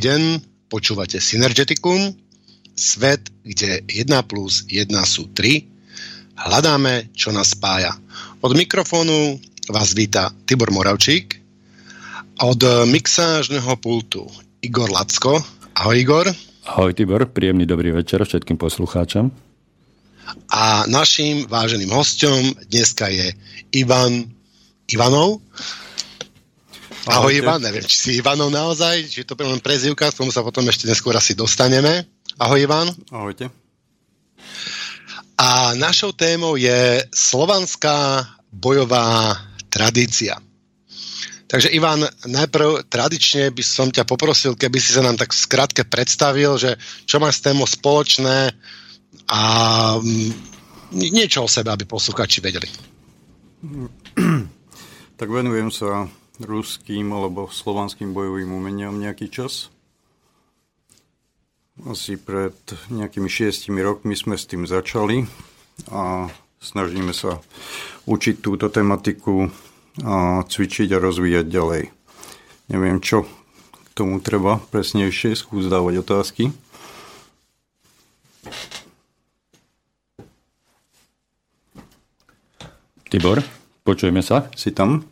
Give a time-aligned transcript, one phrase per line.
[0.00, 0.40] Dobrý deň,
[0.72, 2.16] počúvate Synergeticum,
[2.72, 6.40] svet, kde 1 plus 1 sú 3.
[6.40, 7.92] Hľadáme, čo nás spája.
[8.40, 9.36] Od mikrofónu
[9.68, 11.36] vás víta Tibor Moravčík
[12.40, 14.24] od mixážneho pultu
[14.64, 15.36] Igor Lacko.
[15.76, 16.32] Ahoj Igor.
[16.64, 19.28] Ahoj Tibor, príjemný dobrý večer všetkým poslucháčom.
[20.48, 23.36] A našim váženým hostom dneska je
[23.76, 24.32] Ivan
[24.88, 25.44] Ivanov.
[27.08, 27.32] Ahoj.
[27.32, 30.84] Ivan, neviem, či si Ivanov naozaj, či to len prezivka, k tomu sa potom ešte
[30.84, 32.04] neskôr asi dostaneme.
[32.36, 32.92] Ahoj Ivan.
[33.08, 33.48] Ahojte.
[35.40, 39.32] A našou témou je slovanská bojová
[39.72, 40.36] tradícia.
[41.50, 46.60] Takže Ivan, najprv tradične by som ťa poprosil, keby si sa nám tak skrátke predstavil,
[46.60, 46.76] že
[47.08, 48.54] čo má s témou spoločné
[49.26, 49.40] a
[49.98, 50.30] mm,
[50.94, 52.68] niečo o sebe, aby posluchači vedeli.
[55.18, 56.06] Tak venujem sa
[56.40, 59.68] ruským alebo slovanským bojovým umeniam nejaký čas.
[61.88, 62.56] Asi pred
[62.92, 65.24] nejakými šiestimi rokmi sme s tým začali
[65.88, 66.28] a
[66.60, 67.40] snažíme sa
[68.04, 69.48] učiť túto tematiku
[70.04, 71.82] a cvičiť a rozvíjať ďalej.
[72.68, 73.24] Neviem, čo
[73.72, 76.44] k tomu treba presnejšie, skús dávať otázky.
[83.10, 83.42] Tibor,
[83.82, 84.46] počujeme sa?
[84.54, 85.09] Si tam?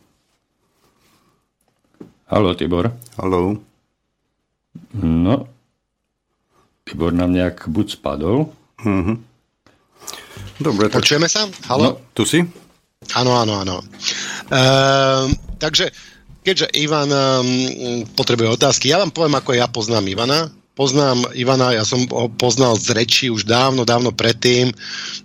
[2.29, 2.93] Halo, Tibor.
[3.17, 3.57] Halo.
[5.01, 5.49] No,
[6.85, 8.53] Tibor nám nejak buď spadol.
[8.85, 9.17] Mm-hmm.
[10.61, 11.01] Dobre, tak...
[11.01, 11.49] Počujeme sa?
[11.65, 11.97] Halo?
[11.97, 12.45] No, tu si?
[13.17, 13.81] Áno, áno, áno.
[14.53, 15.89] Ehm, takže,
[16.45, 17.49] keďže Ivan um,
[18.13, 20.53] potrebuje otázky, ja vám poviem, ako ja poznám Ivana.
[20.77, 24.69] Poznám Ivana, ja som ho poznal z reči už dávno, dávno predtým,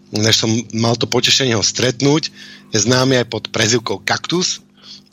[0.08, 2.32] než som mal to potešenie ho stretnúť.
[2.72, 4.63] Je známy aj pod prezivkou Kaktus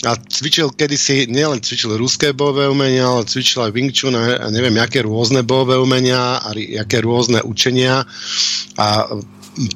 [0.02, 4.74] a cvičil kedysi, nielen cvičil ruské bojové umenia, ale cvičil aj Wing Chun a neviem,
[4.82, 8.02] aké rôzne bojové umenia a aké rôzne učenia.
[8.82, 8.88] A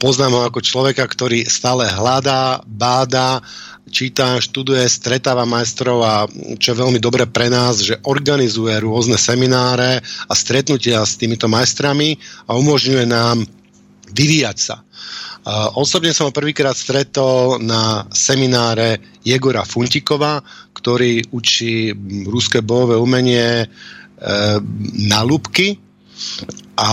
[0.02, 3.46] poznám ho ako človeka, ktorý stále hľadá, báda,
[3.94, 6.26] číta, študuje, stretáva majstrov a
[6.58, 12.18] čo je veľmi dobre pre nás, že organizuje rôzne semináre a stretnutia s týmito majstrami
[12.50, 13.46] a umožňuje nám
[14.16, 14.80] vyvíjať sa.
[15.78, 20.42] Osobne som ho prvýkrát stretol na semináre Jegora Funtikova,
[20.74, 21.94] ktorý učí
[22.26, 24.58] ruské bojové umenie uh,
[25.06, 25.78] na lúbky
[26.78, 26.92] a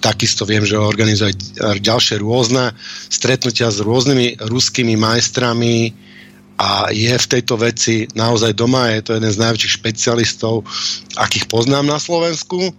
[0.00, 1.34] takisto viem, že organizuje
[1.82, 2.72] ďalšie rôzne
[3.10, 5.90] stretnutia s rôznymi ruskými majstrami.
[6.56, 10.64] A je v tejto veci naozaj doma, je to jeden z najväčších špecialistov,
[11.20, 12.72] akých poznám na Slovensku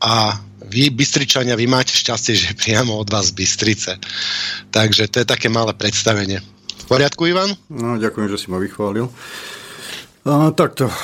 [0.00, 0.40] a
[0.70, 4.00] vy, Bystričania, vy máte šťastie, že priamo od vás Bystrice.
[4.72, 6.40] Takže to je také malé predstavenie.
[6.80, 7.52] V poriadku, Ivan?
[7.68, 9.12] No, ďakujem, že si ma vychválil.
[10.20, 10.94] A, takto, e,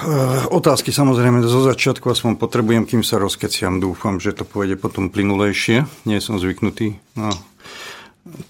[0.52, 3.80] otázky samozrejme zo začiatku aspoň potrebujem, kým sa rozkeciam.
[3.80, 5.88] Dúfam, že to pôjde potom plynulejšie.
[6.04, 7.32] Nie som zvyknutý na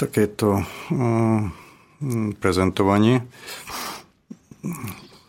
[0.00, 1.40] takéto uh,
[2.40, 3.24] prezentovanie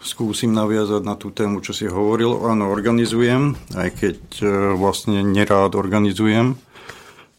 [0.07, 2.47] skúsim naviazať na tú tému, čo si hovoril.
[2.47, 4.45] Áno, organizujem, aj keď e,
[4.79, 6.55] vlastne nerád organizujem.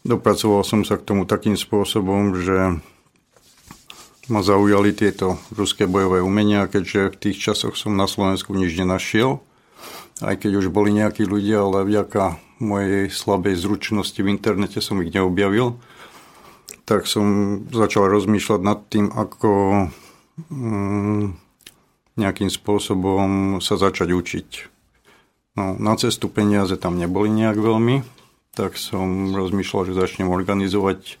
[0.05, 2.77] Dopracoval som sa k tomu takým spôsobom, že
[4.29, 9.41] ma zaujali tieto ruské bojové umenia, keďže v tých časoch som na Slovensku nič nenašiel.
[10.21, 15.09] Aj keď už boli nejakí ľudia, ale vďaka mojej slabej zručnosti v internete som ich
[15.09, 15.81] neobjavil,
[16.85, 19.49] tak som začal rozmýšľať nad tým, ako
[20.51, 21.48] mm,
[22.19, 24.49] nejakým spôsobom sa začať učiť.
[25.55, 28.03] No, na cestu peniaze tam neboli nejak veľmi,
[28.53, 31.19] tak som rozmýšľal, že začnem organizovať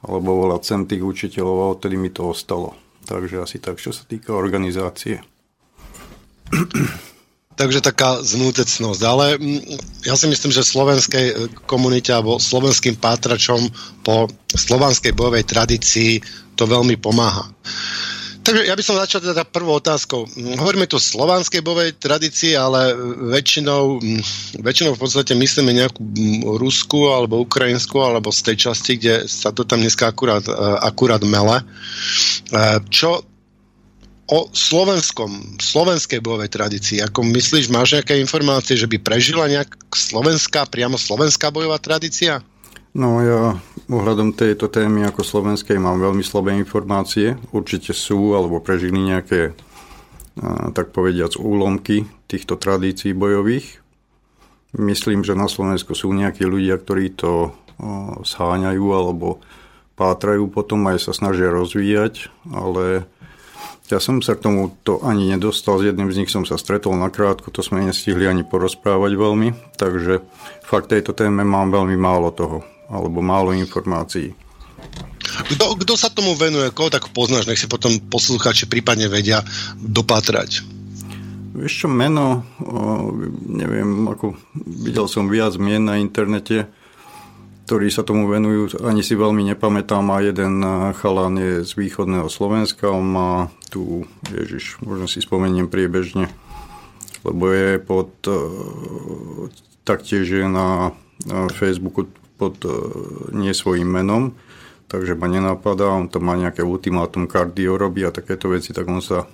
[0.00, 2.72] alebo volať sem tých učiteľov a odtedy mi to ostalo.
[3.04, 5.20] Takže asi tak, čo sa týka organizácie.
[7.60, 9.00] Takže taká znútecnosť.
[9.04, 9.60] Ale mm,
[10.08, 11.34] ja si myslím, že slovenskej e,
[11.68, 13.60] komunite alebo slovenským pátračom
[14.00, 16.24] po slovanskej bojovej tradícii
[16.56, 17.52] to veľmi pomáha.
[18.50, 20.26] Takže ja by som začal teda prvou otázkou.
[20.58, 22.98] Hovoríme tu o slovanskej bovej tradícii, ale
[23.30, 24.02] väčšinou,
[24.58, 26.02] väčšinou v podstate myslíme nejakú
[26.58, 31.22] rusku alebo ukrajinsku alebo z tej časti, kde sa to tam dneska akurát, e, akurát
[31.22, 31.62] mele.
[31.62, 31.64] E,
[32.90, 33.22] čo
[34.34, 40.66] o slovenskom, slovenskej bojovej tradícii, ako myslíš, máš nejaké informácie, že by prežila nejak slovenská,
[40.66, 42.42] priamo slovenská bojová tradícia?
[42.90, 43.54] No ja
[43.86, 47.38] ohľadom tejto témy ako slovenskej mám veľmi slabé informácie.
[47.54, 49.54] Určite sú alebo prežili nejaké
[50.74, 53.78] tak povediac úlomky týchto tradícií bojových.
[54.74, 57.54] Myslím, že na Slovensku sú nejakí ľudia, ktorí to
[58.26, 59.42] sháňajú alebo
[59.98, 63.06] pátrajú potom aj sa snažia rozvíjať, ale
[63.90, 66.94] Ja som sa k tomu to ani nedostal, s jedným z nich som sa stretol
[66.94, 70.22] nakrátko, to sme nestihli ani porozprávať veľmi, takže
[70.62, 74.34] fakt tejto téme mám veľmi málo toho, alebo málo informácií.
[75.54, 79.46] Kto, kto sa tomu venuje, koho tak poznáš, nech si potom poslucháči prípadne vedia
[79.78, 80.64] dopatrať?
[81.50, 82.46] Vieš čo, meno,
[83.46, 86.66] neviem, ako videl som viac mien na internete,
[87.68, 90.58] ktorí sa tomu venujú, ani si veľmi nepamätám a jeden
[90.98, 93.30] chalán je z východného Slovenska, on má
[93.70, 96.26] tu, ježiš, možno si spomeniem priebežne,
[97.22, 98.10] lebo je pod,
[99.86, 100.96] taktiež je na
[101.54, 102.10] Facebooku
[102.40, 102.72] pod e,
[103.36, 103.52] nie
[103.84, 104.32] menom,
[104.88, 109.04] takže ma nenapadá, on tam má nejaké ultimátum kardio robí a takéto veci, tak on
[109.04, 109.28] sa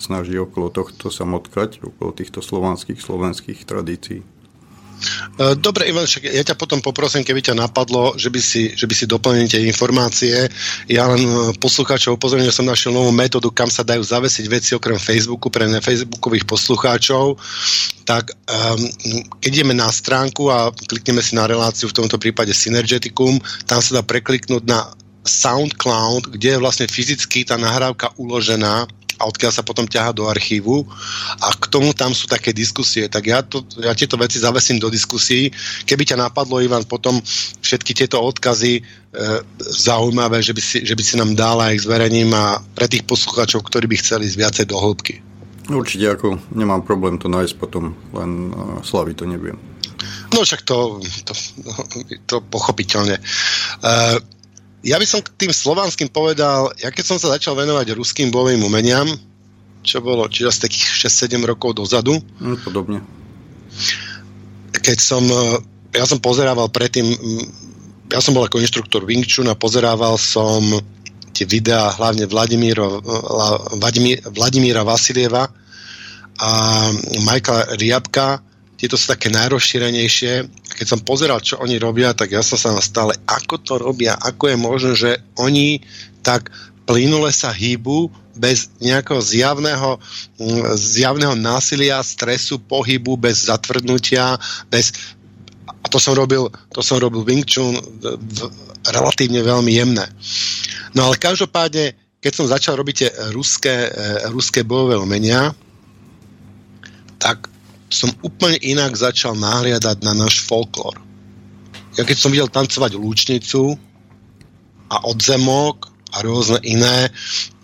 [0.00, 4.24] snaží okolo tohto sa motkať, okolo týchto slovanských, slovenských tradícií.
[5.36, 8.88] E, dobre, Ivan, však ja ťa potom poprosím, keby ťa napadlo, že by si, že
[8.88, 10.48] by si doplnil tie informácie.
[10.88, 14.70] Ja len e, poslucháčov upozorňujem, že som našiel novú metódu, kam sa dajú zavesiť veci
[14.72, 17.36] okrem Facebooku pre Facebookových poslucháčov.
[18.06, 18.80] Tak um,
[19.42, 23.98] keď ideme na stránku a klikneme si na reláciu, v tomto prípade Synergeticum, tam sa
[23.98, 24.86] dá prekliknúť na
[25.26, 30.84] SoundCloud, kde je vlastne fyzicky tá nahrávka uložená a odkiaľ sa potom ťaha do archívu
[31.40, 33.08] a k tomu tam sú také diskusie.
[33.08, 35.48] Tak ja, to, ja tieto veci zavesím do diskusí.
[35.88, 37.16] Keby ťa napadlo, Ivan, potom
[37.64, 38.82] všetky tieto odkazy e,
[39.60, 43.08] zaujímavé, že by, si, že by si nám dal a ich zverejním a pre tých
[43.08, 45.24] poslucháčov, ktorí by chceli ísť viacej do hĺbky.
[45.66, 49.58] Určite, ako nemám problém to nájsť potom, len uh, slavy to neviem.
[50.30, 51.34] No však to, to,
[52.28, 53.18] to pochopiteľne.
[53.82, 54.20] Uh,
[54.86, 58.62] ja by som k tým slovanským povedal, ja keď som sa začal venovať ruským bojovým
[58.62, 59.10] umeniam,
[59.82, 62.14] čo bolo čiže z takých 6-7 rokov dozadu.
[62.38, 62.98] Mm, podobne.
[64.70, 65.42] Keď som, e,
[65.98, 67.02] ja som pozerával predtým,
[68.06, 70.62] ja som bol ako inštruktor Wing Chun a pozerával som
[71.34, 72.86] tie videá hlavne Vladimíra,
[74.30, 75.50] Vladimíra Vasilieva
[76.38, 76.50] a
[77.26, 78.45] Michaela Riabka,
[78.76, 80.32] tieto sú také najrozšírenejšie.
[80.76, 84.52] Keď som pozeral, čo oni robia, tak ja som sa stále, ako to robia, ako
[84.52, 85.80] je možné, že oni
[86.20, 86.52] tak
[86.84, 89.96] plynule sa hýbu bez nejakého zjavného,
[90.38, 94.36] mm, zjavného násilia, stresu, pohybu, bez zatvrdnutia,
[94.68, 94.92] bez
[95.66, 98.38] a to som robil, to som robil Wing Chun v,
[98.90, 100.02] relatívne veľmi jemné.
[100.98, 103.90] No ale každopádne, keď som začal robiť tie ruské, e,
[104.34, 105.54] ruské bojové umenia,
[107.22, 107.46] tak
[107.90, 110.98] som úplne inak začal nahliadať na náš folklór.
[111.96, 113.78] Ja keď som videl tancovať lúčnicu
[114.92, 117.08] a odzemok a rôzne iné,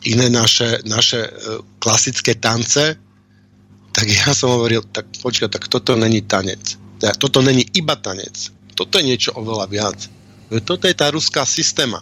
[0.08, 1.30] iné naše, naše e,
[1.76, 2.96] klasické tance,
[3.92, 6.80] tak ja som hovoril, tak počkaj, tak toto není tanec.
[7.18, 8.54] Toto není iba tanec.
[8.72, 9.98] Toto je niečo oveľa viac.
[10.64, 12.00] Toto je tá ruská systéma.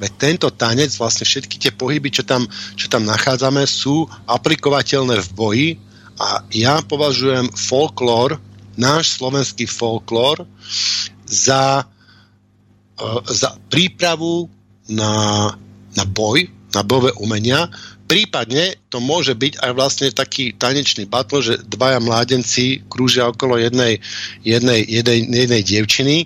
[0.00, 5.28] Veď tento tanec, vlastne všetky tie pohyby, čo tam, čo tam nachádzame, sú aplikovateľné v
[5.36, 5.68] boji
[6.20, 8.36] a ja považujem folklór,
[8.76, 10.44] náš slovenský folklór,
[11.24, 11.88] za,
[13.00, 14.52] e, za prípravu
[14.92, 15.48] na,
[15.96, 16.44] na boj,
[16.76, 17.72] na bojové umenia.
[18.04, 24.02] Prípadne to môže byť aj vlastne taký tanečný battle, že dvaja mládenci krúžia okolo jednej,
[24.42, 26.16] jednej, jednej, jednej dievčiny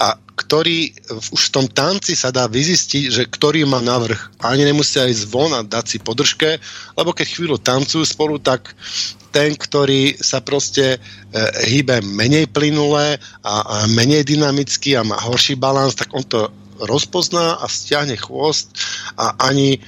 [0.00, 0.94] a ktorý
[1.34, 4.30] už v tom tanci sa dá vyzistiť, že ktorý má navrh.
[4.38, 6.62] Ani nemusia ísť von a dať si podržke,
[6.94, 8.78] lebo keď chvíľu tancujú spolu, tak
[9.34, 10.98] ten, ktorý sa proste e,
[11.66, 16.46] hýbe menej plynulé a, a menej dynamicky a má horší balans, tak on to
[16.78, 18.70] rozpozná a stiahne chvost
[19.18, 19.82] a ani,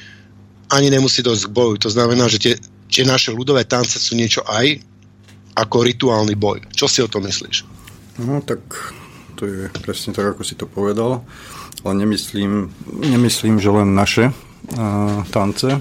[0.75, 1.75] ani nemusí dosť k boju.
[1.87, 2.55] To znamená, že tie,
[2.91, 4.83] tie naše ľudové tance sú niečo aj
[5.55, 6.67] ako rituálny boj.
[6.75, 7.63] Čo si o tom myslíš?
[8.19, 8.61] No tak
[9.39, 11.23] to je presne tak, ako si to povedal.
[11.87, 15.79] Ale nemyslím, nemyslím že len naše uh, tance.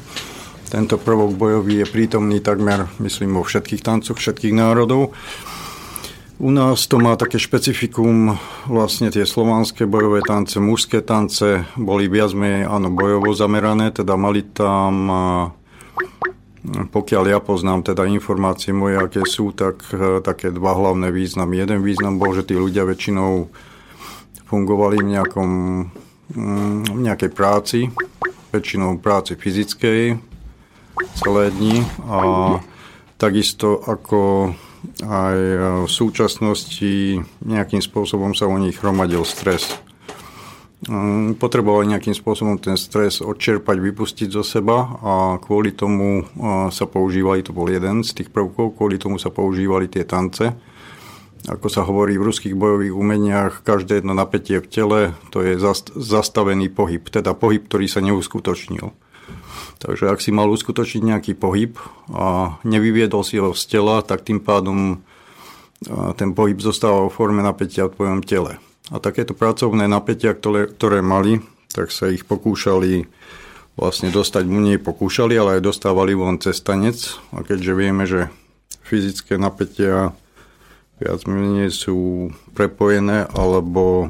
[0.70, 5.18] Tento prvok bojový je prítomný takmer, myslím, vo všetkých tancoch všetkých národov.
[6.38, 8.38] U nás to má také špecifikum,
[8.70, 14.46] vlastne tie slovanské bojové tance, mužské tance boli viac menej, áno, bojovo zamerané, teda mali
[14.46, 15.10] tam,
[16.68, 21.64] pokiaľ ja poznám teda informácie moje, aké sú, tak e, také dva hlavné významy.
[21.64, 23.48] Jeden význam bol, že tí ľudia väčšinou
[24.48, 25.52] fungovali v, nejakom,
[26.36, 27.80] mm, v nejakej práci,
[28.52, 30.20] väčšinou práci fyzickej,
[31.16, 32.20] celé dni a
[33.22, 34.52] takisto ako
[35.04, 35.38] aj
[35.86, 39.78] v súčasnosti nejakým spôsobom sa u nich hromadil stres.
[40.86, 46.30] Mm, potrebovali nejakým spôsobom ten stres odčerpať, vypustiť zo seba a kvôli tomu
[46.70, 50.54] sa používali, to bol jeden z tých prvkov, kvôli tomu sa používali tie tance.
[51.50, 55.00] Ako sa hovorí v ruských bojových umeniach, každé jedno napätie v tele
[55.34, 55.58] to je
[55.98, 58.94] zastavený pohyb, teda pohyb, ktorý sa neuskutočnil.
[59.82, 61.74] Takže ak si mal uskutočniť nejaký pohyb
[62.14, 65.02] a nevyviedol si ho z tela, tak tým pádom
[66.18, 68.62] ten pohyb zostáva vo forme napätia v tvojom tele.
[68.88, 71.44] A takéto pracovné napätia, ktoré, ktoré mali,
[71.76, 73.04] tak sa ich pokúšali
[73.76, 77.20] vlastne dostať, nie pokúšali, ale aj dostávali von cez tanec.
[77.36, 78.32] A keďže vieme, že
[78.82, 80.16] fyzické napätia
[80.98, 84.10] viac menej sú prepojené alebo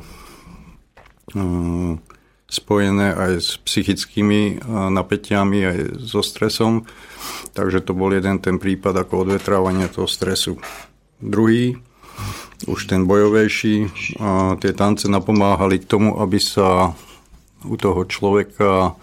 [1.36, 2.00] um,
[2.48, 6.88] spojené aj s psychickými napätiami, aj so stresom.
[7.51, 10.55] Takže to bol jeden ten prípad ako odvetrávanie toho stresu.
[11.19, 11.75] Druhý,
[12.66, 13.76] už ten bojovejší,
[14.58, 16.98] tie tance napomáhali k tomu, aby sa
[17.62, 18.98] u toho človeka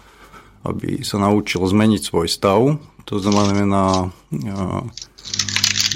[0.65, 2.59] aby sa naučil zmeniť svoj stav.
[3.05, 4.09] To znamená,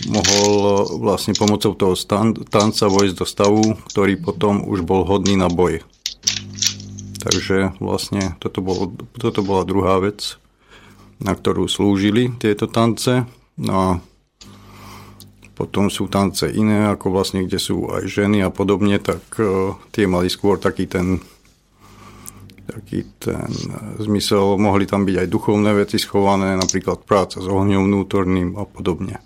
[0.06, 0.52] mohol
[1.02, 1.98] vlastne pomocou toho
[2.46, 5.82] tanca vojsť do stavu, ktorý potom už bol hodný na boj.
[7.20, 10.40] Takže vlastne toto, bolo, toto bola druhá vec,
[11.20, 13.28] na ktorú slúžili tieto tance.
[13.60, 13.88] No a
[15.60, 20.08] potom sú tance iné, ako vlastne, kde sú aj ženy a podobne, tak uh, tie
[20.08, 21.20] mali skôr taký ten
[22.70, 23.50] taký ten
[24.00, 29.20] zmysel, mohli tam byť aj duchovné veci schované, napríklad práca s ohňom vnútorným a podobne.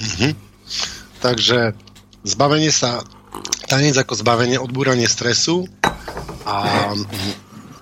[0.00, 0.32] Mhm.
[1.20, 1.76] Takže
[2.24, 3.04] zbavenie sa
[3.68, 5.68] tanec ako zbavenie, odbúranie stresu
[6.48, 6.90] a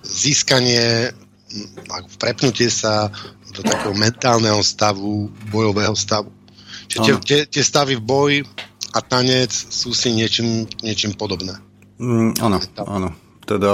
[0.02, 1.14] získanie,
[2.18, 3.08] prepnutie sa
[3.58, 6.30] do takého mentálneho stavu, bojového stavu.
[6.88, 8.38] Čiže tie, tie, stavy v boji
[8.94, 11.58] a tanec sú si niečím, niečím podobné.
[12.00, 13.08] Mm, áno, áno.
[13.44, 13.72] Teda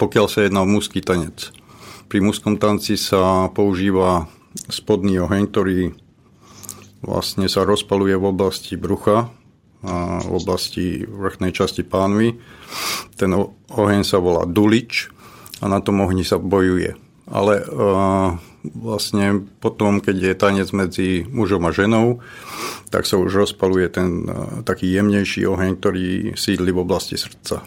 [0.00, 1.50] pokiaľ sa jedná o mužský tanec.
[2.08, 4.30] Pri mužskom tanci sa používa
[4.72, 5.78] spodný oheň, ktorý
[7.04, 9.28] vlastne sa rozpaluje v oblasti brucha
[9.82, 12.34] v oblasti vrchnej časti pánvy.
[13.14, 13.30] Ten
[13.70, 15.10] oheň sa volá dulič
[15.62, 16.98] a na tom ohni sa bojuje.
[17.28, 17.62] Ale
[18.74, 22.20] vlastne potom, keď je tanec medzi mužom a ženou,
[22.88, 24.24] tak sa už rozpaluje ten
[24.64, 27.64] taký jemnejší oheň, ktorý sídli v oblasti srdca.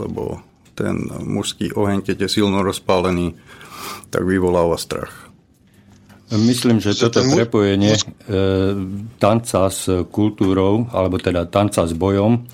[0.00, 0.40] Lebo
[0.74, 3.38] ten mužský oheň, keď je silno rozpálený,
[4.10, 5.30] tak vyvoláva strach.
[6.34, 8.02] Myslím, že toto prepojenie e,
[9.22, 12.48] tanca s kultúrou, alebo teda tanca s bojom,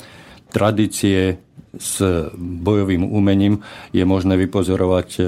[0.51, 1.39] tradície
[1.79, 2.03] s
[2.39, 3.63] bojovým umením
[3.95, 5.23] je možné vypozorovať e,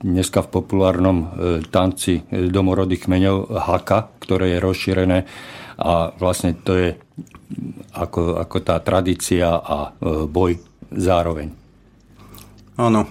[0.00, 1.26] dneska v populárnom e,
[1.68, 5.18] tanci domorodých kmeňov haka, ktoré je rozšírené
[5.76, 6.88] a vlastne to je
[7.92, 9.92] ako, ako tá tradícia a
[10.28, 10.56] boj
[10.88, 11.52] zároveň.
[12.80, 13.04] Áno,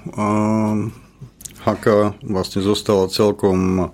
[1.61, 3.89] haka vlastne zostala celkom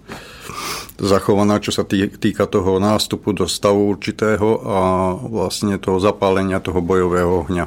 [0.98, 4.80] zachovaná, čo sa týka toho nástupu do stavu určitého a
[5.20, 7.66] vlastne toho zapálenia toho bojového ohňa.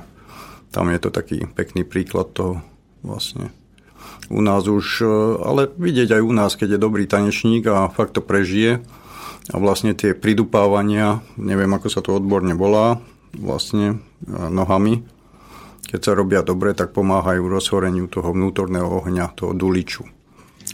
[0.71, 2.63] Tam je to taký pekný príklad toho
[3.03, 3.51] vlastne.
[4.31, 5.07] U nás už, e,
[5.43, 8.79] ale vidieť aj u nás, keď je dobrý tanečník a fakt to prežije
[9.51, 13.03] a vlastne tie pridupávania, neviem ako sa to odborne volá,
[13.35, 15.03] vlastne e, nohami,
[15.91, 20.07] keď sa robia dobre, tak pomáhajú rozhoreniu toho vnútorného ohňa, toho duliču.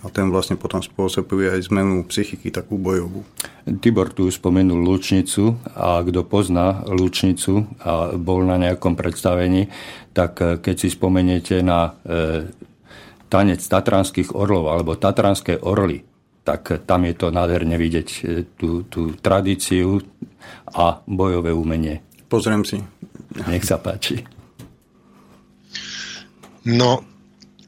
[0.04, 3.24] A ten vlastne potom spôsobuje aj zmenu psychiky, takú bojovú.
[3.80, 9.72] Tibor tu spomenul Lučnicu a kto pozná Lučnicu a bol na nejakom predstavení,
[10.12, 12.48] tak eh, keď si spomeniete na e,
[13.26, 16.04] tanec tatranských orlov alebo tatranské orly,
[16.46, 19.98] tak tam je to nádherne vidieť eh, tú, tú tradíciu
[20.76, 22.04] a bojové umenie.
[22.28, 22.78] Pozriem si.
[23.48, 24.22] Nech sa páči.
[26.66, 27.02] No,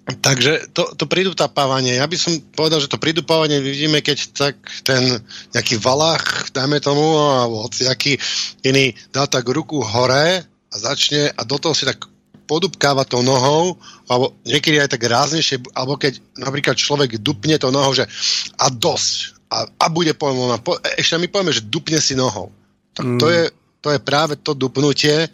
[0.08, 5.20] Takže to, to pridupávanie, ja by som povedal, že to pridupávanie vidíme, keď tak ten
[5.52, 8.16] nejaký valách, dajme tomu, alebo aký
[8.64, 12.08] iný dá tak ruku hore a začne a do toho si tak
[12.48, 13.76] podupkáva tou nohou,
[14.08, 18.08] alebo niekedy aj tak ráznejšie, alebo keď napríklad človek dupne tou nohou, že
[18.56, 22.48] a dosť, a, a bude poviem, po, ešte my povieme, že dupne si nohou.
[22.96, 23.20] Tak mm.
[23.20, 23.42] to, je,
[23.84, 25.28] to je práve to dupnutie,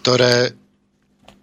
[0.00, 0.56] ktoré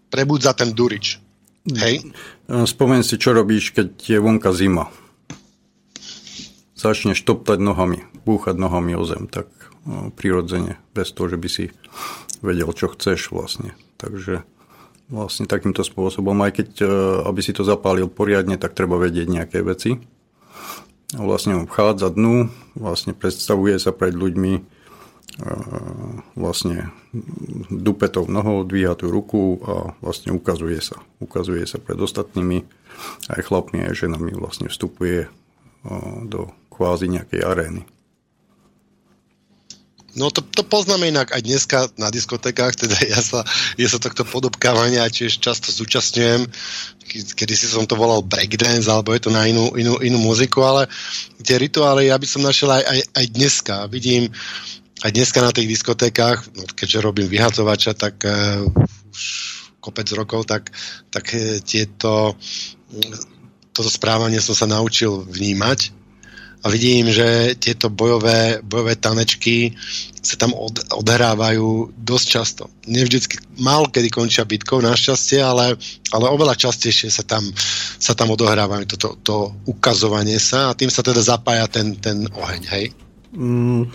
[0.10, 1.23] prebudza ten durič.
[1.72, 2.12] Hej?
[2.48, 4.92] Spomen si, čo robíš, keď je vonka zima.
[6.76, 9.48] Začneš toptať nohami, búchať nohami o zem, tak
[9.88, 11.66] no, prirodzene, bez toho, že by si
[12.44, 13.72] vedel, čo chceš vlastne.
[13.96, 14.44] Takže
[15.08, 16.88] vlastne takýmto spôsobom, aj keď, e,
[17.24, 20.04] aby si to zapálil poriadne, tak treba vedieť nejaké veci.
[21.16, 24.73] Vlastne vchádza dnu, vlastne predstavuje sa pred ľuďmi
[26.38, 26.94] vlastne
[27.70, 31.02] dupetou nohou, dvíha tú ruku a vlastne ukazuje sa.
[31.18, 32.62] Ukazuje sa pred ostatnými,
[33.34, 35.26] aj chlapmi, aj ženami vlastne vstupuje
[36.30, 37.82] do kvázi nejakej arény.
[40.14, 43.42] No to, to poznáme inak aj dneska na diskotekách, teda ja sa,
[43.82, 46.46] ja sa tohto podobkávania tiež často zúčastňujem,
[47.34, 50.86] kedy si som to volal breakdance, alebo je to na inú, inú, inú muziku, ale
[51.42, 53.76] tie rituály ja by som našiel aj, aj, aj dneska.
[53.90, 54.30] Vidím
[55.04, 58.64] aj dneska na tých diskotékách, no keďže robím vyhacovača, tak uh,
[59.12, 59.22] už
[59.84, 60.72] kopec rokov, tak,
[61.12, 62.40] tak uh, tieto
[63.74, 66.04] toto správanie som sa naučil vnímať
[66.64, 69.76] a vidím, že tieto bojové, bojové tanečky
[70.24, 72.64] sa tam od, odhrávajú dosť často.
[72.88, 75.76] Nevždycky, málo kedy končia bitkou, našťastie, ale,
[76.16, 77.44] ale oveľa častejšie sa tam,
[78.00, 79.36] sa tam odohrávajú toto to
[79.68, 82.86] ukazovanie sa a tým sa teda zapája ten, ten oheň, hej?
[83.36, 83.90] Mm,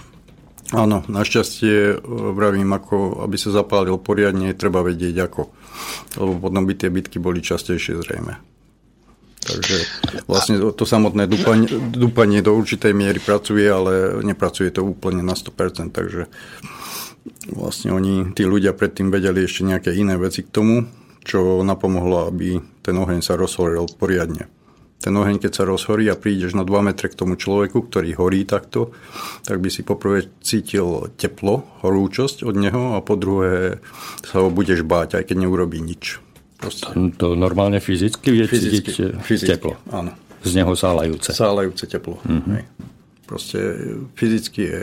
[0.73, 1.97] áno, našťastie e,
[2.35, 5.43] vravím, ako aby sa zapálil poriadne, treba vedieť ako.
[6.19, 8.59] Lebo potom by tie bitky boli častejšie zrejme.
[9.39, 9.77] Takže
[10.29, 15.95] vlastne to samotné dúpanie, dúpanie do určitej miery pracuje, ale nepracuje to úplne na 100%,
[15.95, 16.29] takže
[17.49, 20.85] vlastne oni, tí ľudia predtým vedeli ešte nejaké iné veci k tomu,
[21.25, 24.58] čo napomohlo, aby ten oheň sa rozhoril poriadne.
[24.99, 28.43] Ten oheň, keď sa rozhorí a prídeš na 2 metre k tomu človeku, ktorý horí
[28.43, 28.91] takto,
[29.47, 33.79] tak by si poprvé cítil teplo, horúčosť od neho a po druhé
[34.27, 36.19] sa ho budeš báť, aj keď neurobí nič.
[36.59, 36.91] Proste.
[37.23, 39.79] To normálne fyzicky vie fyzicky, cítiť fyzicky, teplo.
[39.95, 40.11] Áno.
[40.43, 41.31] Z neho sálajúce.
[41.31, 42.19] Sálajúce teplo.
[42.27, 42.55] Mm-hmm.
[42.59, 42.65] Hej.
[43.31, 43.59] Proste
[44.19, 44.81] fyzicky je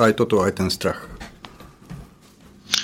[0.00, 1.04] aj toto, aj ten strach.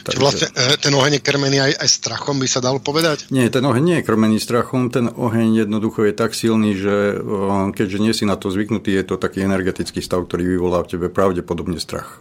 [0.05, 0.21] Takže...
[0.21, 3.29] vlastne eh, ten oheň je krmený aj, aj strachom, by sa dalo povedať?
[3.33, 7.67] Nie, ten oheň nie je krmený strachom, ten oheň jednoducho je tak silný, že eh,
[7.73, 11.07] keďže nie si na to zvyknutý, je to taký energetický stav, ktorý vyvolá v tebe
[11.09, 12.21] pravdepodobne strach.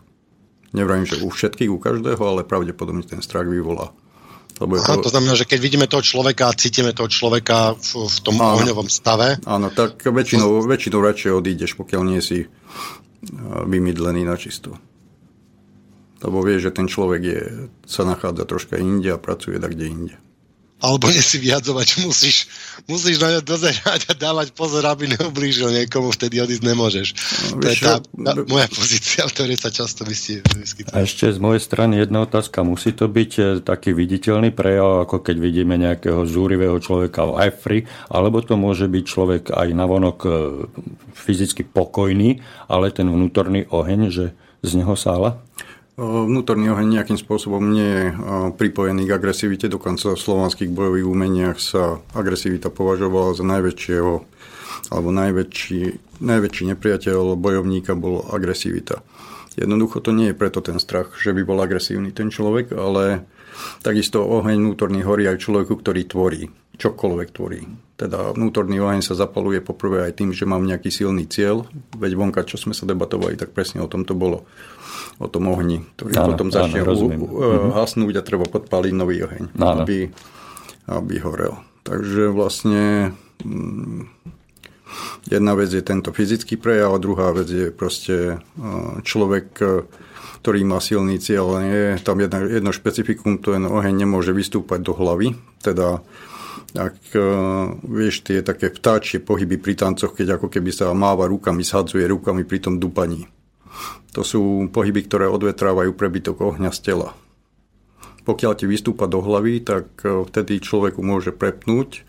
[0.74, 3.94] Nevrajím, že u všetkých, u každého, ale pravdepodobne ten strach vyvolá.
[4.58, 5.10] Lebo Aha, to...
[5.10, 8.62] to znamená, že keď vidíme toho človeka a cítime toho človeka v, v tom áno,
[8.62, 9.42] ohňovom stave.
[9.50, 12.46] Áno, tak väčšinou, väčšinou radšej odídeš, pokiaľ nie si
[13.66, 14.78] vymydlený na čisto.
[16.24, 17.42] Lebo vieš, že ten človek je,
[17.84, 20.16] sa nachádza troška inde a pracuje tak kde inde
[20.84, 22.52] alebo nesi vyhadzovať, musíš,
[22.92, 27.08] musíš na ňa dozerať a dávať pozor, aby neublížil niekomu, vtedy odísť nemôžeš.
[27.56, 30.92] No, to je tá, tá moja pozícia, v ktorej sa často vyskytuje.
[30.92, 32.68] A ešte z mojej strany jedna otázka.
[32.68, 37.80] Musí to byť e, taký viditeľný prejav, ako keď vidíme nejakého zúrivého človeka v Ifri,
[38.12, 40.30] alebo to môže byť človek aj navonok e,
[41.16, 45.40] fyzicky pokojný, ale ten vnútorný oheň, že z neho sála?
[45.94, 48.06] Vnútorný oheň nejakým spôsobom nie je
[48.58, 54.14] pripojený k agresivite, dokonca v slovanských bojových umeniach sa agresivita považovala za najväčšieho
[54.90, 55.82] alebo najväčší,
[56.18, 59.06] najväčší nepriateľ bojovníka bol agresivita.
[59.54, 63.30] Jednoducho to nie je preto ten strach, že by bol agresívny ten človek, ale
[63.86, 67.70] takisto oheň vnútorný horí aj človeku, ktorý tvorí, čokoľvek tvorí.
[68.02, 72.42] Teda vnútorný oheň sa zapaluje poprvé aj tým, že mám nejaký silný cieľ, veď vonka,
[72.50, 74.50] čo sme sa debatovali, tak presne o tom to bolo
[75.22, 79.26] o tom ohni, ktorý áno, potom začne áno, u, uh, hasnúť a treba podpáliť nový
[79.26, 80.10] oheň, aby,
[80.90, 81.60] aby horel.
[81.84, 84.10] Takže vlastne um,
[85.28, 89.48] jedna vec je tento fyzický prejav a druhá vec je proste uh, človek,
[90.44, 94.84] ktorý má silný cieľ, ale je tam jedno, jedno špecifikum, to ten oheň nemôže vystúpať
[94.84, 96.04] do hlavy, teda
[96.74, 101.62] ak uh, vieš tie také vtáčie pohyby pri tancoch, keď ako keby sa máva rukami,
[101.62, 103.30] shadzuje rukami pri tom dupaní.
[104.14, 107.18] To sú pohyby, ktoré odvetrávajú prebytok ohňa z tela.
[108.24, 112.08] Pokiaľ ti vystúpa do hlavy, tak e, vtedy človeku môže prepnúť,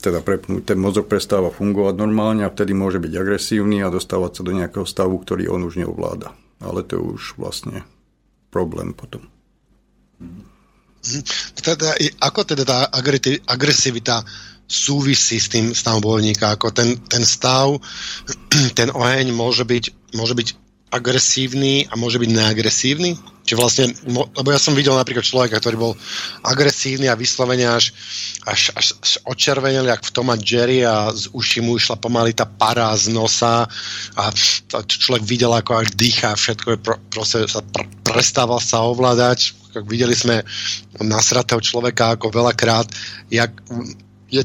[0.00, 4.42] teda prepnúť, ten mozog prestáva fungovať normálne a vtedy môže byť agresívny a dostávať sa
[4.46, 6.32] do nejakého stavu, ktorý on už neovláda.
[6.64, 7.84] Ale to je už vlastne
[8.48, 9.28] problém potom.
[10.20, 10.48] Mhm.
[11.56, 12.78] Teda, ako teda tá
[13.48, 14.20] agresivita
[14.68, 16.52] súvisí s tým stavom bojovníka?
[16.52, 17.80] Ako ten, ten stav,
[18.78, 20.48] ten oheň môže byť, môže byť
[20.90, 23.14] agresívny a môže byť neagresívny?
[23.50, 25.92] Čiže vlastne, lebo ja som videl napríklad človeka, ktorý bol
[26.46, 27.90] agresívny a vyslovene až,
[28.46, 32.30] až, až, až očervenil, jak v Tom a Jerry a z uši mu išla pomaly
[32.30, 33.66] tá para z nosa
[34.14, 34.22] a
[34.86, 36.78] človek videl, ako až dýcha, všetko
[37.10, 39.54] proste sa pr- prestával sa ovládať.
[39.86, 40.42] Videli sme
[41.02, 42.86] nasratého človeka ako veľakrát,
[43.30, 43.50] jak
[44.30, 44.42] je,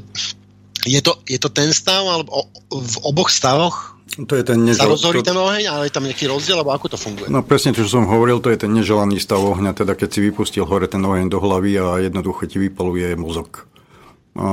[0.85, 4.85] je, to, je to ten stav, alebo v oboch stavoch to je ten nežel...
[4.85, 7.27] Sa rozhorí ten oheň, ale je tam nejaký rozdiel, alebo ako to funguje?
[7.27, 10.19] No presne to, čo som hovoril, to je ten neželaný stav ohňa, teda keď si
[10.23, 13.67] vypustil hore ten oheň do hlavy a jednoducho ti vypaluje mozog.
[14.35, 14.47] A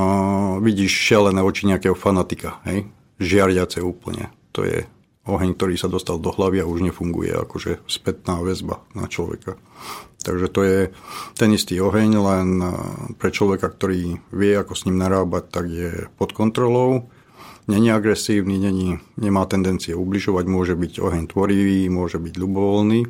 [0.59, 2.89] vidíš šelené oči nejakého fanatika, hej?
[3.21, 4.33] Žiariace úplne.
[4.57, 4.83] To je
[5.23, 9.55] oheň, ktorý sa dostal do hlavy a už nefunguje akože spätná väzba na človeka.
[10.23, 10.79] Takže to je
[11.35, 12.47] ten istý oheň, len
[13.19, 17.11] pre človeka, ktorý vie, ako s ním narábať, tak je pod kontrolou
[17.67, 23.01] není agresívny, není, nemá tendencie ubližovať, môže byť oheň tvorivý, môže byť ľubovoľný.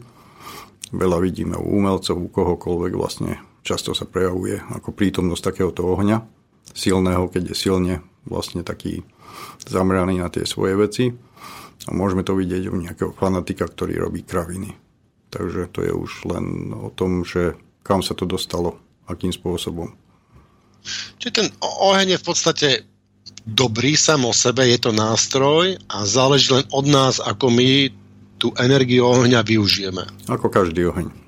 [0.94, 6.22] veľa vidíme u umelcov, u kohokoľvek vlastne často sa prejavuje ako prítomnosť takéhoto ohňa,
[6.76, 7.96] silného, keď je silne
[8.28, 9.02] vlastne taký
[9.66, 11.06] zameraný na tie svoje veci.
[11.84, 14.72] A môžeme to vidieť u nejakého fanatika, ktorý robí kraviny.
[15.34, 19.92] Takže to je už len o tom, že kam sa to dostalo, akým spôsobom.
[21.20, 22.68] Čiže ten oheň je v podstate
[23.44, 27.92] dobrý sam o sebe, je to nástroj a záleží len od nás, ako my
[28.40, 30.04] tú energiu ohňa využijeme.
[30.28, 31.24] Ako každý oheň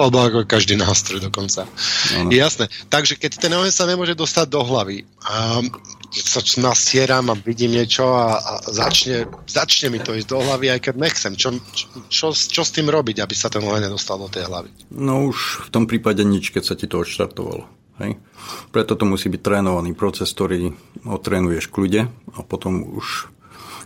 [0.00, 1.68] alebo ako každý nástroj dokonca.
[2.16, 2.32] Ano.
[2.32, 2.72] Jasné.
[2.88, 5.60] Takže keď ten oheň sa nemôže dostať do hlavy a
[6.10, 10.80] sa nasieram a vidím niečo a, a začne, začne mi to ísť do hlavy, aj
[10.90, 11.32] keď nechcem.
[11.36, 11.60] Čo,
[12.08, 14.72] čo, čo s tým robiť, aby sa ten oheň nedostal do tej hlavy?
[14.90, 17.79] No už v tom prípade nič, keď sa ti to odštartovalo.
[18.00, 18.16] Hej?
[18.72, 20.72] Preto to musí byť trénovaný proces, ktorý
[21.04, 23.28] otrénuješ kľude a potom už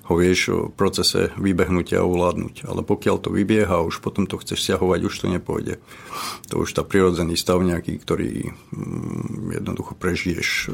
[0.04, 2.68] ho vieš v procese vybehnutia ovládnuť.
[2.68, 5.80] Ale pokiaľ to vybieha a už potom to chceš stiahovať, už to nepôjde.
[6.52, 10.64] To už tá prirodzený stav nejaký, ktorý mm, jednoducho prežiješ, e,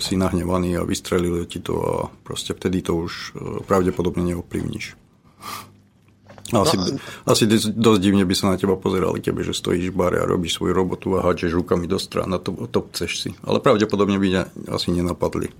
[0.00, 3.28] si nahnevaný a vystrelilo ti to a proste vtedy to už e,
[3.68, 4.96] pravdepodobne neovplyvníš.
[6.48, 6.84] Asi, no.
[7.28, 10.56] asi dosť divne by sa na teba pozerali, keby že stojíš v bare a robíš
[10.56, 13.30] svoju robotu a hádžeš rukami do strán a to, to chceš si.
[13.44, 15.52] Ale pravdepodobne by ťa asi nenapadli.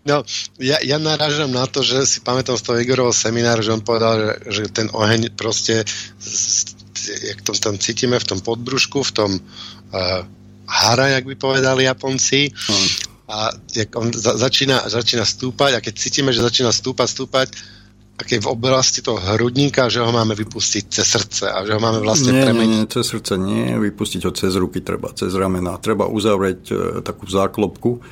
[0.00, 0.24] No,
[0.56, 4.16] ja, ja narážam na to, že si pamätám z toho Igorovho semináru, že on povedal,
[4.16, 5.84] že, že ten oheň proste
[7.08, 10.20] jak to tam cítime v tom podbrušku, v tom uh,
[10.68, 12.88] hara, jak by povedali Japonci, hmm.
[13.28, 17.48] a jak on za, začína, začína stúpať a keď cítime, že začína stúpať, stúpať,
[18.20, 22.04] také v oblasti toho hrudníka, že ho máme vypustiť cez srdce a že ho máme
[22.04, 22.68] vlastne nie, premeniť.
[22.68, 25.80] Nie, nie, cez srdce nie, vypustiť ho cez ruky treba, cez ramena.
[25.80, 28.04] Treba uzavrieť e, takú záklopku,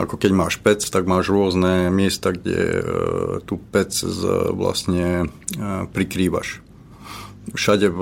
[0.00, 2.80] ako keď máš pec, tak máš rôzne miesta, kde e,
[3.44, 4.20] tú pec z,
[4.56, 6.64] vlastne e, prikrývaš.
[7.52, 8.00] Všade v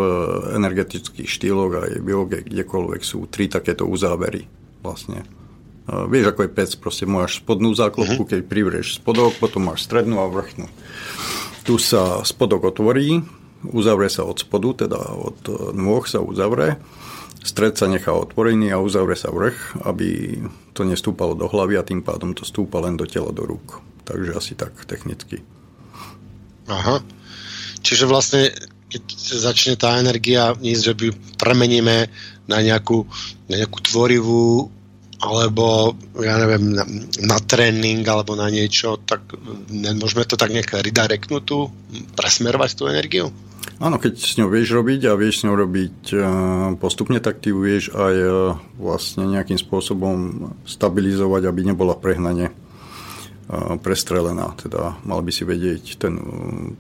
[0.55, 4.47] energetických štýloch aj v joge, kdekoľvek sú tri takéto uzávery
[4.87, 5.27] vlastne.
[5.91, 8.31] Vieš, ako je pec, proste máš spodnú záklopku, uh-huh.
[8.31, 10.71] keď privrieš spodok, potom máš strednú a vrchnú.
[11.71, 13.23] Tu sa spodok otvorí,
[13.63, 16.83] uzavrie sa od spodu, teda od nôh sa uzavre,
[17.47, 20.35] stred sa nechá otvorený a uzavre sa vrch, aby
[20.75, 23.79] to nestúpalo do hlavy a tým pádom to stúpa len do tela, do rúk.
[24.03, 25.47] Takže asi tak technicky.
[26.67, 27.07] Aha.
[27.87, 28.51] Čiže vlastne,
[28.91, 29.05] keď
[29.39, 31.07] začne tá energia ísť, že by
[31.39, 32.11] premeníme
[32.51, 33.07] na nejakú,
[33.47, 34.75] na nejakú tvorivú
[35.21, 36.85] alebo ja neviem, na,
[37.21, 39.37] na tréning alebo na niečo, tak
[39.71, 41.69] môžeme to tak nejak redirectnúť tu,
[42.17, 43.29] presmerovať tú energiu?
[43.81, 46.17] Áno, keď s ňou vieš robiť a vieš s ňou robiť e,
[46.77, 48.29] postupne, tak ty vieš aj e,
[48.77, 50.17] vlastne nejakým spôsobom
[50.69, 52.55] stabilizovať, aby nebola prehnane e,
[53.81, 54.53] prestrelená.
[54.61, 56.21] Teda mal by si vedieť ten,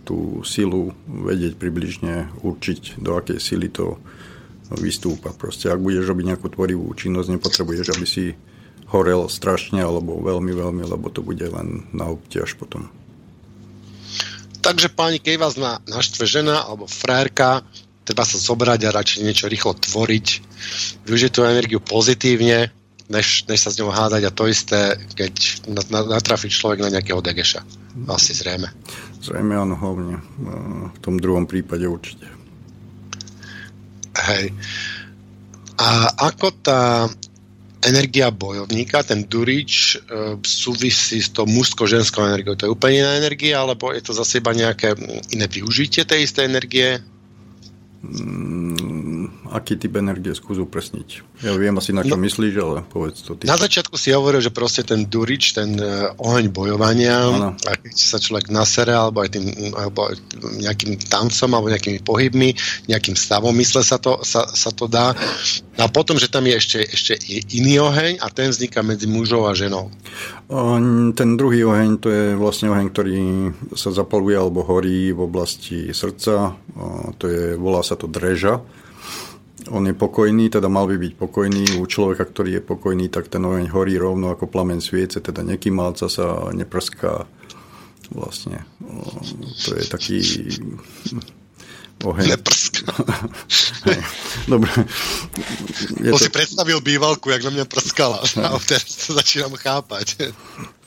[0.04, 3.96] tú silu, vedieť približne určiť, do akej sily to
[4.78, 5.34] vystúpa.
[5.34, 8.24] Proste, ak budeš robiť nejakú tvorivú činnosť, nepotrebuješ, aby si
[8.90, 12.90] horel strašne alebo veľmi, veľmi, lebo to bude len na obťaž potom.
[14.60, 17.64] Takže páni, keď vás na, naštve žena alebo frajerka,
[18.04, 20.26] treba sa zobrať a radšej niečo rýchlo tvoriť,
[21.06, 22.68] využiť tú energiu pozitívne,
[23.08, 27.62] než, než sa s ňou hádať a to isté, keď natrafí človek na nejakého degeša.
[28.10, 28.70] Asi zrejme.
[29.22, 30.22] Zrejme áno, hlavne
[30.94, 32.39] v tom druhom prípade určite.
[34.16, 34.50] Hej.
[35.80, 37.08] A ako tá
[37.80, 42.56] energia bojovníka, ten durič, e, súvisí s tou mužsko-ženskou energiou.
[42.56, 44.92] To je úplne iná energia, alebo je to zase iba nejaké
[45.32, 47.00] iné využitie tej istej energie?
[48.00, 51.20] Mm, aký typ energie skús upresniť.
[51.44, 53.44] Ja viem asi na čo no, myslíš, ale povedz to ty.
[53.44, 57.52] Na začiatku si hovoril, že proste ten durič, ten uh, oheň bojovania, ano.
[57.60, 60.08] a keď sa človek nasere, alebo aj tým alebo
[60.64, 62.56] nejakým tancom, alebo nejakými pohybmi,
[62.88, 65.12] nejakým stavom mysle sa to, sa, sa to dá.
[65.76, 67.12] A potom, že tam je ešte, ešte
[67.52, 69.92] iný oheň a ten vzniká medzi mužou a ženou.
[71.14, 73.18] Ten druhý oheň, to je vlastne oheň, ktorý
[73.78, 76.58] sa zapaluje alebo horí v oblasti srdca.
[77.14, 78.58] To je, volá sa to dreža.
[79.70, 81.78] On je pokojný, teda mal by byť pokojný.
[81.78, 86.10] U človeka, ktorý je pokojný, tak ten oheň horí rovno ako plamen sviece, teda nekýmalca
[86.10, 87.30] sa neprská.
[88.10, 88.66] Vlastne.
[89.62, 90.18] To je taký
[92.04, 92.26] oheň.
[92.36, 92.92] Neprská.
[94.48, 94.72] Dobre.
[96.00, 98.18] Je to, to si predstavil bývalku, jak na mňa prskala.
[98.20, 100.32] A teraz to začínam chápať.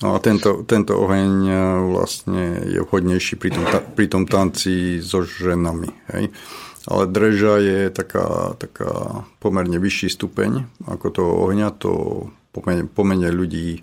[0.01, 1.55] No a tento, tento oheň e,
[1.93, 5.89] vlastne je vhodnejší pri tom, pri tom tanci so ženami.
[6.17, 6.33] Hej?
[6.83, 11.91] Ale dreža je taká, taká pomerne vyšší stupeň ako toho ohňa, to
[12.51, 13.79] pomene, pomene ľudí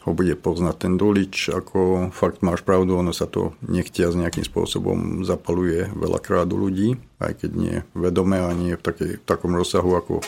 [0.00, 4.48] ho bude poznať ten dolič, ako fakt máš pravdu, ono sa to nechtia s nejakým
[4.48, 9.52] spôsobom zapaluje veľakrát u ľudí, aj keď nie vedome a nie v, takej, v takom
[9.52, 10.24] rozsahu, ako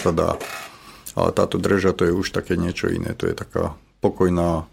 [0.00, 0.40] sa dá.
[1.12, 4.64] Ale táto drža to je už také niečo iné, to je taká pokojná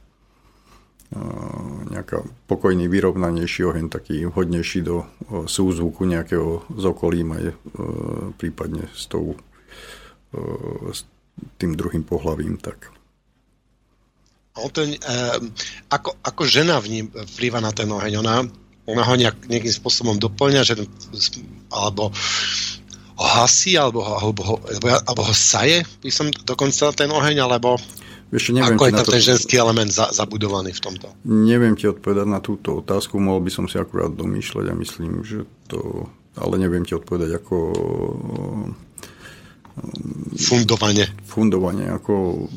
[1.90, 5.10] nejaká pokojný, vyrovnanejší oheň, taký vhodnejší do
[5.50, 7.44] súzvuku nejakého z okolím aj
[8.38, 9.34] prípadne s, tou,
[10.94, 11.10] s
[11.58, 12.62] tým druhým pohlavím.
[12.62, 12.94] Tak.
[14.74, 14.98] Ten, e,
[15.88, 18.20] ako, ako žena v ním vplýva na ten oheň?
[18.20, 18.44] Ona,
[18.90, 20.76] ona ho nejak, nejakým spôsobom doplňa, že,
[21.72, 22.12] alebo
[23.20, 27.80] ho hasí, alebo, alebo, alebo, alebo ho saje, by som dokonca ten oheň, alebo
[28.30, 29.14] Vieš, neviem Ako je tam to...
[29.18, 31.10] ten ženský element za, zabudovaný v tomto?
[31.26, 35.50] Neviem ti odpovedať na túto otázku, mohol by som si akurát domýšľať a myslím, že
[35.66, 36.06] to...
[36.38, 37.58] Ale neviem ti odpovedať ako...
[40.40, 41.08] Fundovanie.
[41.28, 42.48] Fundovanie, ako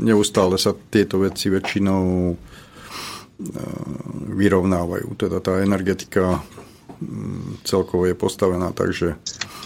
[0.00, 2.36] neustále sa tieto veci väčšinou e,
[4.32, 5.08] vyrovnávajú.
[5.18, 6.40] Teda tá energetika
[7.62, 9.14] celkovo je postavená tak, že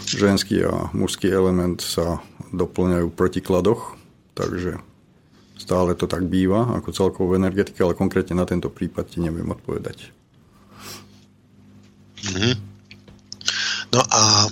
[0.05, 2.21] ženský a mužský element sa
[2.53, 3.97] doplňajú v protikladoch,
[4.37, 4.83] takže
[5.63, 9.47] Stále to tak býva, ako celkovo v energetike, ale konkrétne na tento prípad ti neviem
[9.47, 10.11] odpovedať.
[12.27, 12.55] Mm-hmm.
[13.95, 14.51] No a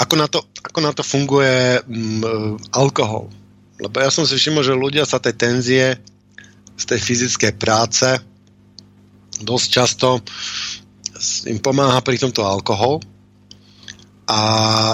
[0.00, 3.28] ako na to, ako na to funguje mm, alkohol?
[3.80, 5.86] Lebo ja som si všimol, že ľudia sa tej tenzie
[6.80, 8.08] z tej fyzickej práce
[9.40, 10.20] dosť často
[11.48, 13.04] im pomáha pri tomto alkohol
[14.24, 14.40] a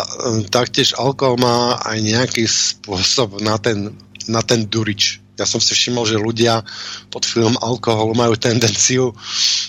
[0.02, 3.94] mm, taktiež alkohol má aj nejaký spôsob na ten,
[4.26, 6.64] na ten durič ja som si všimol, že ľudia
[7.12, 9.12] pod vplyvom alkoholu majú tendenciu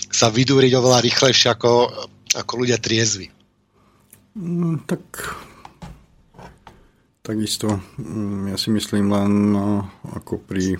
[0.08, 1.92] sa vydúriť oveľa rýchlejšie ako,
[2.32, 3.28] ako ľudia triezvi.
[4.38, 5.02] Mm, tak
[7.26, 10.78] takisto mm, ja si myslím len no, ako pri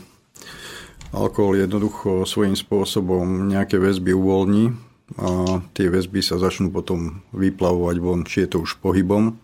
[1.11, 4.79] alkohol jednoducho svojím spôsobom nejaké väzby uvoľní
[5.19, 9.35] a tie väzby sa začnú potom vyplavovať von, či je to už pohybom,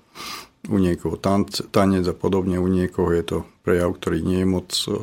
[0.71, 4.95] u niekoho tanec a podobne, u niekoho je to prejav, ktorý nie je moc e,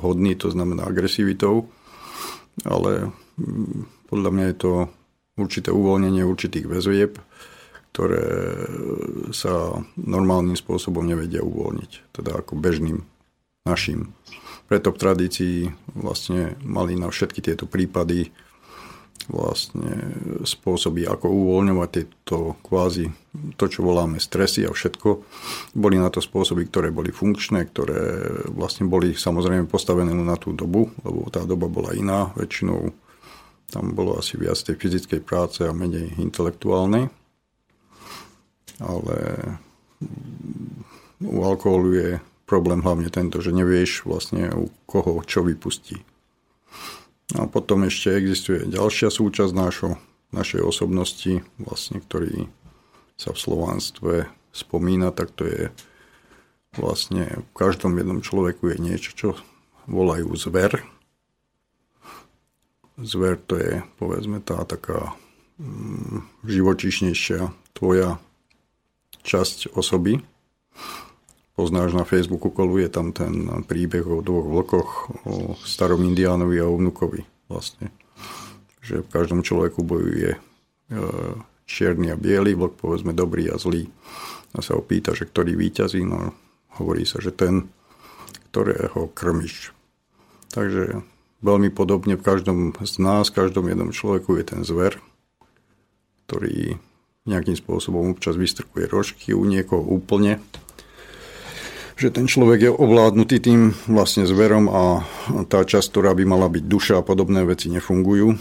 [0.00, 1.68] hodný, to znamená agresivitou,
[2.64, 4.72] ale mm, podľa mňa je to
[5.36, 7.20] určité uvoľnenie určitých väzvieb,
[7.92, 8.24] ktoré
[9.36, 13.04] sa normálnym spôsobom nevedia uvoľniť, teda ako bežným
[13.68, 14.16] našim.
[14.66, 15.56] Preto v tradícii
[15.92, 18.32] vlastne mali na všetky tieto prípady
[19.30, 19.92] vlastne
[20.42, 23.06] spôsoby, ako uvoľňovať tieto kvázi,
[23.54, 25.08] to, čo voláme stresy a všetko.
[25.78, 28.00] Boli na to spôsoby, ktoré boli funkčné, ktoré
[28.50, 32.90] vlastne boli samozrejme postavené na tú dobu, lebo tá doba bola iná, väčšinou
[33.72, 37.08] tam bolo asi viac tej fyzickej práce a menej intelektuálnej.
[38.82, 39.18] Ale
[41.22, 42.10] u alkoholu je
[42.44, 46.02] problém hlavne tento, že nevieš vlastne u koho čo vypustí.
[47.38, 49.96] A potom ešte existuje ďalšia súčasť nášho,
[50.36, 52.50] našej osobnosti, vlastne, ktorý
[53.16, 54.14] sa v slovanstve
[54.52, 55.62] spomína, tak to je
[56.76, 59.28] vlastne v každom jednom človeku je niečo, čo
[59.88, 60.84] volajú zver.
[63.00, 65.16] Zver to je, povedzme, tá taká
[65.56, 68.20] mm, živočíšnejšia tvoja
[69.22, 70.20] časť osoby.
[71.52, 74.90] Poznáš na Facebooku, koluje tam ten príbeh o dvoch vlkoch,
[75.28, 77.92] o starom indiánovi a o vnukovi vlastne.
[78.80, 80.38] Že v každom človeku bojuje e,
[81.68, 83.86] čierny a biely, vlk povedzme dobrý a zlý.
[84.52, 86.32] A sa opýta, že ktorý víťazí, no
[86.80, 87.68] hovorí sa, že ten,
[88.52, 89.76] ktorého krmiš.
[90.52, 91.04] Takže
[91.44, 95.00] veľmi podobne v každom z nás, v každom jednom človeku je ten zver,
[96.28, 96.80] ktorý
[97.22, 100.42] nejakým spôsobom občas vystrkuje rožky, u niekoho úplne,
[101.94, 105.06] že ten človek je ovládnutý tým vlastne zverom a
[105.46, 108.34] tá časť, ktorá by mala byť duša a podobné veci nefungujú,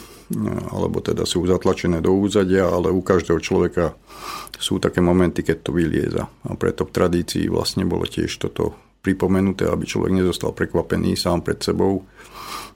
[0.74, 3.94] alebo teda sú zatlačené do úzadia, ale u každého človeka
[4.58, 6.26] sú také momenty, keď to vylieza.
[6.26, 8.74] A preto v tradícii vlastne bolo tiež toto
[9.06, 12.02] pripomenuté, aby človek nezostal prekvapený sám pred sebou,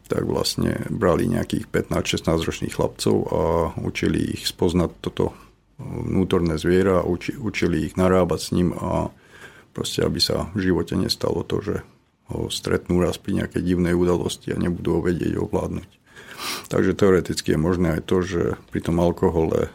[0.05, 3.41] tak vlastne brali nejakých 15-16 ročných chlapcov a
[3.81, 5.33] učili ich spoznať toto
[5.81, 9.11] vnútorné zviera, učili ich narábať s ním a
[9.75, 11.75] Proste, aby sa v živote nestalo to, že
[12.31, 15.89] ho stretnú raz pri nejakej divnej udalosti a nebudú ho vedieť ovládnuť.
[16.71, 19.67] Takže teoreticky je možné aj to, že pri tom alkohole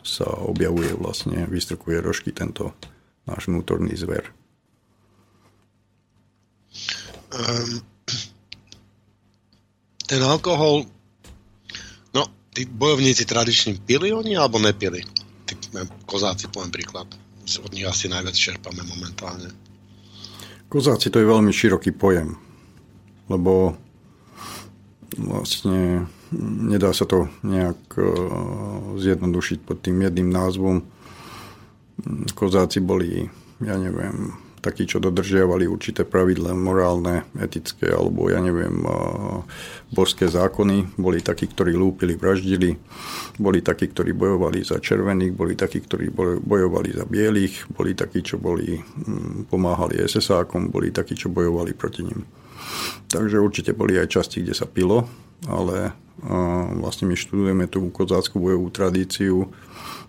[0.00, 2.72] sa objavuje vlastne, vystrkuje rožky tento
[3.28, 4.32] náš vnútorný zver.
[7.28, 7.84] Um,
[10.08, 10.88] ten alkohol,
[12.58, 15.06] tí bojovníci tradiční pili oni alebo nepili?
[15.46, 15.54] Tí
[16.10, 17.06] kozáci, poviem príklad
[17.62, 19.48] od nich asi najviac čerpame momentálne.
[20.68, 22.36] Kozáci to je veľmi široký pojem.
[23.28, 23.76] lebo
[25.16, 26.08] vlastne
[26.68, 28.04] nedá sa to nejak e,
[29.00, 30.84] zjednodušiť pod tým jedným názvom.
[32.32, 33.28] Kozáci boli,
[33.60, 38.82] ja neviem, takí, čo dodržiavali určité pravidlá morálne, etické, alebo ja neviem,
[39.94, 40.98] božské zákony.
[40.98, 42.74] Boli takí, ktorí lúpili, vraždili.
[43.38, 46.10] Boli takí, ktorí bojovali za červených, boli takí, ktorí
[46.42, 48.82] bojovali za bielých, boli takí, čo boli,
[49.46, 52.26] pomáhali SS-ákom, boli takí, čo bojovali proti nim.
[53.08, 55.06] Takže určite boli aj časti, kde sa pilo,
[55.46, 55.94] ale
[56.78, 59.46] vlastne my študujeme tú kozáckú bojovú tradíciu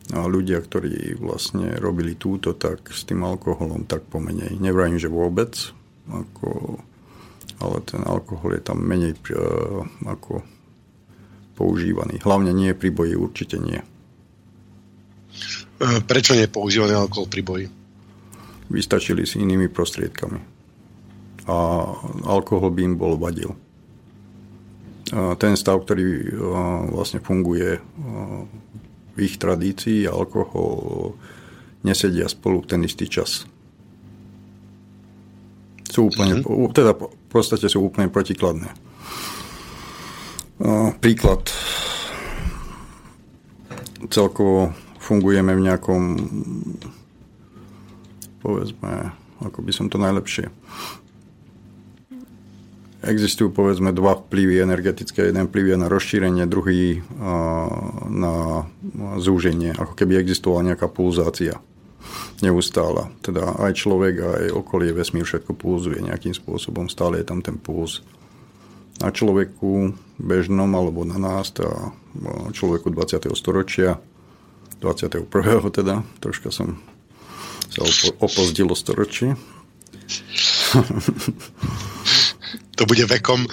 [0.10, 4.58] a ľudia, ktorí vlastne robili túto, tak s tým alkoholom tak pomenej.
[4.58, 5.54] Nevrajím, že vôbec,
[6.10, 6.82] ako,
[7.62, 9.14] ale ten alkohol je tam menej
[10.10, 10.42] ako
[11.54, 12.18] používaný.
[12.26, 13.78] Hlavne nie pri boji, určite nie.
[15.78, 17.68] E, prečo nie je používaný alkohol pri boji?
[18.74, 20.42] Vystačili s inými prostriedkami.
[21.50, 21.58] A
[22.26, 23.54] alkohol by im bol vadil
[25.42, 26.38] ten stav, ktorý
[26.94, 28.69] vlastne funguje v
[29.20, 31.16] ich tradícii, alkohol
[31.84, 33.44] nesedia spolu ten istý čas.
[35.90, 36.72] Sú úplne, mm-hmm.
[36.72, 38.72] teda v podstate sú úplne protikladné.
[41.00, 41.48] Príklad.
[44.12, 46.02] Celkovo fungujeme v nejakom
[48.40, 49.12] povedzme,
[49.44, 50.48] ako by som to najlepšie
[53.00, 55.32] Existujú povedzme dva vplyvy energetické.
[55.32, 57.00] Jeden vplyv je na rozšírenie, druhý
[58.12, 58.68] na
[59.16, 59.72] zúženie.
[59.72, 61.64] Ako keby existovala nejaká pulzácia
[62.44, 63.08] neustála.
[63.24, 66.92] Teda aj človek, aj okolie, vesmír, všetko pulzuje nejakým spôsobom.
[66.92, 68.04] Stále je tam ten puls.
[69.00, 71.96] Na človeku bežnom alebo na nás, teda
[72.52, 73.32] človeku 20.
[73.32, 73.96] storočia,
[74.84, 75.24] 21.
[75.72, 76.76] teda, troška som
[77.72, 77.88] sa
[78.20, 79.40] opozdil o storočie.
[82.76, 83.46] to bude vekom.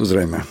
[0.00, 0.44] Zrejme.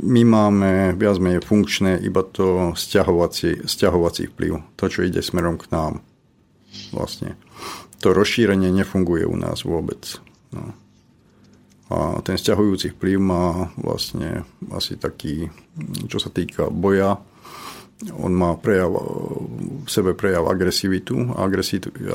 [0.00, 4.74] My máme viac menej funkčné iba to stiahovací, stiahovací vplyv.
[4.74, 6.02] To, čo ide smerom k nám.
[6.90, 7.38] Vlastne.
[8.00, 10.18] To rozšírenie nefunguje u nás vôbec.
[10.50, 10.74] No.
[11.90, 15.50] A ten stiahujúci vplyv má vlastne asi taký,
[16.06, 17.18] čo sa týka boja,
[18.08, 18.96] on má prejav,
[19.84, 21.44] v sebe prejav agresivitu a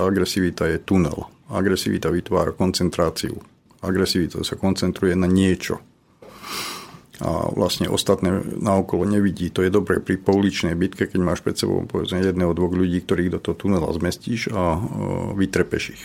[0.09, 1.29] agresivita je tunel.
[1.53, 3.37] Agresivita vytvára koncentráciu.
[3.85, 5.77] Agresivita sa koncentruje na niečo.
[7.23, 9.47] A vlastne ostatné naokolo nevidí.
[9.55, 13.37] To je dobré pri pouličnej bitke, keď máš pred sebou povedzme jedného, dvoch ľudí, ktorých
[13.37, 14.81] do toho tunela zmestíš a
[15.37, 16.03] vytrepeš ich.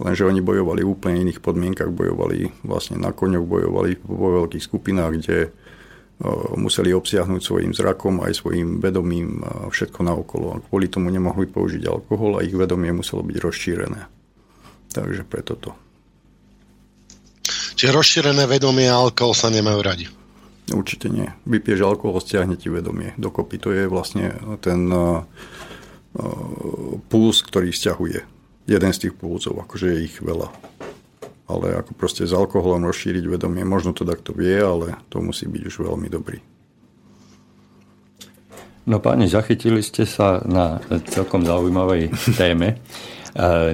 [0.00, 5.12] Lenže oni bojovali v úplne iných podmienkach, bojovali vlastne na koňoch, bojovali vo veľkých skupinách,
[5.20, 5.52] kde
[6.54, 10.46] museli obsiahnuť svojim zrakom aj svojim vedomím všetko naokolo.
[10.54, 14.00] A kvôli tomu nemohli použiť alkohol a ich vedomie muselo byť rozšírené.
[14.94, 15.70] Takže preto to.
[17.74, 20.06] Čiže rozšírené vedomie a alkohol sa nemajú radi?
[20.70, 21.26] Určite nie.
[21.42, 23.58] Vypieš alkohol, stiahne ti vedomie dokopy.
[23.58, 24.30] To je vlastne
[24.62, 25.26] ten uh,
[27.10, 28.22] puls, ktorý stiahuje.
[28.70, 30.54] Jeden z tých pulzov, akože je ich veľa
[31.58, 35.62] ale ako proste s alkoholom rozšíriť vedomie, možno to takto vie, ale to musí byť
[35.68, 36.40] už veľmi dobrý.
[38.82, 42.10] No páni, zachytili ste sa na celkom zaujímavej
[42.40, 42.74] téme.
[42.74, 42.76] E,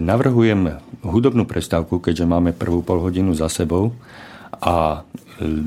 [0.04, 3.96] navrhujem hudobnú prestávku, keďže máme prvú polhodinu za sebou
[4.60, 5.00] a
[5.40, 5.64] e,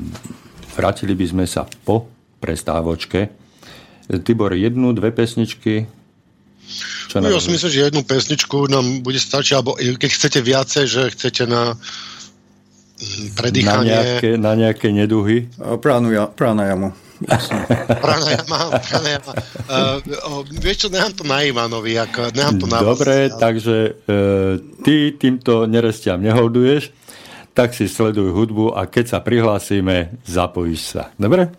[0.78, 2.06] vrátili by sme sa po
[2.38, 3.34] prestávočke.
[4.22, 5.90] Tibor, jednu, dve pesničky,
[7.12, 10.84] čo no, ja si myslím, že jednu pesničku nám bude stačiť, alebo keď chcete viacej,
[10.88, 13.92] že chcete na mm, predýchanie.
[13.92, 15.52] Na nejaké, na nejaké neduhy?
[15.84, 16.96] Pránuja, pránajamu.
[18.02, 19.32] pranajama, pranajama.
[19.68, 22.00] Uh, vieš čo, nechám to na Ivanovi.
[22.00, 23.76] Ako, nechám to na Dobre, vás, takže
[24.08, 26.90] uh, ty týmto nerestiam neholduješ,
[27.52, 31.12] tak si sleduj hudbu a keď sa prihlásime, zapojíš sa.
[31.20, 31.52] Dobre?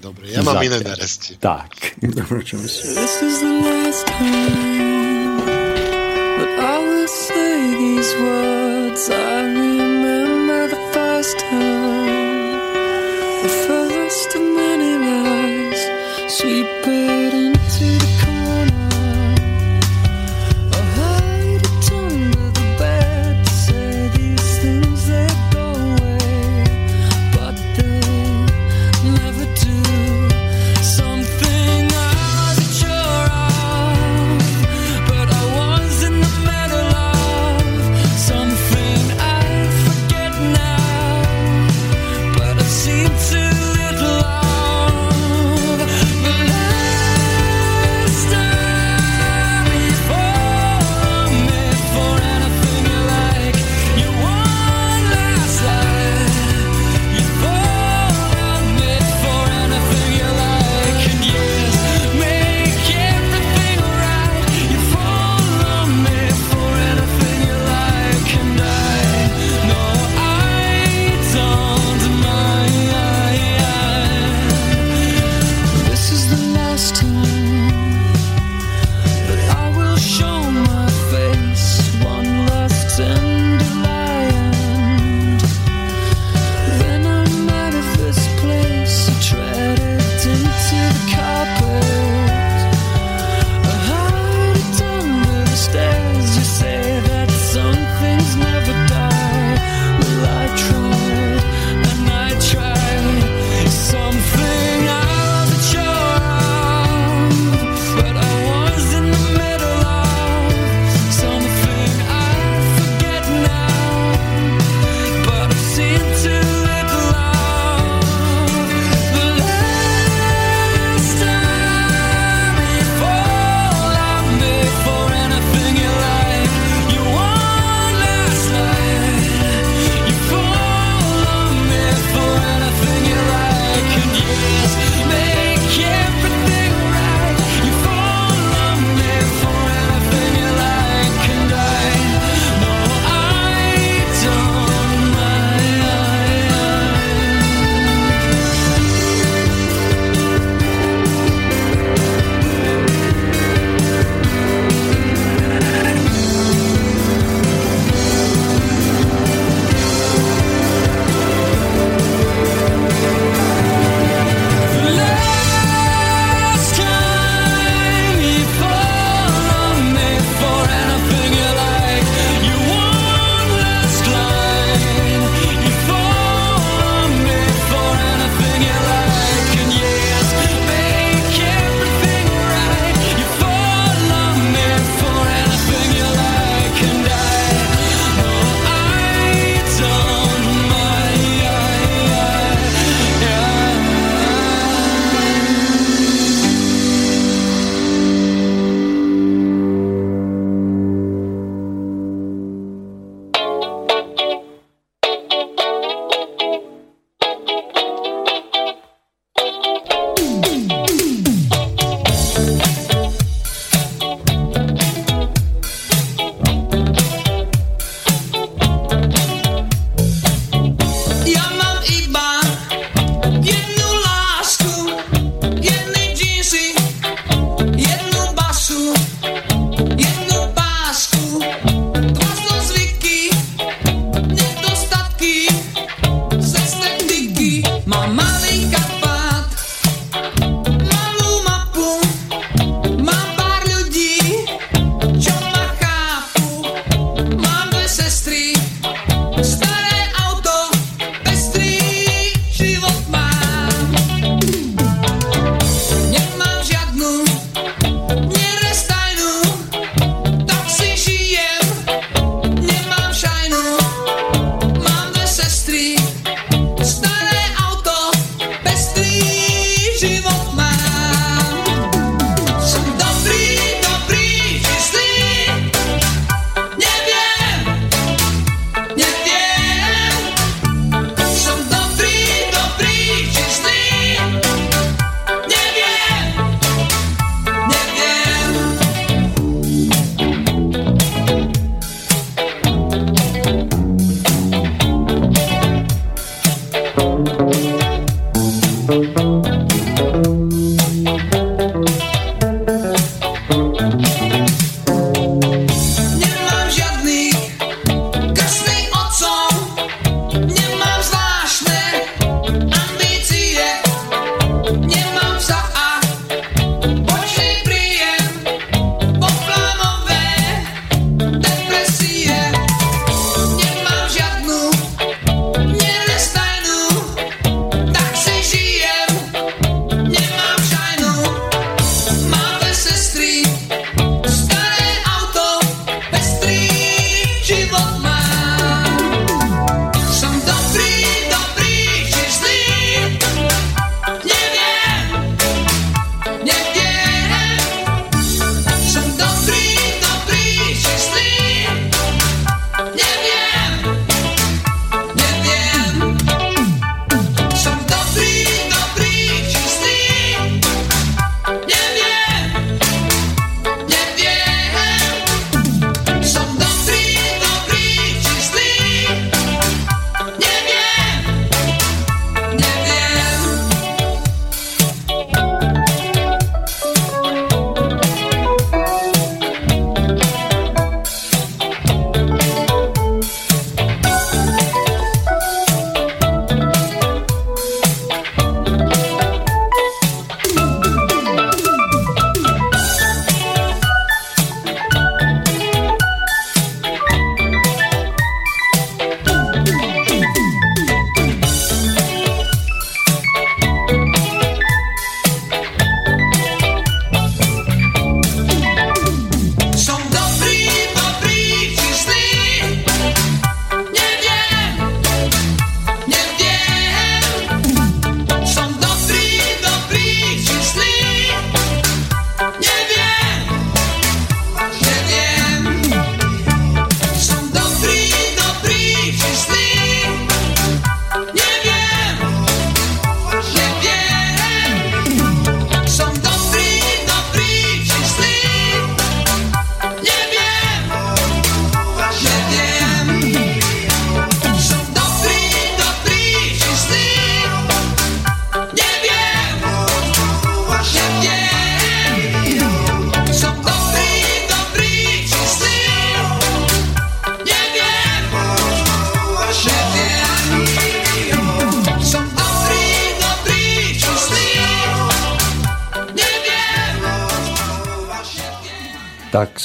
[0.00, 0.68] Dobre, ja mám Zatiaľ.
[0.72, 1.36] iné neresti.
[1.36, 2.00] Tak.
[2.00, 2.96] Dobre, čo myslím.
[8.22, 9.39] 我在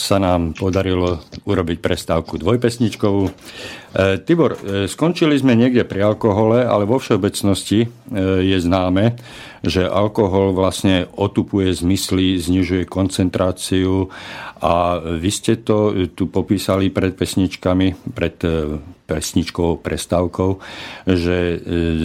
[0.05, 3.23] sa nám podarilo urobiť prestávku dvojpesničkovú.
[3.25, 3.31] E,
[4.21, 7.87] Tibor, e, skončili sme niekde pri alkohole, ale vo všeobecnosti e,
[8.45, 9.17] je známe,
[9.65, 14.13] že alkohol vlastne otupuje zmysly, znižuje koncentráciu
[14.61, 18.37] a vy ste to tu popísali pred pesničkami, pred
[19.05, 20.57] pesničkovou prestávkou,
[21.05, 21.37] že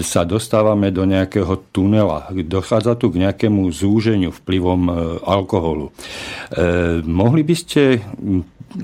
[0.05, 2.29] sa dostávame do nejakého tunela.
[2.33, 4.93] Dochádza tu k nejakému zúženiu vplyvom
[5.25, 5.93] alkoholu.
[7.09, 8.05] Mohli by ste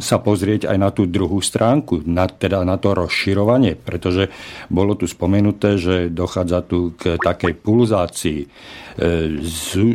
[0.03, 4.35] sa pozrieť aj na tú druhú stránku, na, teda na to rozširovanie, pretože
[4.67, 8.47] bolo tu spomenuté, že dochádza tu k takej pulzácii, e,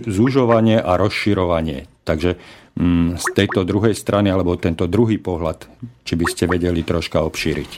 [0.08, 1.92] zúžovanie a rozširovanie.
[2.08, 2.40] Takže
[2.80, 5.68] mm, z tejto druhej strany, alebo tento druhý pohľad,
[6.08, 7.72] či by ste vedeli troška obšíriť.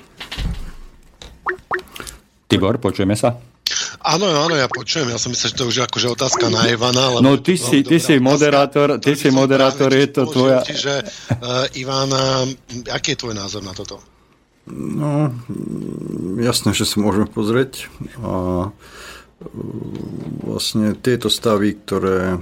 [2.46, 3.53] Tibor, počujeme sa?
[4.04, 5.08] Áno, áno, ja počujem.
[5.08, 7.24] Ja som myslel, že to už je akože otázka na Ivana.
[7.24, 10.60] No ty si, ty si moderátor, ty si moderátor, je to tvoja...
[10.60, 11.08] Čiže,
[11.40, 12.12] uh, Ivan,
[12.92, 14.04] aký je tvoj názor na toto?
[14.68, 15.32] No,
[16.36, 17.88] jasné, že sa môžeme pozrieť.
[18.20, 18.72] A
[20.44, 22.40] vlastne tieto stavy, ktoré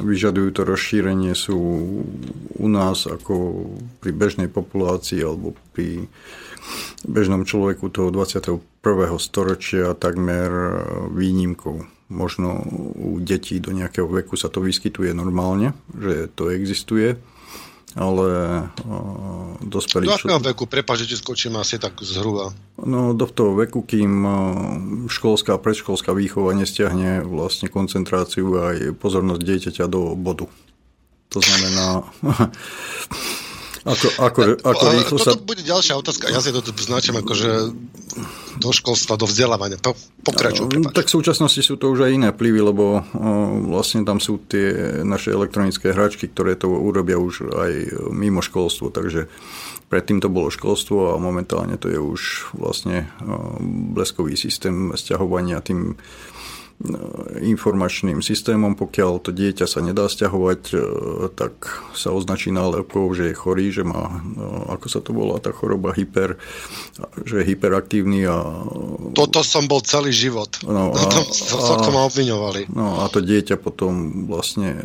[0.00, 1.56] vyžadujú to rozšírenie, sú
[2.56, 3.64] u nás ako
[4.00, 6.08] pri bežnej populácii alebo pri
[7.06, 8.62] bežnom človeku toho 21.
[9.18, 10.50] storočia takmer
[11.10, 11.86] výnimkou.
[12.06, 12.62] Možno
[12.94, 17.18] u detí do nejakého veku sa to vyskytuje normálne, že to existuje,
[17.96, 18.28] ale
[19.64, 20.06] dospelí...
[20.06, 20.68] Do akého veku?
[20.68, 22.52] Prepač, že skočím asi tak zhruba.
[22.78, 24.22] No do toho veku, kým
[25.08, 30.46] školská a predškolská výchova nestiahne vlastne koncentráciu aj pozornosť dieťaťa do bodu.
[31.34, 32.06] To znamená,
[33.86, 35.30] Ako, ako, ako rýchlo sa...
[35.38, 36.26] Toto bude ďalšia otázka.
[36.26, 37.70] Ja si to značím že
[38.58, 39.78] do školstva, do vzdelávania.
[39.78, 39.94] Po,
[40.26, 43.06] pokračuj, no, Tak v súčasnosti sú to už aj iné vplyvy, lebo
[43.70, 47.72] vlastne tam sú tie naše elektronické hračky, ktoré to urobia už aj
[48.10, 49.30] mimo školstvo, takže
[49.86, 53.06] predtým to bolo školstvo a momentálne to je už vlastne
[53.94, 55.94] bleskový systém sťahovania tým
[57.40, 58.76] informačným systémom.
[58.76, 60.76] Pokiaľ to dieťa sa nedá stiahovať, e,
[61.32, 65.56] tak sa označí nálepkou, že je chorý, že má, no, ako sa to volá, tá
[65.56, 66.36] choroba hyper,
[67.24, 68.28] že je hyperaktívny.
[68.28, 68.44] A...
[69.16, 70.52] Toto som bol celý život.
[70.68, 71.00] No, a,
[71.32, 72.68] sa to ma obviňovali.
[72.68, 74.76] No a to dieťa potom vlastne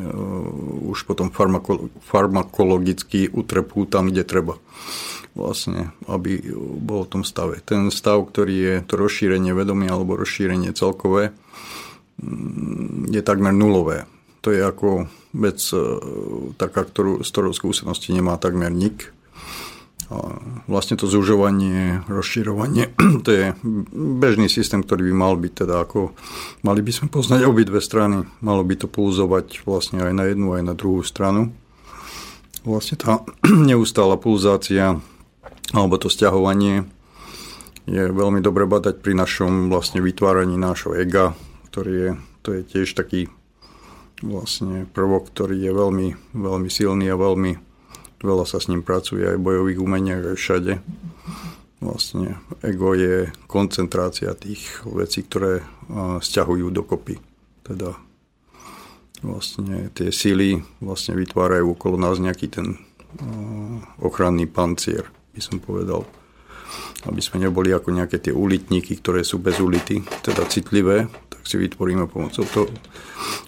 [0.87, 4.55] už potom farmako, farmakologicky utrepú tam, kde treba
[5.35, 6.43] vlastne, aby
[6.79, 7.63] bol v tom stave.
[7.63, 11.31] Ten stav, ktorý je to rozšírenie vedomia alebo rozšírenie celkové,
[13.09, 14.05] je takmer nulové.
[14.41, 15.05] To je ako
[15.37, 15.77] vec e,
[16.57, 19.13] taká, ktorú, z ktorou skúsenosti nemá takmer nik.
[20.11, 22.91] A vlastne to zužovanie, rozširovanie,
[23.25, 23.45] to je
[23.95, 26.11] bežný systém, ktorý by mal byť teda ako,
[26.67, 30.63] mali by sme poznať obidve strany, malo by to pulzovať vlastne aj na jednu, aj
[30.67, 31.53] na druhú stranu.
[32.67, 33.23] Vlastne tá
[33.71, 34.99] neustála pulzácia
[35.71, 36.83] alebo to stiahovanie
[37.89, 41.33] je veľmi dobre badať pri našom vlastne vytváraní nášho ega,
[41.71, 42.09] ktorý je,
[42.43, 43.31] to je tiež taký
[44.21, 47.71] vlastne prvok, ktorý je veľmi, veľmi silný a veľmi
[48.21, 50.73] veľa sa s ním pracuje aj v bojových umeniach, aj všade.
[51.81, 55.65] Vlastne ego je koncentrácia tých vecí, ktoré
[56.21, 57.17] stiahujú dokopy.
[57.65, 57.97] Teda
[59.25, 62.77] vlastne tie síly vlastne vytvárajú okolo nás nejaký ten
[63.97, 66.05] ochranný pancier, by som povedal.
[67.09, 71.09] Aby sme neboli ako nejaké tie ulitníky, ktoré sú bez ulity, teda citlivé,
[71.43, 72.67] si vytvoríme pomocou toho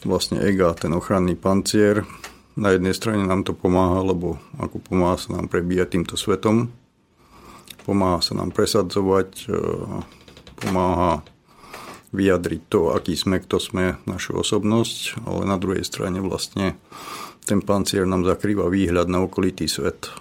[0.03, 2.05] vlastne ega, ten ochranný pancier.
[2.53, 6.69] Na jednej strane nám to pomáha, lebo ako pomáha sa nám prebíjať týmto svetom,
[7.83, 9.57] pomáha sa nám presadzovať, e,
[10.61, 11.25] pomáha
[12.13, 16.77] vyjadriť to, aký sme, kto sme, našu osobnosť, ale na druhej strane vlastne
[17.43, 20.13] ten pancier nám zakrýva výhľad na okolitý svet.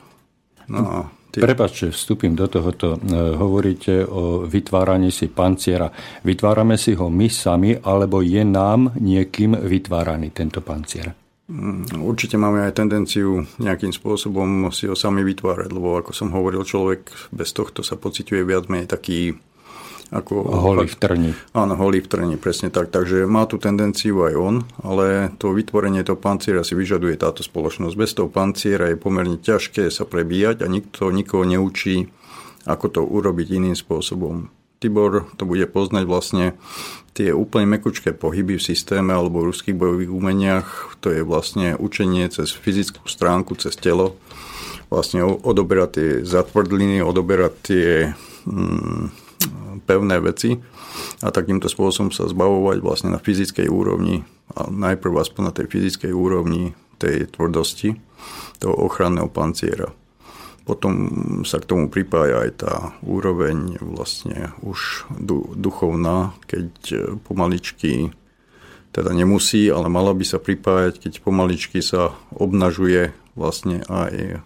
[0.73, 0.99] No a
[1.33, 1.41] Ty...
[1.41, 3.01] Prepačte, vstúpim do tohoto.
[3.01, 5.89] E, hovoríte o vytváraní si panciera.
[6.20, 11.16] Vytvárame si ho my sami, alebo je nám niekým vytváraný tento pancier?
[11.49, 16.68] Mm, určite máme aj tendenciu nejakým spôsobom si ho sami vytvárať, lebo ako som hovoril,
[16.68, 19.33] človek bez tohto sa pociťuje viac menej taký
[20.12, 21.30] ako, holý v trni.
[21.56, 22.92] Áno, holý v trni, presne tak.
[22.92, 27.94] Takže má tu tendenciu aj on, ale to vytvorenie toho panciera si vyžaduje táto spoločnosť.
[27.96, 32.12] Bez toho panciera je pomerne ťažké sa prebíjať a nikto nikoho neučí,
[32.68, 34.52] ako to urobiť iným spôsobom.
[34.84, 36.44] Tibor to bude poznať vlastne
[37.16, 41.00] tie úplne mekučké pohyby v systéme alebo v ruských bojových umeniach.
[41.00, 44.20] To je vlastne učenie cez fyzickú stránku, cez telo.
[44.92, 47.86] Vlastne odoberať tie zatvrdliny, odoberať tie
[48.44, 49.22] mm,
[49.84, 50.57] pevné veci
[51.22, 54.22] a takýmto spôsobom sa zbavovať vlastne na fyzickej úrovni
[54.55, 57.99] a najprv aspoň na tej fyzickej úrovni tej tvrdosti
[58.62, 59.90] toho ochranného panciera.
[60.62, 60.95] Potom
[61.43, 65.11] sa k tomu pripája aj tá úroveň vlastne už
[65.59, 66.70] duchovná, keď
[67.26, 68.14] pomaličky
[68.95, 74.45] teda nemusí, ale mala by sa pripájať, keď pomaličky sa obnažuje vlastne aj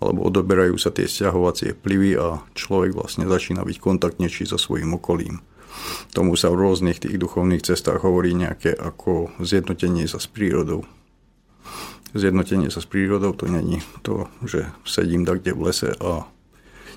[0.00, 5.44] alebo odoberajú sa tie stiahovacie plivy a človek vlastne začína byť kontaktnejší so svojím okolím.
[6.10, 10.88] Tomu sa v rôznych tých duchovných cestách hovorí nejaké ako zjednotenie sa s prírodou.
[12.10, 16.26] Zjednotenie sa s prírodou to není to, že sedím tak kde v lese a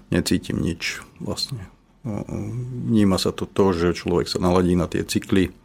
[0.10, 1.70] necítim nič vlastne.
[2.04, 5.56] Vníma sa to to, že človek sa naladí na tie cykly,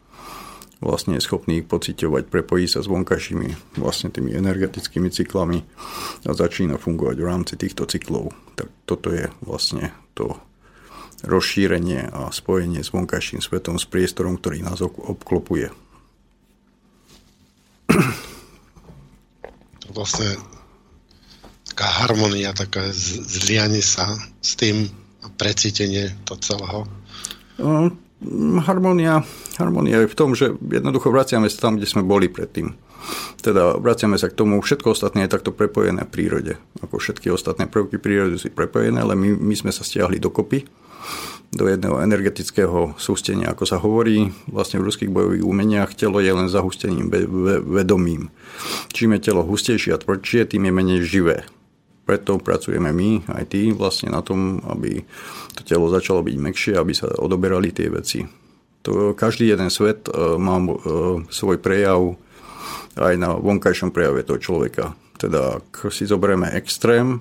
[0.78, 5.66] vlastne je schopný ich pociťovať, prepojí sa s vonkajšími vlastne tými energetickými cyklami
[6.26, 8.30] a začína fungovať v rámci týchto cyklov.
[8.54, 10.38] Tak toto je vlastne to
[11.26, 15.74] rozšírenie a spojenie s vonkajším svetom, s priestorom, ktorý nás obklopuje.
[19.90, 20.38] Vlastne
[21.66, 24.86] taká harmonia, také zlianie sa s tým
[25.22, 26.86] a precítenie to celého.
[27.58, 27.90] No,
[28.66, 29.22] harmonia,
[29.58, 32.74] harmonia je v tom, že jednoducho vraciame sa tam, kde sme boli predtým.
[33.40, 36.52] Teda vraciame sa k tomu, všetko ostatné je takto prepojené v prírode.
[36.82, 40.66] Ako všetky ostatné prvky prírody sú prepojené, ale my, my sme sa stiahli dokopy
[41.48, 46.52] do jedného energetického sústenia, ako sa hovorí vlastne v ruských bojových umeniach, telo je len
[46.52, 47.08] zahustením
[47.64, 48.28] vedomím.
[48.92, 51.48] Čím je telo hustejšie a tvrdšie, tým je menej živé.
[52.08, 55.04] Preto pracujeme my, aj ty, vlastne na tom, aby
[55.52, 58.24] to telo začalo byť mekšie, aby sa odoberali tie veci.
[58.88, 60.72] To, každý jeden svet e, má e,
[61.28, 62.16] svoj prejav
[62.96, 64.96] aj na vonkajšom prejave toho človeka.
[65.20, 67.20] Teda ak si zoberieme extrém,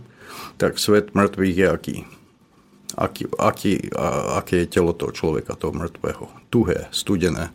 [0.55, 1.97] tak svet mŕtvych je aký?
[2.95, 3.73] aký, aký,
[4.39, 6.25] aké je telo toho človeka, toho mŕtvého.
[6.49, 7.51] Tuhé, studené.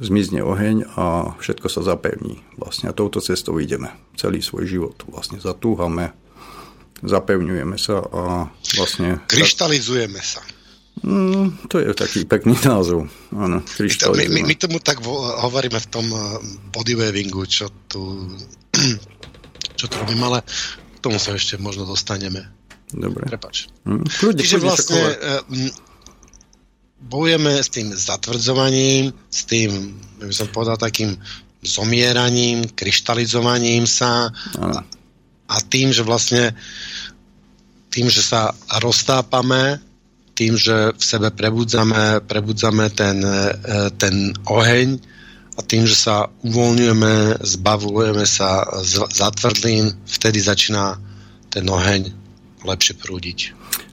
[0.00, 2.40] Zmizne oheň a všetko sa zapevní.
[2.56, 4.96] Vlastne a touto cestou ideme celý svoj život.
[5.04, 6.16] Vlastne zatúhame,
[7.02, 8.22] zapevňujeme sa a
[8.76, 9.20] vlastne...
[9.28, 10.40] Kryštalizujeme sa.
[11.00, 13.08] Mm, to je taký pekný názov.
[13.32, 16.20] Áno, my, my, my tomu tak hovoríme v tom eh,
[16.76, 18.36] bodywavingu, čo tu,
[19.80, 22.44] čo tu robím, ale k tomu sa ešte možno dostaneme.
[22.92, 23.24] Dobre.
[23.24, 23.72] Prepač.
[23.88, 25.40] Hm, kľudne, Čiže vlastne uh,
[27.00, 31.16] bojujeme s tým zatvrdzovaním, s tým, by som povedal, takým
[31.62, 34.84] zomieraním, kryštalizovaním sa a,
[35.50, 36.54] a tým, že vlastne
[37.90, 39.82] tým, že sa roztápame,
[40.38, 44.96] tým, že v sebe prebudzame, prebudzame ten, e, ten oheň
[45.58, 50.96] a tým, že sa uvoľňujeme, zbavujeme sa z zatvrdlín, vtedy začína
[51.50, 52.19] ten oheň
[52.64, 53.38] lepšie prúdiť.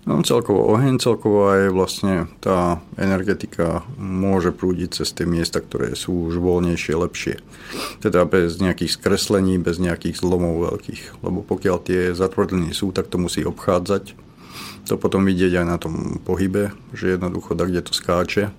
[0.08, 6.32] No, celkovo oheň, celkovo aj vlastne tá energetika môže prúdiť cez tie miesta, ktoré sú
[6.32, 7.36] už voľnejšie, lepšie.
[8.00, 11.20] Teda bez nejakých skreslení, bez nejakých zlomov veľkých.
[11.28, 14.16] Lebo pokiaľ tie zatvrdliny sú, tak to musí obchádzať.
[14.88, 18.56] To potom vidieť aj na tom pohybe, že jednoducho tak, kde to skáče.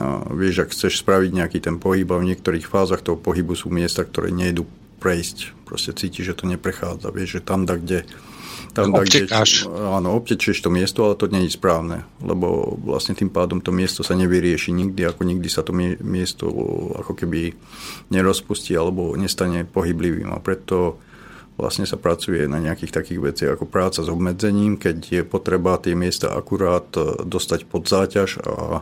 [0.00, 3.68] A vieš, ak chceš spraviť nejaký ten pohyb a v niektorých fázach toho pohybu sú
[3.68, 4.64] miesta, ktoré nejdu
[5.04, 5.52] prejsť.
[5.68, 7.12] Proste cítiš, že to neprechádza.
[7.12, 8.08] Vieš, že tam, tak, kde
[8.70, 9.66] tam, Obtekáš.
[9.68, 14.00] Áno, obtečieš to miesto, ale to nie je správne, lebo vlastne tým pádom to miesto
[14.06, 16.46] sa nevyrieši nikdy, ako nikdy sa to miesto
[16.96, 17.54] ako keby
[18.08, 20.98] nerozpustí alebo nestane pohyblivým a preto
[21.60, 25.92] vlastne sa pracuje na nejakých takých veciach ako práca s obmedzením, keď je potreba tie
[25.92, 28.80] miesta akurát e, dostať pod záťaž a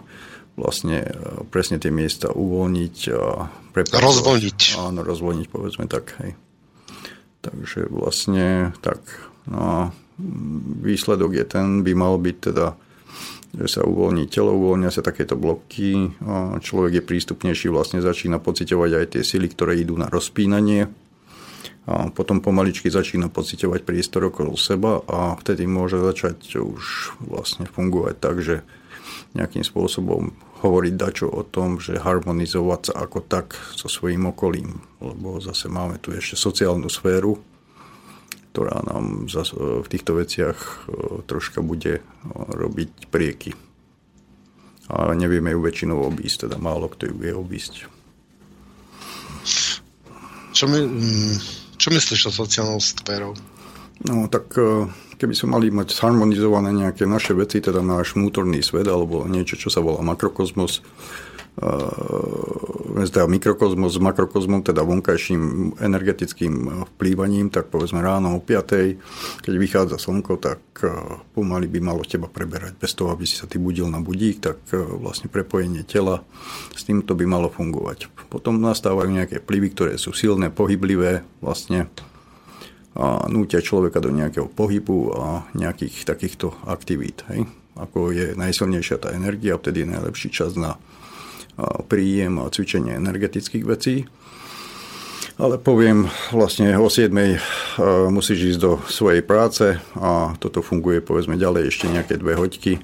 [0.54, 1.12] vlastne e,
[1.50, 4.06] presne tie miesta uvoľniť a prepracovať.
[4.06, 4.60] Rozvoľniť.
[4.78, 6.14] Áno, rozvoľniť, povedzme tak.
[6.22, 6.38] Hej.
[7.42, 9.02] Takže vlastne tak
[9.48, 9.76] No a
[10.82, 12.76] výsledok je ten, by mal byť teda,
[13.56, 16.12] že sa uvoľní telo, uvoľnia sa takéto bloky,
[16.60, 20.90] človek je prístupnejší, vlastne začína pocitovať aj tie sily, ktoré idú na rozpínanie.
[21.88, 28.14] A potom pomaličky začína pocitovať priestor okolo seba a vtedy môže začať už vlastne fungovať
[28.20, 28.60] tak, že
[29.32, 35.40] nejakým spôsobom hovoriť dačo o tom, že harmonizovať sa ako tak so svojím okolím, lebo
[35.40, 37.40] zase máme tu ešte sociálnu sféru,
[38.58, 40.70] ktorá nám v týchto veciach e,
[41.30, 42.04] troška bude e,
[42.34, 43.54] robiť prieky.
[44.90, 47.86] A nevieme ju väčšinou obísť, teda málo kto ju vie obísť.
[50.50, 51.34] Čo, my, mm,
[51.78, 53.38] čo myslíš o sociálnou sférou?
[54.02, 54.90] No tak e,
[55.22, 59.70] keby sme mali mať harmonizované nejaké naše veci, teda náš vnútorný svet alebo niečo, čo
[59.70, 60.82] sa volá makrokozmos,
[63.08, 69.42] teda mikrokozmos s makrokozmom, teda vonkajším energetickým vplývaním, tak povedzme ráno o 5.
[69.42, 70.62] keď vychádza slnko, tak
[71.34, 72.78] pomaly by malo teba preberať.
[72.78, 76.22] Bez toho, aby si sa ty budil na budík, tak vlastne prepojenie tela
[76.78, 78.06] s týmto by malo fungovať.
[78.30, 81.90] Potom nastávajú nejaké vplyvy, ktoré sú silné, pohyblivé, vlastne
[82.98, 87.22] a nútia človeka do nejakého pohybu a nejakých takýchto aktivít.
[87.30, 87.46] Hej?
[87.78, 90.74] Ako je najsilnejšia tá energia, vtedy je najlepší čas na
[91.90, 94.06] príjem a cvičenie energetických vecí.
[95.38, 97.14] Ale poviem, vlastne o 7
[98.10, 102.82] musíš ísť do svojej práce a toto funguje povedzme ďalej ešte nejaké dve hoďky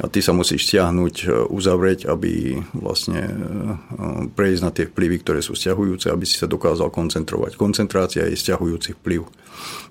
[0.00, 3.34] a ty sa musíš stiahnuť, e, uzavrieť, aby vlastne e,
[4.32, 7.60] prejsť na tie vplyvy, ktoré sú stiahujúce, aby si sa dokázal koncentrovať.
[7.60, 9.28] Koncentrácia je stiahujúci vplyv.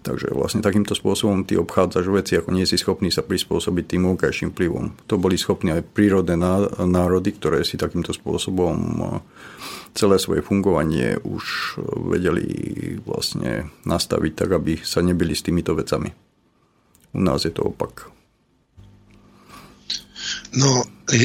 [0.01, 4.49] Takže vlastne takýmto spôsobom ty obchádzaš veci, ako nie si schopný sa prispôsobiť tým vonkajším
[4.57, 5.05] vplyvom.
[5.05, 6.33] To boli schopní aj prírodné
[6.81, 9.03] národy, ktoré si takýmto spôsobom e,
[9.93, 11.77] celé svoje fungovanie už
[12.09, 12.49] vedeli
[13.05, 16.09] vlastne nastaviť tak, aby sa nebili s týmito vecami.
[17.13, 18.20] U nás je to opak.
[20.55, 20.83] No,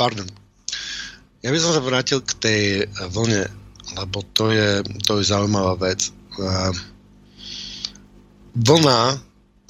[0.00, 0.26] pardon.
[1.42, 2.62] Ja by som sa vrátil k tej
[3.10, 3.46] vlne,
[3.94, 6.10] lebo to je, to je zaujímavá vec.
[8.56, 8.98] Vlna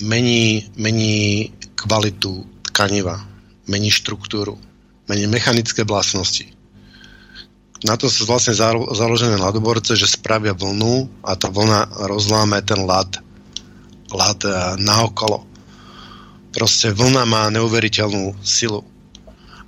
[0.02, 3.20] mení, mení kvalitu tkaniva,
[3.68, 4.56] mení štruktúru,
[5.08, 6.48] mení mechanické vlastnosti.
[7.84, 8.56] Na to sú vlastne
[8.96, 13.20] založené ladoborce, že spravia vlnu a tá vlna rozláme ten lad,
[14.16, 15.55] lad eh, naokolo
[16.56, 18.80] Proste vlna má neuveriteľnú silu.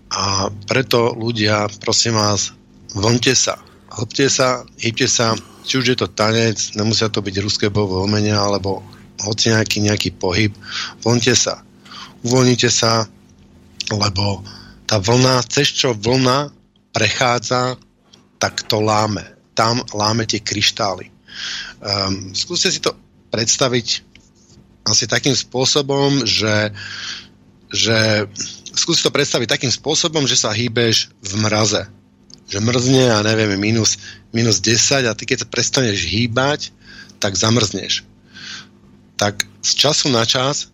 [0.08, 2.56] A preto ľudia, prosím vás,
[2.96, 3.60] vlnte sa.
[3.92, 5.36] Hlbte sa, hýbte sa,
[5.68, 8.80] či už je to tanec, nemusia to byť ruské bojové umenia, alebo
[9.20, 10.56] hoci nejaký, nejaký pohyb,
[11.04, 11.60] vlnte sa.
[12.24, 13.04] Uvoľnite sa,
[13.92, 14.40] lebo
[14.88, 16.48] tá vlna, cez čo vlna
[16.96, 17.76] prechádza,
[18.40, 19.28] tak to láme.
[19.52, 21.12] Tam láme tie kryštály.
[21.84, 22.96] Um, skúste si to
[23.28, 24.07] predstaviť
[24.90, 26.72] asi takým spôsobom, že,
[27.68, 28.26] že
[28.78, 31.82] skúsi to predstaviť takým spôsobom, že sa hýbeš v mraze.
[32.48, 34.00] Že mrzne, a neviem, minus,
[34.32, 36.72] minus 10 a ty keď sa prestaneš hýbať,
[37.20, 38.06] tak zamrzneš.
[39.18, 40.70] Tak z času na čas,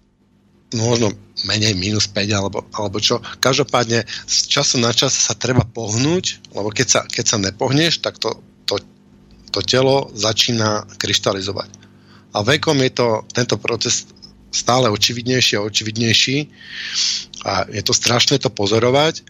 [0.71, 1.17] no možno
[1.49, 6.71] menej, minus 5 alebo, alebo čo, každopádne z času na čas sa treba pohnúť, lebo
[6.71, 8.39] keď sa, keď sa nepohneš, tak to,
[8.69, 8.79] to,
[9.51, 11.84] to telo začína kryštalizovať.
[12.35, 14.11] A vekom je to, tento proces
[14.51, 16.37] stále očividnejší a očividnejší
[17.47, 19.27] a je to strašné to pozorovať,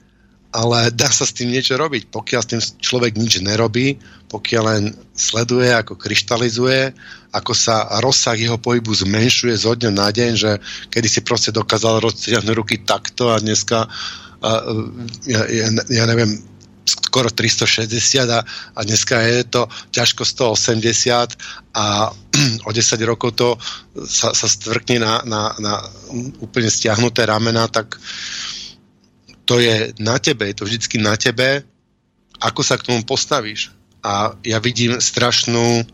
[0.55, 2.15] ale dá sa s tým niečo robiť.
[2.15, 3.99] Pokiaľ s tým človek nič nerobí,
[4.31, 6.95] pokiaľ len sleduje, ako kryštalizuje,
[7.35, 10.51] ako sa rozsah jeho pohybu zmenšuje zo dňa na deň, že
[10.95, 13.91] kedy si proste dokázal roztiahnuť ruky takto a dneska
[15.25, 16.37] ja, ja, ja neviem,
[16.95, 18.43] skoro 360 a,
[18.75, 21.35] a dneska je to ťažko 180
[21.75, 22.11] a
[22.69, 23.49] o 10 rokov to
[24.07, 25.75] sa, sa stvrkne na, na, na
[26.43, 27.99] úplne stiahnuté ramena, tak
[29.45, 31.63] to je na tebe, je to vždycky na tebe,
[32.41, 33.71] ako sa k tomu postavíš.
[34.05, 35.85] A ja vidím strašnú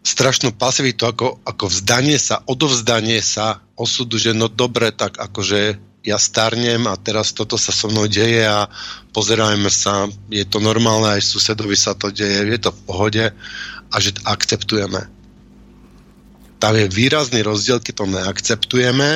[0.00, 6.16] strašnú pasivitu, ako, ako vzdanie sa, odovzdanie sa osudu, že no dobre, tak akože ja
[6.16, 8.68] starnem a teraz toto sa so mnou deje a
[9.12, 13.24] pozerajme sa, je to normálne, aj susedovi sa to deje, je to v pohode
[13.90, 15.10] a že akceptujeme.
[16.60, 19.10] Tam je výrazný rozdiel, keď to neakceptujeme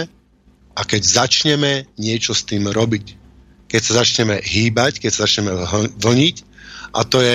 [0.74, 3.16] a keď začneme niečo s tým robiť.
[3.68, 5.52] Keď sa začneme hýbať, keď sa začneme
[6.00, 6.36] vlniť
[6.96, 7.34] a to je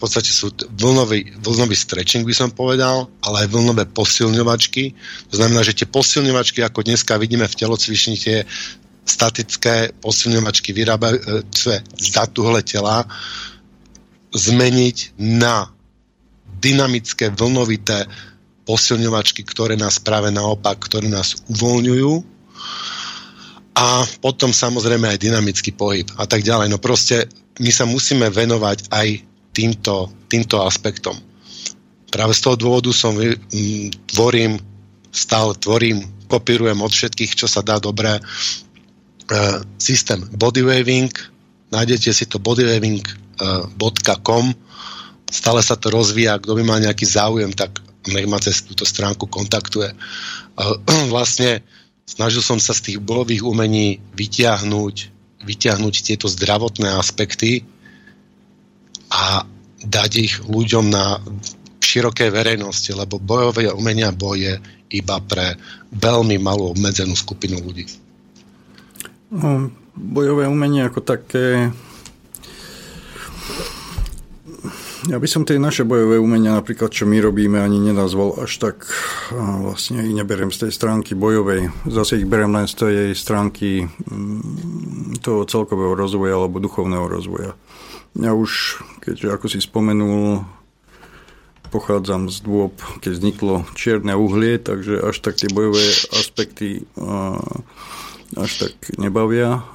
[0.00, 0.48] v podstate sú
[0.80, 4.96] vlnový, vlnový stretching, by som povedal, ale aj vlnové posilňovačky.
[5.28, 8.48] To znamená, že tie posilňovačky, ako dneska vidíme v telocvični, tie
[9.04, 13.04] statické posilňovačky vyrábajúce e, z tuhle tela
[14.30, 15.66] zmeniť na
[16.60, 18.06] dynamické, vlnovité
[18.68, 22.12] posilňovačky, ktoré nás práve naopak, ktoré nás uvoľňujú
[23.74, 26.68] a potom samozrejme aj dynamický pohyb a tak ďalej.
[26.70, 27.26] No proste
[27.58, 29.08] my sa musíme venovať aj
[29.56, 31.16] týmto, týmto aspektom.
[32.12, 33.16] Práve z toho dôvodu som
[34.10, 34.60] tvorím,
[35.10, 38.69] stále tvorím, kopírujem od všetkých, čo sa dá dobre uh,
[39.78, 41.14] systém bodywaving,
[41.70, 44.44] nájdete si to bodywaving.com,
[45.30, 47.78] stále sa to rozvíja, kto by mal nejaký záujem, tak
[48.08, 49.92] nech ma cez túto stránku kontaktuje.
[50.56, 50.80] Uh,
[51.14, 51.62] vlastne
[52.08, 54.96] snažil som sa z tých bolových umení vyťahnuť,
[55.44, 57.64] vyťahnuť tieto zdravotné aspekty
[59.10, 59.46] a
[59.80, 61.18] dať ich ľuďom na
[61.80, 64.60] širokej verejnosti, lebo bojové umenia boje
[64.90, 65.56] iba pre
[65.90, 67.88] veľmi malú obmedzenú skupinu ľudí.
[69.30, 71.70] No, bojové umenie ako také
[75.08, 78.84] ja by som tie naše bojové umenia, napríklad čo my robíme, ani nenazval až tak,
[79.32, 85.24] vlastne ich neberiem z tej stránky bojovej, zase ich beriem len z tej stránky mm,
[85.24, 87.56] toho celkového rozvoja alebo duchovného rozvoja.
[88.12, 90.44] Ja už, keďže ako si spomenul,
[91.72, 96.84] pochádzam z dôb, keď vzniklo čierne uhlie, takže až tak tie bojové aspekty
[98.38, 99.66] až tak nebavia.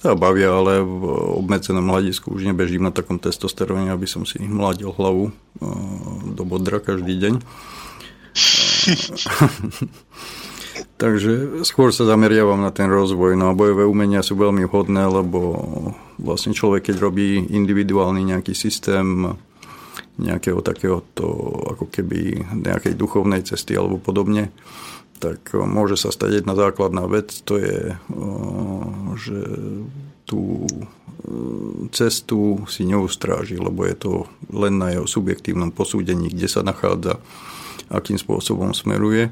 [0.00, 1.04] Teda bavia, ale v
[1.42, 5.32] obmedzenom hľadisku už nebežím na takom testosteróne, aby som si mladil hlavu
[6.32, 7.34] do bodra každý deň.
[10.94, 13.36] Takže skôr sa zameriavam na ten rozvoj.
[13.36, 15.40] No a bojové umenia sú veľmi vhodné, lebo
[16.16, 19.34] vlastne človek, keď robí individuálny nejaký systém
[20.14, 21.26] nejakého takéhoto
[21.74, 24.54] ako keby nejakej duchovnej cesty alebo podobne,
[25.18, 28.84] tak eh, môže sa stať jedna základná vec, to je, eh,
[29.18, 29.38] že
[30.24, 34.12] tú eh, cestu si neustráži, lebo je to
[34.50, 37.20] len na jeho subjektívnom posúdení, kde sa nachádza,
[37.92, 39.30] akým spôsobom smeruje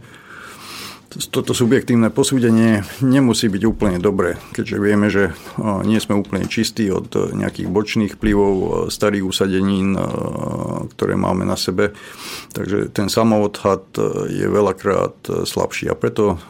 [1.28, 5.36] toto subjektívne posúdenie nemusí byť úplne dobré, keďže vieme, že
[5.84, 9.92] nie sme úplne čistí od nejakých bočných vplyvov starých usadenín,
[10.96, 11.92] ktoré máme na sebe.
[12.56, 13.92] Takže ten samoodhad
[14.32, 16.40] je veľakrát slabší a preto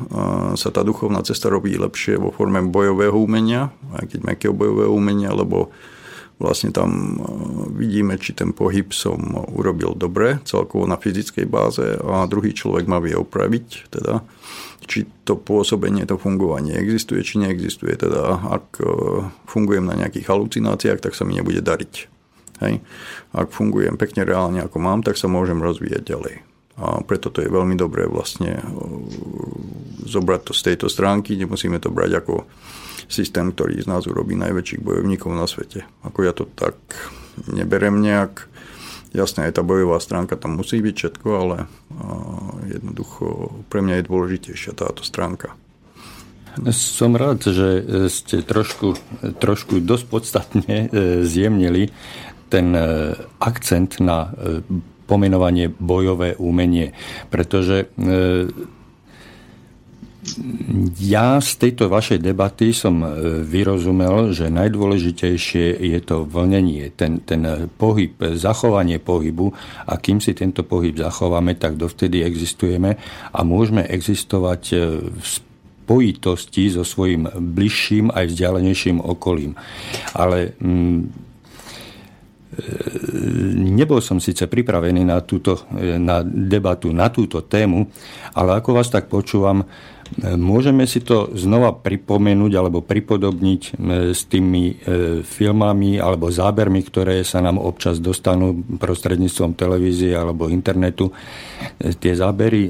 [0.55, 5.35] sa tá duchovná cesta robí lepšie vo forme bojového umenia, aj keď mekého bojového umenia,
[5.35, 5.75] lebo
[6.43, 7.23] vlastne tam
[7.79, 9.23] vidíme, či ten pohyb som
[9.55, 14.27] urobil dobre, celkovo na fyzickej báze a druhý človek ma vie opraviť, teda
[14.83, 17.95] či to pôsobenie, to fungovanie existuje, či neexistuje.
[17.95, 18.87] Teda ak e,
[19.47, 21.95] fungujem na nejakých halucináciách, tak sa mi nebude dariť.
[22.67, 22.83] Hej.
[23.31, 26.35] Ak fungujem pekne reálne ako mám, tak sa môžem rozvíjať ďalej.
[26.83, 28.65] A preto to je veľmi dobré vlastne e,
[30.11, 32.43] zobrať to z tejto stránky, nemusíme to brať ako
[33.13, 35.85] systém, ktorý z nás urobí najväčších bojovníkov na svete.
[36.03, 36.77] Ako ja to tak
[37.53, 38.49] neberem nejak,
[39.13, 41.57] Jasné, aj tá bojová stránka tam musí byť všetko, ale
[42.65, 45.53] jednoducho pre mňa je dôležitejšia táto stránka.
[46.73, 47.69] Som rád, že
[48.09, 48.97] ste trošku,
[49.37, 51.93] trošku dosť podstatne e, zjemnili
[52.53, 54.61] ten e, akcent na e,
[55.09, 56.97] pomenovanie bojové umenie,
[57.29, 57.93] pretože
[61.03, 67.67] ja z tejto vašej debaty som e, vyrozumel, že najdôležitejšie je to vlnenie, ten, ten
[67.75, 69.51] pohyb, zachovanie pohybu
[69.83, 73.03] a kým si tento pohyb zachováme, tak dovtedy existujeme
[73.35, 74.77] a môžeme existovať e,
[75.11, 79.59] v spojitosti so svojím bližším aj vzdialenejším okolím.
[80.15, 81.07] Ale mm, e,
[83.59, 85.67] nebol som síce pripravený na, túto,
[85.99, 87.91] na debatu na túto tému,
[88.39, 89.67] ale ako vás tak počúvam,
[90.21, 93.71] Môžeme si to znova pripomenúť alebo pripodobniť e,
[94.13, 94.75] s tými e,
[95.25, 101.09] filmami alebo zábermi, ktoré sa nám občas dostanú prostredníctvom televízie alebo internetu.
[101.81, 102.69] E, tie zábery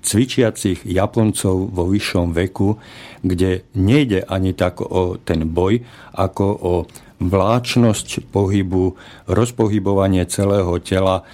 [0.00, 2.80] cvičiacich Japoncov vo vyššom veku,
[3.20, 5.84] kde nejde ani tak o ten boj,
[6.16, 6.74] ako o
[7.18, 8.94] vláčnosť pohybu,
[9.26, 11.26] rozpohybovanie celého tela,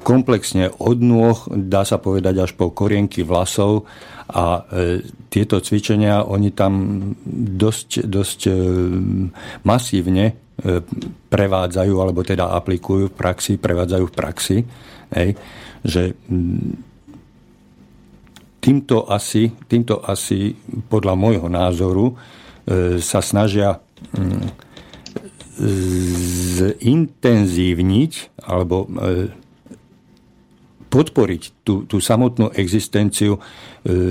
[0.00, 3.84] komplexne od nôh, dá sa povedať až po korienky vlasov
[4.28, 5.00] a e,
[5.32, 7.00] tieto cvičenia oni tam
[7.56, 8.52] dosť, dosť e,
[9.64, 10.34] masívne e,
[11.28, 14.58] prevádzajú, alebo teda aplikujú v praxi, prevádzajú v praxi,
[15.16, 15.32] hej,
[15.80, 16.72] že mm,
[18.60, 20.52] týmto asi, týmto asi
[20.92, 22.12] podľa môjho názoru
[23.00, 23.80] sa snažia
[24.12, 24.44] mm,
[26.68, 28.12] zintenzívniť
[28.44, 28.84] alebo
[30.88, 33.40] podporiť tú, tú samotnú existenciu e,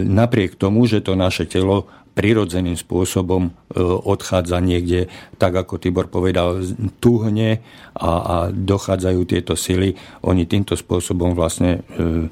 [0.05, 3.51] napriek tomu, že to naše telo prirodzeným spôsobom e,
[3.81, 5.05] odchádza niekde,
[5.37, 6.65] tak ako Tibor povedal,
[6.97, 7.61] tuhne
[7.93, 9.93] a, a dochádzajú tieto sily.
[10.25, 12.29] Oni týmto spôsobom vlastne e,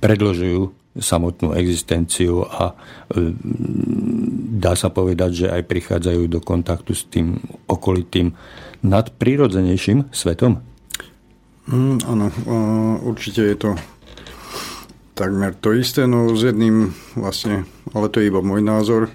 [0.00, 2.76] predložujú samotnú existenciu a
[4.60, 8.36] dá sa povedať, že aj prichádzajú do kontaktu s tým okolitým
[8.84, 10.60] nadprirodzenejším svetom.
[11.70, 12.26] Mm, áno,
[13.06, 13.70] určite je to
[15.14, 19.12] takmer to isté, no s jedným vlastne, ale to je iba môj názor.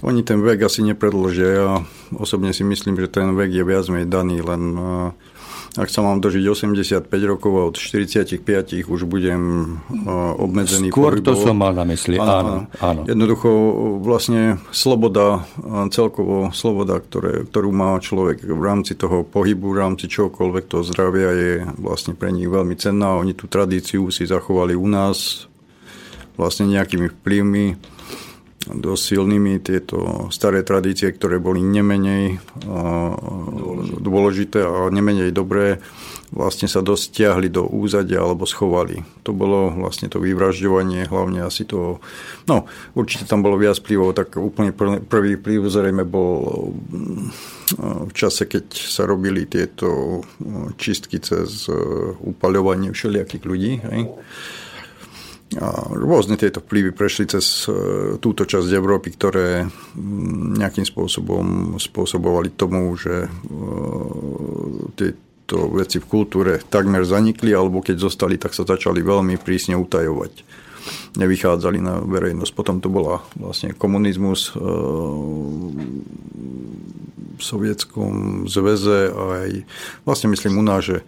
[0.00, 1.48] Oni ten vek asi nepredložia.
[1.50, 1.70] Ja
[2.16, 4.62] osobne si myslím, že ten vek je viac menej daný, len
[5.78, 8.42] ak sa mám dožiť 85 rokov a od 45
[8.90, 9.76] už budem
[10.34, 11.30] obmedzený Skôr pohybovo.
[11.30, 13.00] to som mal na mysli, áno, áno, áno.
[13.06, 13.48] Jednoducho
[14.02, 15.46] vlastne sloboda,
[15.94, 21.30] celkovo sloboda, ktoré, ktorú má človek v rámci toho pohybu, v rámci čokoľvek toho zdravia
[21.38, 23.14] je vlastne pre nich veľmi cenná.
[23.14, 25.46] Oni tú tradíciu si zachovali u nás
[26.34, 27.66] vlastne nejakými vplyvmi
[28.68, 32.36] dosť silnými tieto staré tradície, ktoré boli nemenej
[33.96, 35.80] dôležité a nemenej dobré,
[36.28, 39.00] vlastne sa dosť stiahli do úzadia alebo schovali.
[39.24, 42.04] To bolo vlastne to vyvražďovanie, hlavne asi to,
[42.46, 44.76] no určite tam bolo viac vplyvov, tak úplne
[45.08, 46.70] prvý vplyv zrejme bol
[47.80, 50.20] v čase, keď sa robili tieto
[50.76, 51.64] čistky cez
[52.20, 53.72] upaľovanie všelijakých ľudí.
[53.88, 54.02] Hej
[55.90, 57.74] rôzne tieto vplyvy prešli cez e,
[58.22, 59.66] túto časť Európy, ktoré
[60.54, 63.28] nejakým spôsobom spôsobovali tomu, že e,
[64.94, 70.46] tieto veci v kultúre takmer zanikli, alebo keď zostali, tak sa začali veľmi prísne utajovať.
[71.18, 72.52] Nevychádzali na verejnosť.
[72.54, 74.62] Potom to bola vlastne komunizmus e,
[77.34, 79.66] v sovietskom zväze aj
[80.06, 81.02] vlastne myslím u nás, že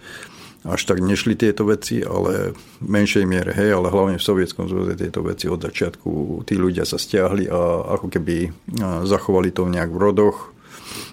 [0.62, 4.94] až tak nešli tieto veci, ale v menšej miere, hej, ale hlavne v Sovietskom zväze
[4.94, 8.54] tieto veci od začiatku tí ľudia sa stiahli a ako keby
[9.02, 10.54] zachovali to nejak v rodoch,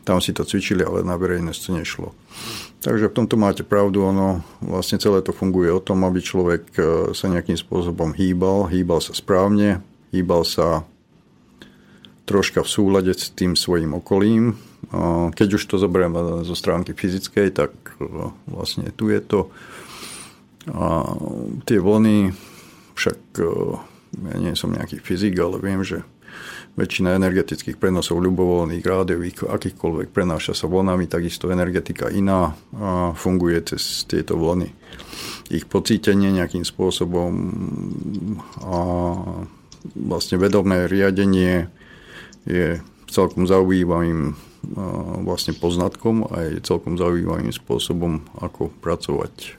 [0.06, 2.10] tam si to cvičili, ale na verejnosť to nešlo.
[2.80, 6.82] Takže v tomto máte pravdu, ono vlastne celé to funguje o tom, aby človek e,
[7.12, 9.84] sa nejakým spôsobom hýbal, hýbal sa správne,
[10.16, 10.88] hýbal sa
[12.30, 14.54] troška v súlade s tým svojim okolím,
[15.34, 16.14] keď už to zoberiem
[16.46, 19.50] zo stránky fyzickej, tak e, vlastne tu je to.
[20.70, 21.18] A
[21.66, 22.34] tie vlny,
[22.94, 23.46] však e,
[24.30, 26.06] ja nie som nejaký fyzik, ale viem, že
[26.78, 34.08] väčšina energetických prenosov ľubovoľných, rádiových, akýchkoľvek prenáša sa vlnami, takisto energetika iná a funguje cez
[34.08, 34.70] tieto vlny.
[35.50, 37.32] Ich pocítenie nejakým spôsobom
[38.64, 38.80] a
[39.98, 41.68] vlastne vedomé riadenie
[42.50, 44.34] je celkom zaujímavým
[45.24, 49.56] vlastne poznatkom aj celkom zaujímavým spôsobom, ako pracovať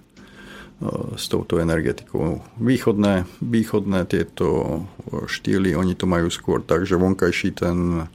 [1.16, 2.40] s touto energetikou.
[2.56, 4.80] Východné, východné tieto
[5.28, 8.08] štýly, oni to majú skôr tak, že vonkajší ten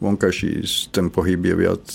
[0.00, 1.86] vonkajší ten pohyb je viac,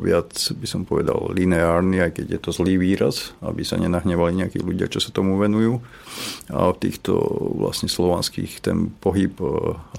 [0.00, 4.58] viac, by som povedal, lineárny, aj keď je to zlý výraz, aby sa nenahnevali nejakí
[4.64, 5.80] ľudia, čo sa tomu venujú.
[6.48, 7.16] A v týchto
[7.60, 9.36] vlastne slovanských ten pohyb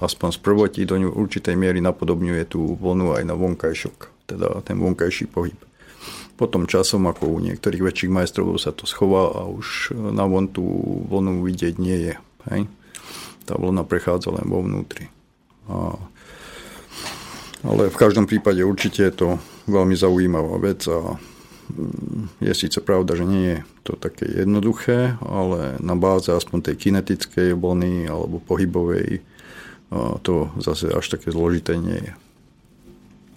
[0.02, 5.30] aspoň z prvotí do určitej miery napodobňuje tú vlnu aj na vonkajšok, teda ten vonkajší
[5.30, 5.58] pohyb.
[6.36, 10.62] Potom časom, ako u niektorých väčších majstrov sa to schová a už na von tú
[11.08, 12.14] vlnu vidieť nie je.
[12.52, 12.68] Hej?
[13.48, 15.08] Tá vlna prechádza len vo vnútri.
[15.72, 15.96] A
[17.66, 19.28] ale v každom prípade určite je to
[19.66, 21.18] veľmi zaujímavá vec a
[21.74, 26.76] mm, je síce pravda, že nie je to také jednoduché, ale na báze aspoň tej
[26.88, 29.22] kinetickej vlny alebo pohybovej
[30.22, 32.12] to zase až také zložité nie je.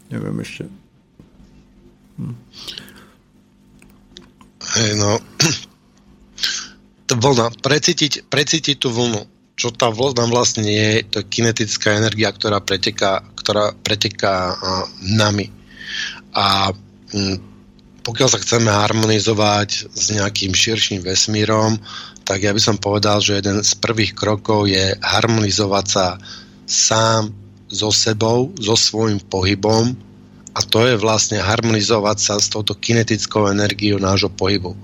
[0.09, 0.65] Neviem ešte.
[2.17, 2.35] Hm.
[4.77, 5.11] Hej, no.
[7.09, 7.53] Vlna.
[7.61, 9.21] Precítiť, precítiť tú vlnu
[9.59, 14.53] čo tá vlna vlastne je, to je kinetická energia, ktorá preteká, ktorá preteká
[15.01, 15.49] nami.
[16.37, 16.69] A
[18.05, 21.81] pokiaľ sa chceme harmonizovať s nejakým širším vesmírom,
[22.29, 26.21] tak ja by som povedal, že jeden z prvých krokov je harmonizovať sa
[26.69, 27.33] sám
[27.73, 29.97] so sebou, so svojím pohybom
[30.53, 34.77] a to je vlastne harmonizovať sa s touto kinetickou energiou nášho pohybu.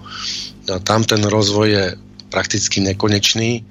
[0.66, 1.86] No, tam ten rozvoj je
[2.34, 3.61] prakticky nekonečný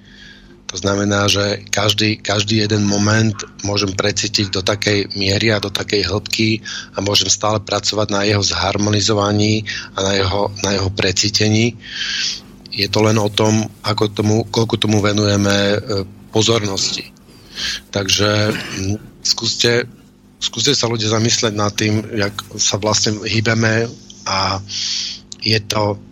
[0.74, 6.02] to znamená, že každý, každý jeden moment môžem precítiť do takej miery a do takej
[6.02, 9.62] hĺbky a môžem stále pracovať na jeho zharmonizovaní
[9.94, 11.78] a na jeho, na jeho precítení.
[12.74, 15.78] Je to len o tom, ako tomu, koľko tomu venujeme e,
[16.34, 17.06] pozornosti.
[17.94, 18.50] Takže
[19.22, 19.86] skúste,
[20.42, 23.86] skúste sa ľudia zamysleť nad tým, jak sa vlastne hýbeme
[24.26, 24.58] a
[25.38, 26.02] je to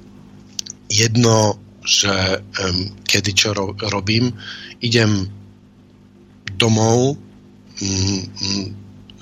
[0.87, 4.33] jedno že um, kedy čo ro- robím.
[4.81, 5.27] Idem
[6.57, 7.19] domov
[7.83, 8.67] mm, mm,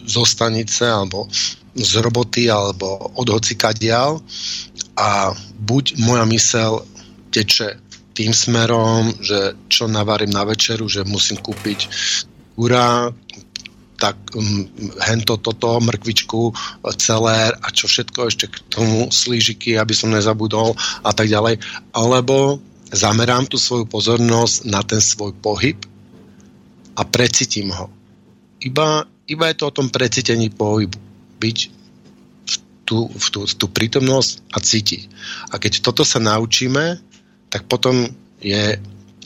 [0.05, 1.29] zo stanice alebo
[1.75, 4.21] z roboty alebo od hocikadial
[4.99, 6.73] a buď moja mysel
[7.31, 7.79] teče
[8.11, 11.89] tým smerom, že čo navarím na večeru, že musím kúpiť
[12.59, 13.09] ura,
[14.01, 14.65] tak um,
[15.05, 16.57] hento, toto, mrkvičku,
[16.97, 20.73] celér a čo všetko ešte k tomu, slížiky, aby som nezabudol
[21.05, 21.61] a tak ďalej.
[21.93, 25.77] Alebo zamerám tú svoju pozornosť na ten svoj pohyb
[26.97, 27.93] a precítim ho.
[28.65, 30.97] Iba, iba je to o tom precítení pohybu.
[31.41, 31.59] Byť
[32.45, 32.55] v
[32.89, 35.03] tú, v, tú, v tú prítomnosť a cítiť.
[35.53, 36.99] A keď toto sa naučíme,
[37.53, 38.09] tak potom
[38.41, 38.81] je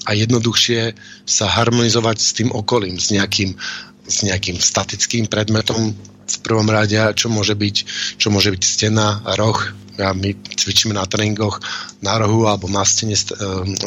[0.05, 0.93] a jednoduchšie
[1.25, 3.57] sa harmonizovať s tým okolím, s nejakým
[4.05, 7.77] s nejakým statickým predmetom v prvom rade, čo môže byť,
[8.17, 9.61] čo môže byť stena, roh.
[9.95, 11.63] Ja, my cvičíme na tréningoch
[12.03, 13.23] na rohu alebo na stene e,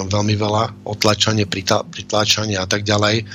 [0.08, 3.28] veľmi veľa otlačanie, pritláčanie a tak ďalej.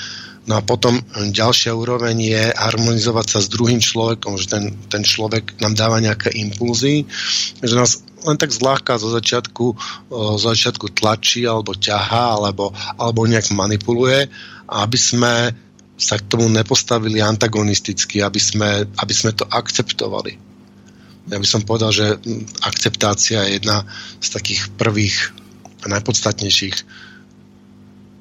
[0.49, 5.61] No a potom ďalšia úroveň je harmonizovať sa s druhým človekom, že ten, ten človek
[5.61, 7.07] nám dáva nejaké impulzy,
[7.61, 9.67] že nás len tak zľahka zo začiatku,
[10.11, 14.33] zo začiatku tlačí alebo ťahá alebo, alebo nejak manipuluje
[14.73, 15.53] aby sme
[15.97, 20.35] sa k tomu nepostavili antagonisticky, aby sme, aby sme to akceptovali.
[21.31, 22.19] Ja by som povedal, že
[22.67, 23.87] akceptácia je jedna
[24.19, 25.31] z takých prvých
[25.83, 26.77] a najpodstatnejších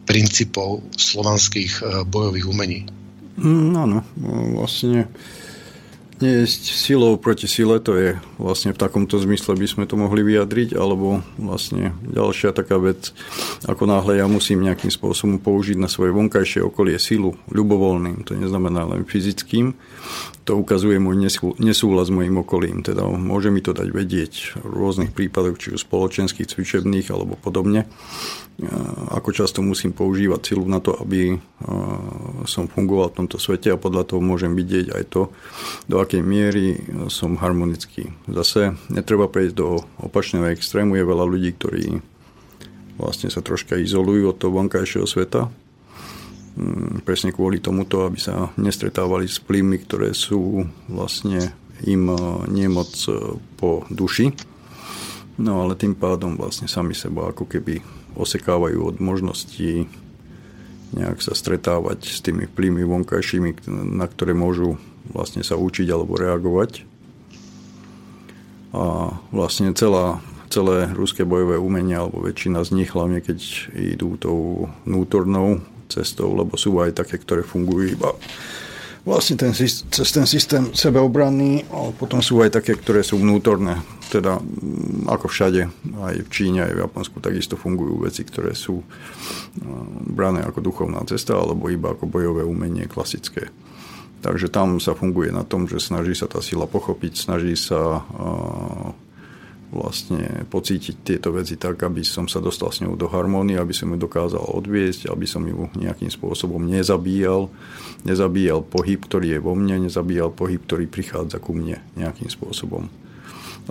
[0.06, 2.80] princípov slovanských eh, bojových umení.
[3.42, 4.00] Mm, áno,
[4.54, 5.10] vlastne
[6.22, 10.78] nejesť silou proti sile, to je vlastne v takomto zmysle by sme to mohli vyjadriť,
[10.78, 13.12] alebo vlastne ďalšia taká vec,
[13.66, 18.86] ako náhle ja musím nejakým spôsobom použiť na svoje vonkajšie okolie silu, ľubovoľným, to neznamená
[18.86, 19.74] len fyzickým,
[20.42, 21.22] to ukazuje môj
[21.62, 25.86] nesúhlas s mojim okolím, teda môže mi to dať vedieť v rôznych prípadoch, či už
[25.86, 27.86] spoločenských, cvičebných alebo podobne,
[29.10, 31.38] ako často musím používať silu na to, aby
[32.46, 35.22] som fungoval v tomto svete a podľa toho môžem vidieť aj to,
[35.90, 36.76] do akej miery
[37.08, 38.12] som harmonický.
[38.28, 41.00] Zase netreba prejsť do opačného extrému.
[41.00, 42.04] Je veľa ľudí, ktorí
[43.00, 45.48] vlastne sa troška izolujú od toho vonkajšieho sveta.
[46.60, 51.56] Mm, presne kvôli tomuto, aby sa nestretávali s plynmi, ktoré sú vlastne
[51.88, 52.12] im
[52.52, 52.92] nemoc
[53.56, 54.36] po duši.
[55.40, 57.80] No ale tým pádom vlastne sami seba ako keby
[58.20, 59.88] osekávajú od možností
[60.92, 63.64] nejak sa stretávať s tými vplyvmi vonkajšími,
[63.96, 64.76] na ktoré môžu
[65.10, 66.86] vlastne sa učiť alebo reagovať.
[68.72, 73.40] A vlastne celá, celé ruské bojové umenia, alebo väčšina z nich, hlavne keď
[73.76, 75.60] idú tou vnútornou
[75.92, 78.16] cestou, lebo sú aj také, ktoré fungujú iba
[79.02, 83.82] vlastne ten, cez ten systém sebeobranný, ale potom sú aj také, ktoré sú vnútorné.
[84.14, 85.62] Teda mm, ako všade,
[85.98, 88.86] aj v Číne, aj v Japonsku takisto fungujú veci, ktoré sú
[90.06, 93.50] brané ako duchovná cesta, alebo iba ako bojové umenie klasické.
[94.22, 98.06] Takže tam sa funguje na tom, že snaží sa tá sila pochopiť, snaží sa
[99.72, 103.88] vlastne pocítiť tieto veci tak, aby som sa dostal s ňou do harmónie, aby som
[103.90, 107.48] ju dokázal odviesť, aby som ju nejakým spôsobom nezabíjal,
[108.04, 112.92] nezabíjal pohyb, ktorý je vo mne, nezabíjal pohyb, ktorý prichádza ku mne nejakým spôsobom.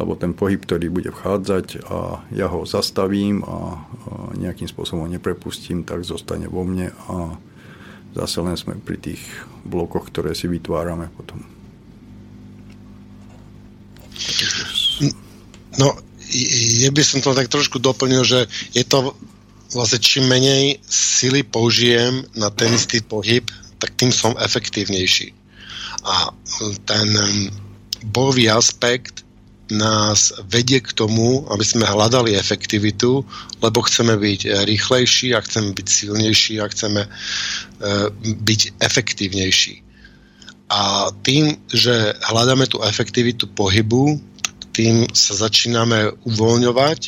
[0.01, 3.85] Lebo ten pohyb, ktorý bude vchádzať a ja ho zastavím a
[4.40, 7.36] nejakým spôsobom neprepustím, tak zostane vo mne a
[8.15, 9.23] zase len sme pri tých
[9.62, 11.41] blokoch, ktoré si vytvárame potom.
[15.78, 15.89] No,
[16.81, 19.15] ja by som to tak trošku doplnil, že je to
[19.70, 23.47] vlastne čím menej sily použijem na ten istý pohyb,
[23.78, 25.32] tak tým som efektívnejší.
[26.05, 26.35] A
[26.85, 27.07] ten
[28.11, 29.23] bojový aspekt
[29.71, 33.23] nás vedie k tomu, aby sme hľadali efektivitu,
[33.63, 37.09] lebo chceme byť rýchlejší a chceme byť silnejší a chceme e,
[38.41, 39.75] byť efektívnejší.
[40.71, 44.23] A tým, že hľadáme tú efektivitu pohybu,
[44.71, 47.01] tým sa začíname uvoľňovať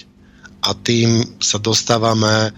[0.67, 2.51] a tým sa dostávame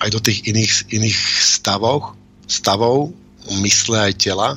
[0.00, 2.16] aj do tých iných, iných stavov,
[2.48, 3.12] stavov
[3.60, 4.48] mysle aj tela.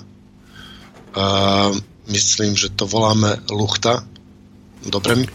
[1.11, 1.75] Uh,
[2.07, 4.05] myslím, že to voláme luchta.
[4.81, 5.29] Dobre,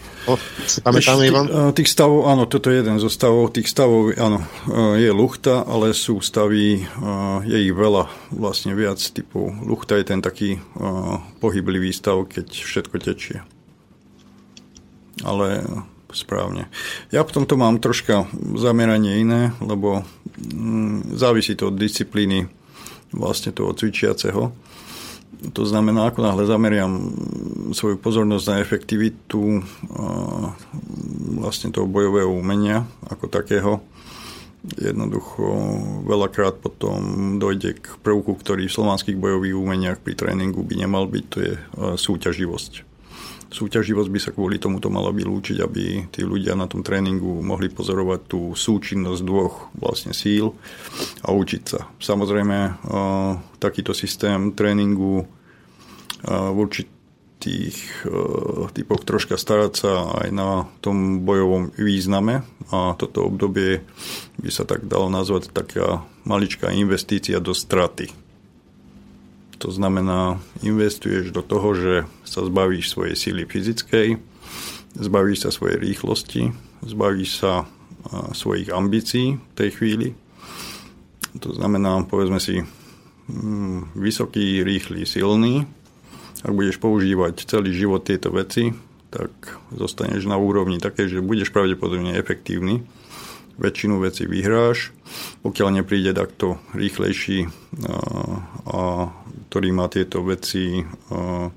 [0.67, 1.71] si pamätáme, Ivan?
[1.71, 3.55] Tých stavov, áno, toto je jeden zo stavov.
[3.55, 4.43] Tých stavov, áno,
[4.99, 6.83] je luchta, ale sú stavy,
[7.47, 9.55] je ich veľa, vlastne viac typov.
[9.63, 10.59] Luchta je ten taký
[11.39, 13.39] pohyblivý stav, keď všetko tečie.
[15.23, 15.63] Ale
[16.11, 16.67] správne.
[17.15, 18.27] Ja v tomto mám troška
[18.59, 20.03] zameranie iné, lebo
[20.39, 22.51] mm, závisí to od disciplíny
[23.15, 24.51] vlastne toho cvičiaceho
[25.53, 27.13] to znamená, ako náhle zameriam
[27.75, 29.61] svoju pozornosť na efektivitu
[31.37, 33.83] vlastne toho bojového umenia ako takého,
[34.79, 35.43] jednoducho
[36.07, 36.99] veľakrát potom
[37.37, 41.53] dojde k prvku, ktorý v slovanských bojových umeniach pri tréningu by nemal byť, to je
[41.99, 42.86] súťaživosť.
[43.47, 48.19] Súťaživosť by sa kvôli tomuto mala vylúčiť, aby tí ľudia na tom tréningu mohli pozorovať
[48.27, 50.51] tú súčinnosť dvoch vlastne síl
[51.23, 51.87] a učiť sa.
[51.97, 52.83] Samozrejme,
[53.63, 55.23] takýto systém tréningu
[56.27, 58.03] v určitých
[58.75, 62.43] typoch troška starať sa aj na tom bojovom význame
[62.73, 63.79] a toto obdobie
[64.43, 68.11] by sa tak dalo nazvať taká maličká investícia do straty.
[69.57, 71.93] To znamená, investuješ do toho, že
[72.25, 74.21] sa zbavíš svojej síly fyzickej,
[74.93, 76.53] zbavíš sa svojej rýchlosti,
[76.85, 77.65] zbavíš sa
[78.33, 80.07] svojich ambícií v tej chvíli.
[81.41, 82.63] To znamená, povedzme si,
[83.29, 85.65] mm, vysoký, rýchly, silný.
[86.45, 88.73] Ak budeš používať celý život tieto veci,
[89.09, 89.31] tak
[89.73, 92.85] zostaneš na úrovni také, že budeš pravdepodobne efektívny
[93.57, 94.93] väčšinu vecí vyhráš,
[95.41, 97.49] pokiaľ nepríde takto rýchlejší,
[98.69, 99.09] a,
[99.57, 101.49] ktorý má tieto veci a,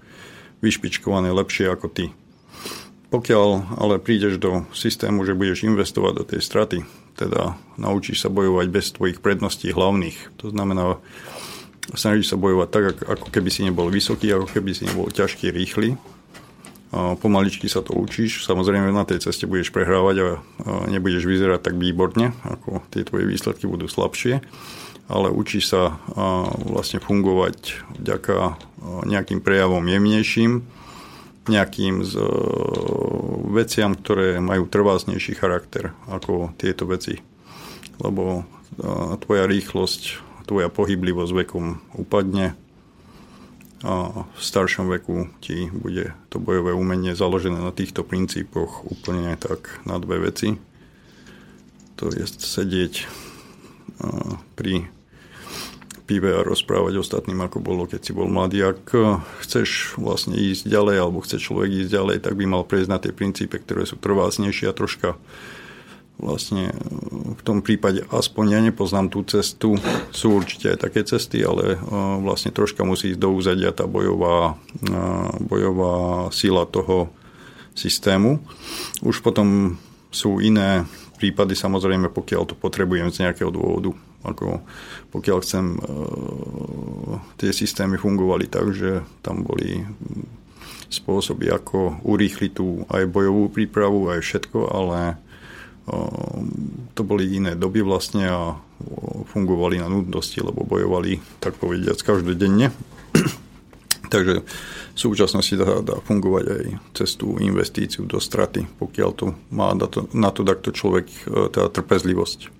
[0.64, 2.08] vyšpičkované lepšie ako ty.
[3.12, 6.78] Pokiaľ ale prídeš do systému, že budeš investovať do tej straty,
[7.20, 10.96] teda naučíš sa bojovať bez tvojich predností hlavných, to znamená,
[11.92, 16.00] snažíš sa bojovať tak, ako keby si nebol vysoký, ako keby si nebol ťažký, rýchly,
[17.20, 18.48] pomaličky sa to učíš.
[18.48, 20.28] Samozrejme na tej ceste budeš prehrávať a
[20.88, 24.40] nebudeš vyzerať tak výborne, ako tie tvoje výsledky budú slabšie,
[25.10, 25.98] ale učíš sa
[26.62, 28.56] vlastne fungovať vďaka
[29.10, 30.62] nejakým prejavom jemnejším,
[31.50, 32.30] nejakým z, e,
[33.50, 37.18] veciam, ktoré majú trvácnejší charakter ako tieto veci.
[37.98, 38.46] Lebo
[39.26, 40.02] tvoja rýchlosť,
[40.46, 42.54] tvoja pohyblivosť vekom upadne
[43.80, 49.80] a v staršom veku ti bude to bojové umenie založené na týchto princípoch úplne tak
[49.88, 50.60] na dve veci.
[51.96, 53.08] To je sedieť
[54.56, 54.88] pri
[56.10, 58.66] pive a rozprávať ostatným, ako bolo, keď si bol mladý.
[58.66, 58.90] Ak
[59.46, 63.14] chceš vlastne ísť ďalej, alebo chce človek ísť ďalej, tak by mal prejsť na tie
[63.14, 65.14] princípe, ktoré sú trvácnejšie a troška
[66.20, 66.74] vlastne
[67.38, 69.80] v tom prípade aspoň ja nepoznám tú cestu,
[70.12, 71.80] sú určite aj také cesty, ale eh,
[72.20, 74.58] vlastne troška musí ísť do úzadia tá bojová,
[75.38, 77.08] bojová sila toho
[77.78, 78.42] systému.
[79.00, 79.78] Už potom
[80.10, 80.84] sú iné
[81.16, 83.92] prípady, samozrejme, pokiaľ to potrebujem z nejakého dôvodu.
[84.20, 84.60] Ako
[85.10, 85.78] pokiaľ chcem, e,
[87.38, 89.82] tie systémy fungovali tak, že tam boli
[90.90, 95.14] spôsoby, ako urýchliť tú aj bojovú prípravu, aj všetko, ale e,
[96.94, 98.40] to boli iné doby vlastne a
[99.30, 102.72] fungovali na nudnosti, lebo bojovali, tak povediac, každodenne.
[104.12, 104.42] Takže
[104.94, 106.64] v súčasnosti dá, dá fungovať aj
[106.98, 111.50] cez tú investíciu do straty, pokiaľ to má na to, na to takto človek, e,
[111.50, 112.59] teda trpezlivosť.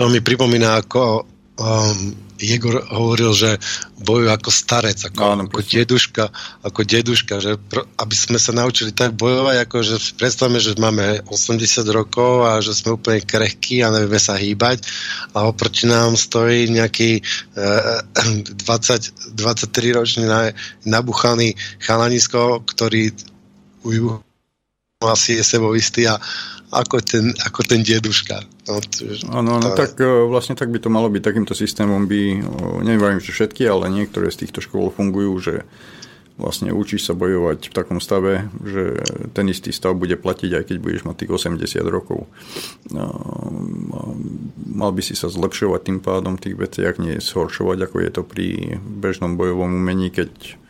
[0.00, 1.28] To mi pripomína, ako
[1.60, 3.60] um, Jegor hovoril, že
[4.00, 6.24] bojujú ako starec, ako, Áno, ako deduška,
[6.64, 11.20] ako deduška, že pr- aby sme sa naučili tak bojovať, ako že predstavme, že máme
[11.28, 14.88] 80 rokov a že sme úplne krehkí a nevieme sa hýbať
[15.36, 17.20] a oproti nám stojí nejaký
[17.60, 18.00] uh,
[18.56, 20.24] 20, 23 ročný
[20.88, 23.12] nabuchaný chalanisko, ktorý
[25.00, 26.20] asi je sebovistý a,
[26.76, 28.44] ako ten, ako ten deduška.
[29.32, 31.24] No, no, tak e, vlastne tak by to malo byť.
[31.24, 32.22] Takýmto systémom by,
[32.84, 35.54] neviem, že všetky, ale niektoré z týchto škôl fungujú, že
[36.36, 39.00] vlastne učíš sa bojovať v takom stave, že
[39.32, 42.28] ten istý stav bude platiť, aj keď budeš mať tých 80 rokov.
[44.68, 48.46] Mal by si sa zlepšovať tým pádom tých veciach, nie zhoršovať, ako je to pri
[48.80, 50.60] bežnom bojovom umení, keď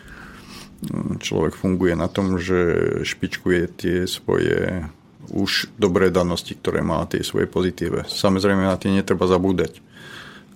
[1.21, 4.89] človek funguje na tom, že špičkuje tie svoje
[5.31, 8.09] už dobré danosti, ktoré má tie svoje pozitíve.
[8.09, 9.79] Samozrejme na tie netreba zabúdať.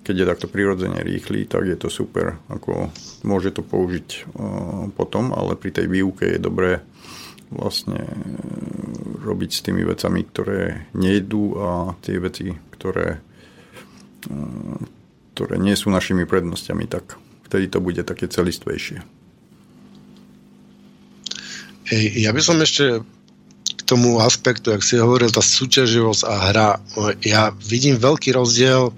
[0.05, 2.37] Keď je takto prirodzene rýchly, tak je to super.
[2.53, 2.93] Ako
[3.25, 4.29] môže to použiť
[4.97, 6.85] potom, ale pri tej výuke je dobré
[7.55, 8.13] vlastne e,
[9.23, 11.69] robiť s tými vecami, ktoré nejdú a
[12.03, 13.23] tie veci, ktoré,
[14.29, 14.81] uh,
[15.33, 17.17] ktoré nie sú našimi prednosťami, tak
[17.49, 19.01] vtedy to bude také celistvejšie.
[21.95, 23.03] Ja by som ešte
[23.85, 26.71] tomu aspektu, ak si hovoril, tá súťaživosť a hra.
[27.23, 28.91] Ja vidím veľký rozdiel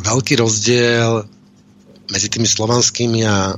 [0.00, 1.28] veľký rozdiel
[2.08, 3.56] medzi tými slovanskými a,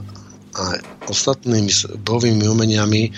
[0.54, 0.64] a
[1.06, 1.70] ostatnými
[2.02, 3.10] bojovými umeniami,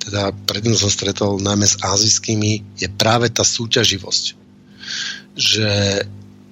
[0.00, 4.24] teda predtým som stretol najmä s azijskými, je práve tá súťaživosť.
[5.36, 5.70] Že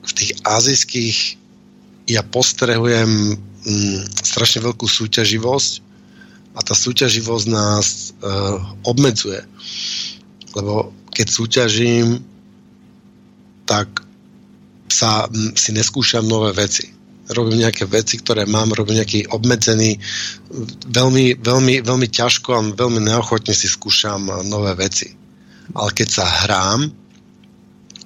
[0.00, 1.16] v tých azijských
[2.10, 5.89] ja postrehujem mm, strašne veľkú súťaživosť
[6.54, 9.42] a tá súťaživosť nás uh, obmedzuje.
[10.58, 12.06] Lebo keď súťažím,
[13.66, 14.02] tak
[14.90, 16.90] sa, m, si neskúšam nové veci.
[17.30, 20.02] Robím nejaké veci, ktoré mám, robím nejaký obmedzený,
[20.90, 25.14] veľmi, veľmi, veľmi ťažko a veľmi neochotne si skúšam nové veci.
[25.70, 26.90] Ale keď sa hrám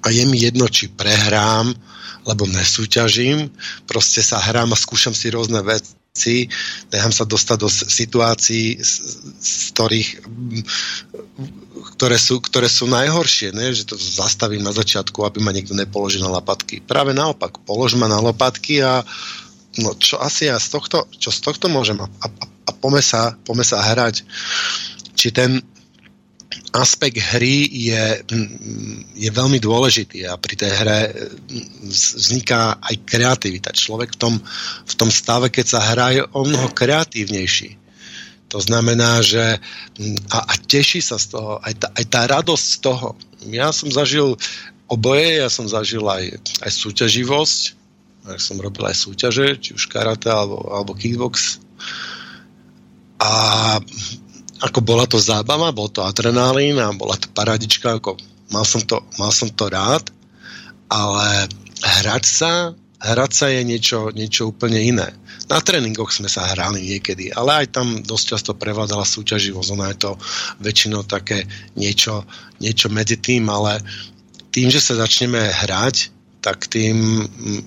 [0.04, 1.72] a je mi jedno, či prehrám,
[2.28, 3.48] lebo nesúťažím,
[3.88, 6.46] proste sa hrám a skúšam si rôzne veci veci,
[6.94, 8.92] nechám sa dostať do situácií, z,
[9.34, 10.08] z ktorých
[11.98, 13.74] ktoré sú, ktoré sú najhoršie, ne?
[13.74, 16.86] že to zastavím na začiatku, aby ma niekto nepoložil na lopatky.
[16.86, 19.02] Práve naopak, polož ma na lopatky a
[19.82, 23.34] no, čo asi ja z tohto, čo z tohto môžem a, a, a pome, sa,
[23.42, 24.22] pome sa hrať.
[25.18, 25.66] Či ten,
[26.74, 28.02] aspekt hry je,
[29.14, 30.98] je veľmi dôležitý a pri tej hre
[31.86, 33.70] vzniká aj kreativita.
[33.70, 34.34] Človek v tom,
[34.82, 37.78] v tom stave, keď sa hrá, je o mnoho kreatívnejší.
[38.50, 39.62] To znamená, že
[40.30, 43.08] a, a teší sa z toho, aj tá, aj tá radosť z toho.
[43.50, 44.34] Ja som zažil
[44.90, 47.60] oboje, ja som zažil aj, aj súťaživosť,
[48.34, 51.62] ja som robil aj súťaže, či už karate alebo, alebo kickbox.
[53.22, 53.78] A
[54.64, 58.16] ako bola to zábava, bol to adrenalín a bola to paradička, ako
[58.48, 60.08] mal som to, mal som to rád,
[60.88, 61.52] ale
[61.84, 62.72] hrať sa,
[63.04, 65.12] hrať sa je niečo, niečo úplne iné.
[65.52, 69.68] Na tréningoch sme sa hrali niekedy, ale aj tam dosť často prevládala súťaživosť.
[69.76, 70.10] Ona je to
[70.64, 71.44] väčšinou také
[71.76, 72.24] niečo,
[72.64, 73.84] niečo medzi tým, ale
[74.48, 76.08] tým, že sa začneme hrať,
[76.40, 77.62] tak tým mm,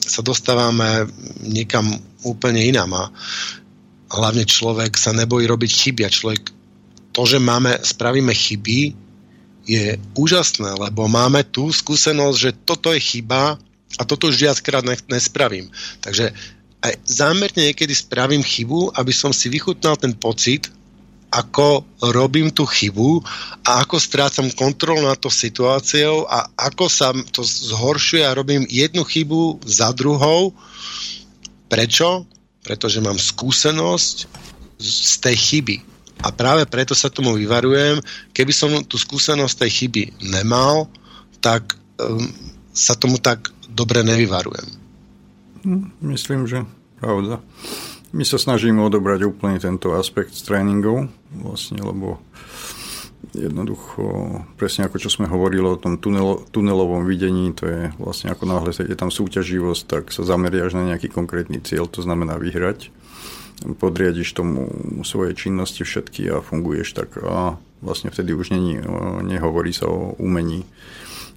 [0.00, 1.04] sa dostávame
[1.44, 1.84] niekam
[2.24, 3.04] úplne inám a
[4.10, 6.42] hlavne človek sa nebojí robiť chyby a človek
[7.10, 8.92] to, že máme, spravíme chyby,
[9.66, 13.58] je úžasné, lebo máme tú skúsenosť, že toto je chyba
[13.98, 15.66] a toto už viackrát nespravím.
[16.04, 16.30] Takže
[16.86, 20.70] aj zámerne niekedy spravím chybu, aby som si vychutnal ten pocit,
[21.34, 21.82] ako
[22.14, 23.18] robím tú chybu
[23.66, 29.02] a ako strácam kontrolu nad to situáciou a ako sa to zhoršuje a robím jednu
[29.02, 30.54] chybu za druhou.
[31.66, 32.22] Prečo?
[32.66, 34.26] Pretože mám skúsenosť
[34.76, 35.76] z tej chyby
[36.24, 38.00] a práve preto sa tomu vyvarujem.
[38.32, 40.02] Keby som tú skúsenosť tej chyby
[40.32, 40.90] nemal,
[41.38, 42.26] tak um,
[42.74, 44.68] sa tomu tak dobre nevyvarujem.
[45.64, 46.64] Hm, myslím, že
[46.98, 47.44] pravda.
[48.16, 52.22] My sa snažíme odobrať úplne tento aspekt s tréningov, vlastne, lebo
[53.34, 54.02] jednoducho,
[54.56, 58.70] presne ako čo sme hovorili o tom tunel, tunelovom videní, to je vlastne ako náhle
[58.72, 62.92] je tam súťaživosť, tak sa zameriaš na nejaký konkrétny cieľ, to znamená vyhrať
[63.64, 64.68] podriadiš tomu
[65.00, 68.76] svoje činnosti všetky a funguješ tak a vlastne vtedy už není,
[69.24, 70.68] nehovorí sa o umení.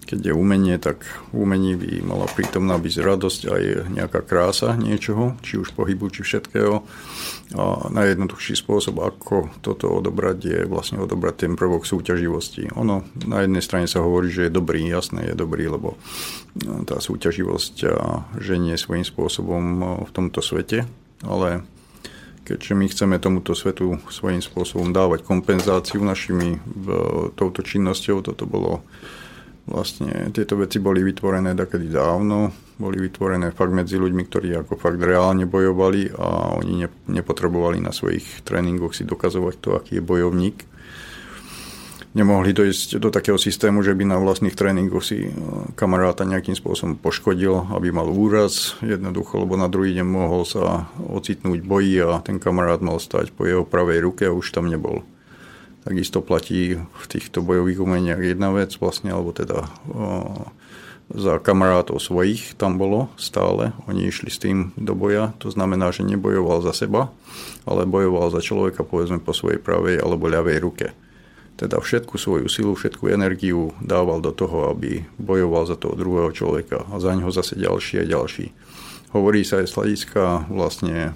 [0.10, 1.06] Keď je umenie, tak
[1.38, 3.64] umení by mala prítomná byť radosť aj
[3.94, 6.82] nejaká krása niečoho, či už pohybu, či všetkého.
[7.54, 12.74] A najjednoduchší spôsob, ako toto odobrať, je vlastne odobrať ten prvok súťaživosti.
[12.74, 15.94] Ono na jednej strane sa hovorí, že je dobrý, jasné je dobrý, lebo
[16.90, 17.86] tá súťaživosť
[18.42, 19.62] ženie svojím spôsobom
[20.10, 20.90] v tomto svete,
[21.22, 21.62] ale
[22.50, 26.58] keďže my chceme tomuto svetu svojím spôsobom dávať kompenzáciu našimi
[27.38, 28.26] touto činnosťou.
[28.26, 28.82] Toto bolo
[29.70, 35.00] vlastne, tieto veci boli vytvorené takedy dávno, boli vytvorené fakt medzi ľuďmi, ktorí ako fakt
[35.00, 40.58] reálne bojovali a oni nepotrebovali na svojich tréningoch si dokazovať to, aký je bojovník
[42.18, 45.32] nemohli dojsť do takého systému, že by na vlastných tréningoch si e,
[45.78, 51.62] kamaráta nejakým spôsobom poškodil, aby mal úraz jednoducho, lebo na druhý deň mohol sa ocitnúť
[51.62, 55.06] boji a ten kamarát mal stať po jeho pravej ruke a už tam nebol.
[55.90, 59.66] Takisto platí v týchto bojových umeniach jedna vec vlastne, alebo teda
[61.10, 63.74] za kamarátov svojich tam bolo stále.
[63.90, 67.10] Oni išli s tým do boja, to znamená, že nebojoval za seba,
[67.66, 70.94] ale bojoval za človeka povedzme po svojej pravej alebo ľavej ruke
[71.60, 76.88] teda všetku svoju silu, všetku energiu dával do toho, aby bojoval za toho druhého človeka
[76.88, 78.56] a za neho zase ďalší a ďalší.
[79.12, 81.12] Hovorí sa aj z hľadiska vlastne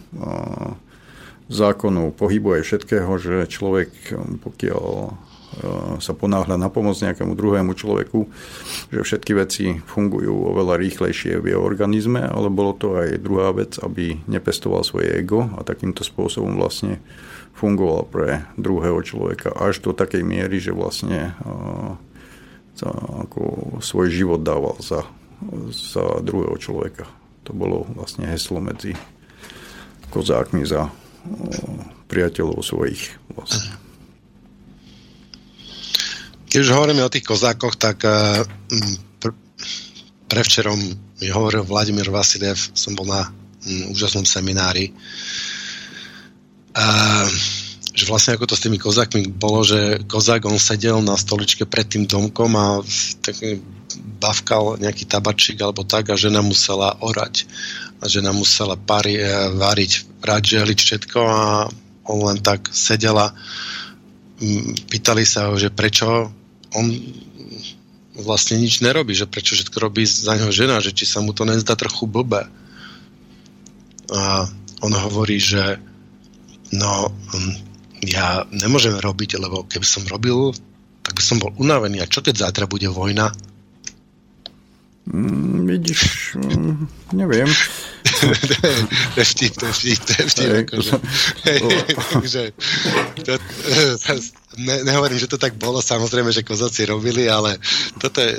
[1.51, 3.89] zákonu pohybu aj všetkého, že človek,
[4.43, 4.85] pokiaľ
[6.01, 8.25] sa ponáhľa na pomoc nejakému druhému človeku,
[8.89, 13.77] že všetky veci fungujú oveľa rýchlejšie v jeho organizme, ale bolo to aj druhá vec,
[13.77, 16.97] aby nepestoval svoje ego a takýmto spôsobom vlastne
[17.53, 21.37] fungoval pre druhého človeka až do takej miery, že vlastne
[22.73, 22.89] za,
[23.21, 25.05] ako svoj život dával za,
[25.69, 27.05] za druhého človeka.
[27.45, 28.97] To bolo vlastne heslo medzi
[30.09, 30.89] kozákmi za
[32.07, 33.73] priateľov svojich vlastne.
[36.53, 38.05] Keď už hovoríme o tých kozákoch, tak
[39.17, 39.39] pr-
[40.29, 40.77] prevčerom
[41.17, 43.25] mi hovoril Vladimír Vasiliev, som bol na
[43.89, 44.93] úžasnom seminári.
[46.77, 46.85] A,
[47.93, 51.85] že vlastne ako to s tými kozákmi bolo, že kozák on sedel na stoličke pred
[51.89, 52.81] tým domkom a
[53.21, 53.37] tak
[54.21, 57.45] bavkal nejaký tabačík alebo tak a žena musela orať
[58.03, 61.71] a žena musela pari, e, variť, prať, želiť všetko a
[62.11, 63.31] on len tak sedela
[64.91, 66.27] pýtali sa ho, že prečo
[66.75, 66.85] on
[68.19, 71.47] vlastne nič nerobí, že prečo všetko robí za neho žena, že či sa mu to
[71.47, 72.51] nezdá trochu blbé.
[74.11, 74.51] A
[74.83, 75.79] on hovorí, že
[76.73, 77.53] No, hm,
[78.09, 80.49] ja nemôžem robiť, lebo keby som robil,
[81.05, 82.01] tak by som bol unavený.
[82.01, 83.29] A čo keď zajtra bude vojna?
[85.05, 87.49] Mm, vidíš, mm, neviem.
[89.13, 90.49] To je vtip, to je vtip, to je vtip.
[90.63, 92.43] Akože.
[93.25, 93.33] to,
[94.57, 97.57] ne, nehovorím, že to tak bolo, samozrejme, že kozáci robili, ale
[97.99, 98.33] toto je,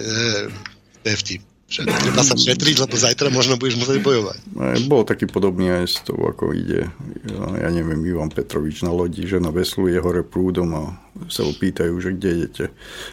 [1.03, 1.43] to je vtip.
[1.83, 4.39] Treba sa šetriť, lebo zajtra možno budeš musieť bojovať.
[4.87, 6.87] Bol taký podobný aj s tou, ako ide,
[7.35, 10.83] ja neviem, Ivan Petrovič na lodi, žena vesluje hore prúdom a
[11.27, 12.65] sa opýtajú, že kde idete.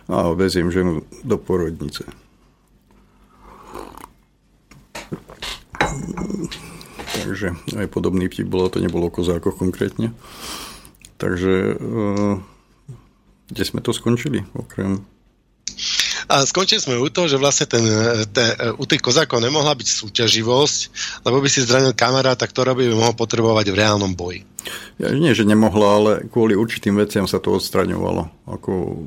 [0.05, 2.05] A veziem ženu do porodnice.
[7.11, 10.15] Takže aj podobný vtip bolo, to nebolo o kozákoch konkrétne.
[11.19, 12.33] Takže eh,
[13.51, 15.03] kde sme to skončili, okrem
[16.31, 17.83] a skončili sme u toho, že vlastne ten,
[18.31, 20.79] ten, u tých kozákov nemohla byť súťaživosť,
[21.27, 24.47] lebo by si zranil kamaráta, ktorá by mohol potrebovať v reálnom boji.
[24.95, 28.31] Ja, nie, že nemohla, ale kvôli určitým veciam sa to odstraňovalo.
[28.47, 29.03] Ako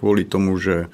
[0.00, 0.88] kvôli tomu, že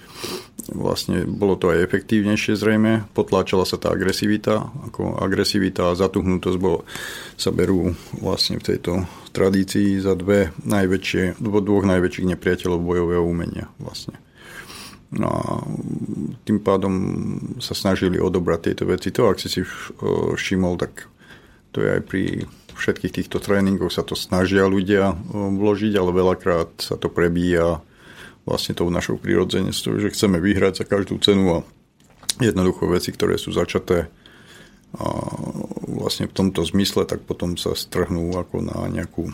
[0.66, 6.82] vlastne bolo to aj efektívnejšie zrejme, potláčala sa tá agresivita, ako agresivita a zatuhnutosť bol,
[7.38, 14.18] sa berú vlastne v tejto tradícii za dve najväčšie, dvoch najväčších nepriateľov bojového umenia vlastne.
[15.14, 15.62] No a
[16.42, 16.94] tým pádom
[17.62, 19.14] sa snažili odobrať tieto veci.
[19.14, 19.62] To, ak si si
[20.34, 21.06] všimol, tak
[21.70, 22.22] to je aj pri
[22.74, 27.80] všetkých týchto tréningoch sa to snažia ľudia vložiť, ale veľakrát sa to prebíja
[28.46, 31.58] vlastne tou našou prírodzenectvou, že chceme vyhrať za každú cenu a
[32.38, 34.06] jednoducho veci, ktoré sú začaté
[34.96, 35.06] a
[35.90, 39.28] vlastne v tomto zmysle, tak potom sa strhnú ako na nejakú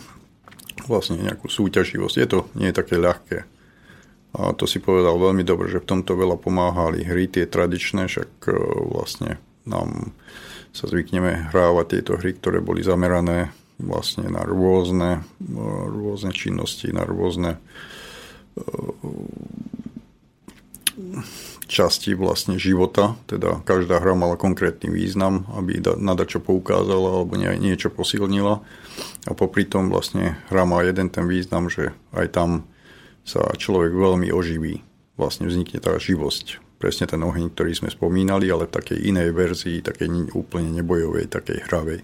[0.88, 2.14] vlastne nejakú súťaživosť.
[2.18, 3.38] Je to nie je také ľahké.
[4.32, 8.48] A to si povedal veľmi dobre, že v tomto veľa pomáhali hry, tie tradičné, však
[8.48, 8.56] e,
[8.88, 9.36] vlastne
[9.68, 10.16] nám
[10.72, 17.04] sa zvykneme hrávať tieto hry, ktoré boli zamerané vlastne na rôzne, e, rôzne činnosti, na
[17.04, 17.60] rôzne
[21.72, 27.88] časti vlastne života, teda každá hra mala konkrétny význam, aby na čo poukázala alebo niečo
[27.88, 28.60] posilnila
[29.24, 32.50] a popri tom vlastne hra má jeden ten význam, že aj tam
[33.24, 34.84] sa človek veľmi oživí.
[35.16, 36.60] Vlastne vznikne tá živosť.
[36.76, 41.62] Presne ten oheň, ktorý sme spomínali, ale v takej inej verzii, takej úplne nebojovej, takej
[41.70, 42.00] hravej.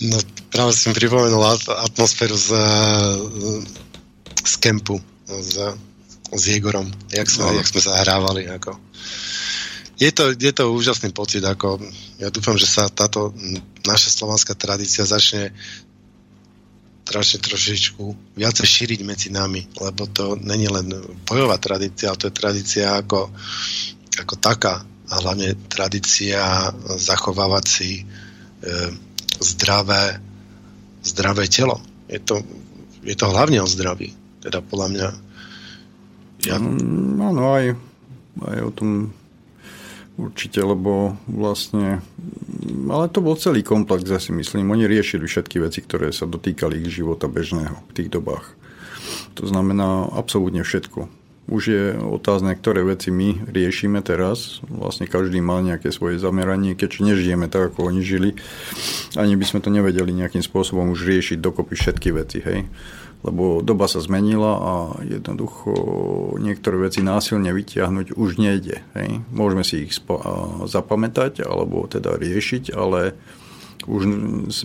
[0.00, 0.16] No,
[0.50, 1.44] práve som pripomenul
[1.86, 2.50] atmosféru z,
[4.44, 5.56] z kempu s,
[6.32, 7.56] s Jegorom, jak sme, no.
[7.58, 8.46] jak sme sa hrávali.
[8.48, 8.78] Ako.
[10.00, 11.44] Je, to, je to úžasný pocit.
[11.44, 11.76] Ako,
[12.16, 13.34] ja dúfam, že sa táto
[13.84, 15.52] naša slovanská tradícia začne
[17.10, 18.04] strašne trošičku
[18.38, 20.94] viacej šíriť medzi nami, lebo to není len
[21.26, 23.34] bojová tradícia, ale to je tradícia ako,
[24.14, 28.02] ako taká a hlavne tradícia zachovávať si e,
[29.42, 30.22] zdravé,
[31.02, 31.82] zdravé telo.
[32.06, 32.46] Je to,
[33.02, 35.08] je to hlavne o zdraví, teda podľa mňa.
[36.48, 36.56] Ja...
[36.56, 37.64] Mm, áno, aj,
[38.48, 38.90] aj o tom
[40.20, 42.04] určite, lebo vlastne
[42.90, 44.74] ale to bol celý komplex, ja si myslím.
[44.74, 48.52] Oni riešili všetky veci, ktoré sa dotýkali ich života bežného v tých dobách.
[49.38, 51.08] To znamená absolútne všetko.
[51.50, 54.62] Už je otázne, ktoré veci my riešime teraz.
[54.70, 58.30] Vlastne každý má nejaké svoje zameranie, keďže nežijeme tak, ako oni žili.
[59.18, 62.38] Ani by sme to nevedeli nejakým spôsobom už riešiť dokopy všetky veci.
[62.38, 62.70] Hej
[63.20, 64.72] lebo doba sa zmenila a
[65.04, 65.72] jednoducho
[66.40, 68.80] niektoré veci násilne vytiahnuť už nejde.
[68.96, 69.20] Hej.
[69.28, 69.92] Môžeme si ich
[70.66, 73.12] zapamätať alebo teda riešiť, ale
[73.84, 74.02] už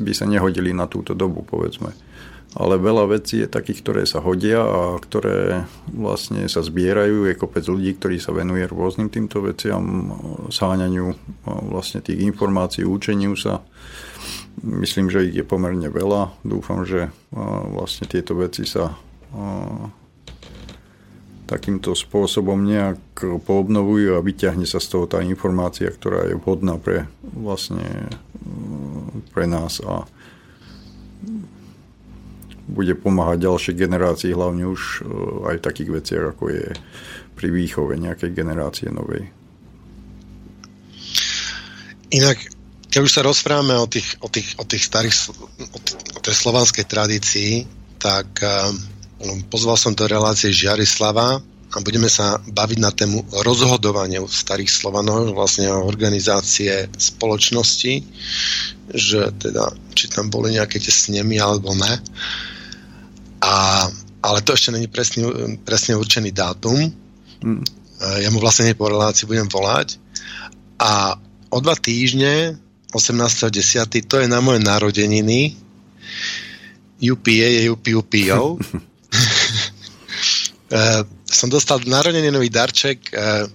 [0.03, 1.91] by sa nehodili na túto dobu, povedzme.
[2.55, 7.27] Ale veľa vecí je takých, ktoré sa hodia a ktoré vlastne sa zbierajú.
[7.27, 9.83] Je kopec ľudí, ktorí sa venuje rôznym týmto veciam,
[10.47, 11.11] sáňaniu
[11.43, 13.59] vlastne tých informácií, učeniu sa
[14.63, 16.31] Myslím, že ich je pomerne veľa.
[16.45, 17.11] Dúfam, že
[17.73, 18.95] vlastne tieto veci sa
[21.45, 27.05] takýmto spôsobom nejak poobnovujú a vyťahne sa z toho tá informácia, ktorá je vhodná pre
[27.21, 28.09] vlastne
[29.29, 30.09] pre nás a
[32.65, 35.05] bude pomáhať ďalšej generácii, hlavne už
[35.53, 36.65] aj v takých veciach, ako je
[37.37, 39.29] pri výchove nejakej generácie novej.
[42.09, 42.54] Inak
[42.95, 45.75] keď už sa rozprávame o tých, o tých, o tých starých, o,
[46.15, 47.67] o tej slovanskej tradícii,
[47.99, 54.71] tak um, pozval som do relácie Žiarislava a budeme sa baviť na tému rozhodovania starých
[54.71, 57.99] Slovanov, vlastne organizácie spoločnosti,
[58.95, 61.99] že teda, či tam boli nejaké tie snemy alebo ne.
[63.43, 63.91] A,
[64.23, 65.27] ale to ešte není presný,
[65.67, 66.79] presne určený dátum.
[67.43, 67.67] Mm.
[68.23, 69.99] Ja mu vlastne po relácii budem volať.
[70.79, 71.19] A
[71.51, 72.63] o dva týždne
[72.95, 74.07] 18.10.
[74.07, 75.51] To je na moje narodeniny.
[77.03, 78.55] UPA je UPUPO.
[78.55, 78.59] uh,
[81.39, 83.11] som dostal narodeninový darček.
[83.11, 83.51] Uh,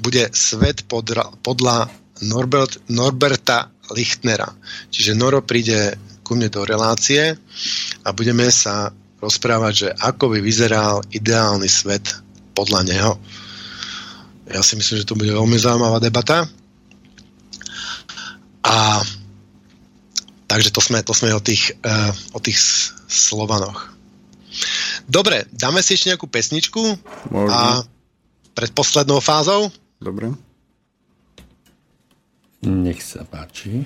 [0.00, 1.88] bude svet podra, podľa
[2.24, 4.48] Norbert, Norberta Lichtnera.
[4.88, 7.36] Čiže Noro príde ku mne do relácie
[8.00, 8.88] a budeme sa
[9.20, 12.08] rozprávať, že ako by vyzeral ideálny svet
[12.56, 13.12] podľa neho.
[14.48, 16.48] Ja si myslím, že to bude veľmi zaujímavá debata.
[18.62, 19.02] A
[20.46, 22.60] takže to sme, to sme o tých, uh, o tých
[23.08, 23.92] Slovanoch.
[25.08, 26.82] Dobre, dáme si ešte nejakú pesničku
[27.32, 27.52] Možno.
[27.52, 27.80] a
[28.52, 29.72] pred poslednou fázou.
[29.96, 30.36] Dobre.
[32.62, 33.82] Nech sa páči.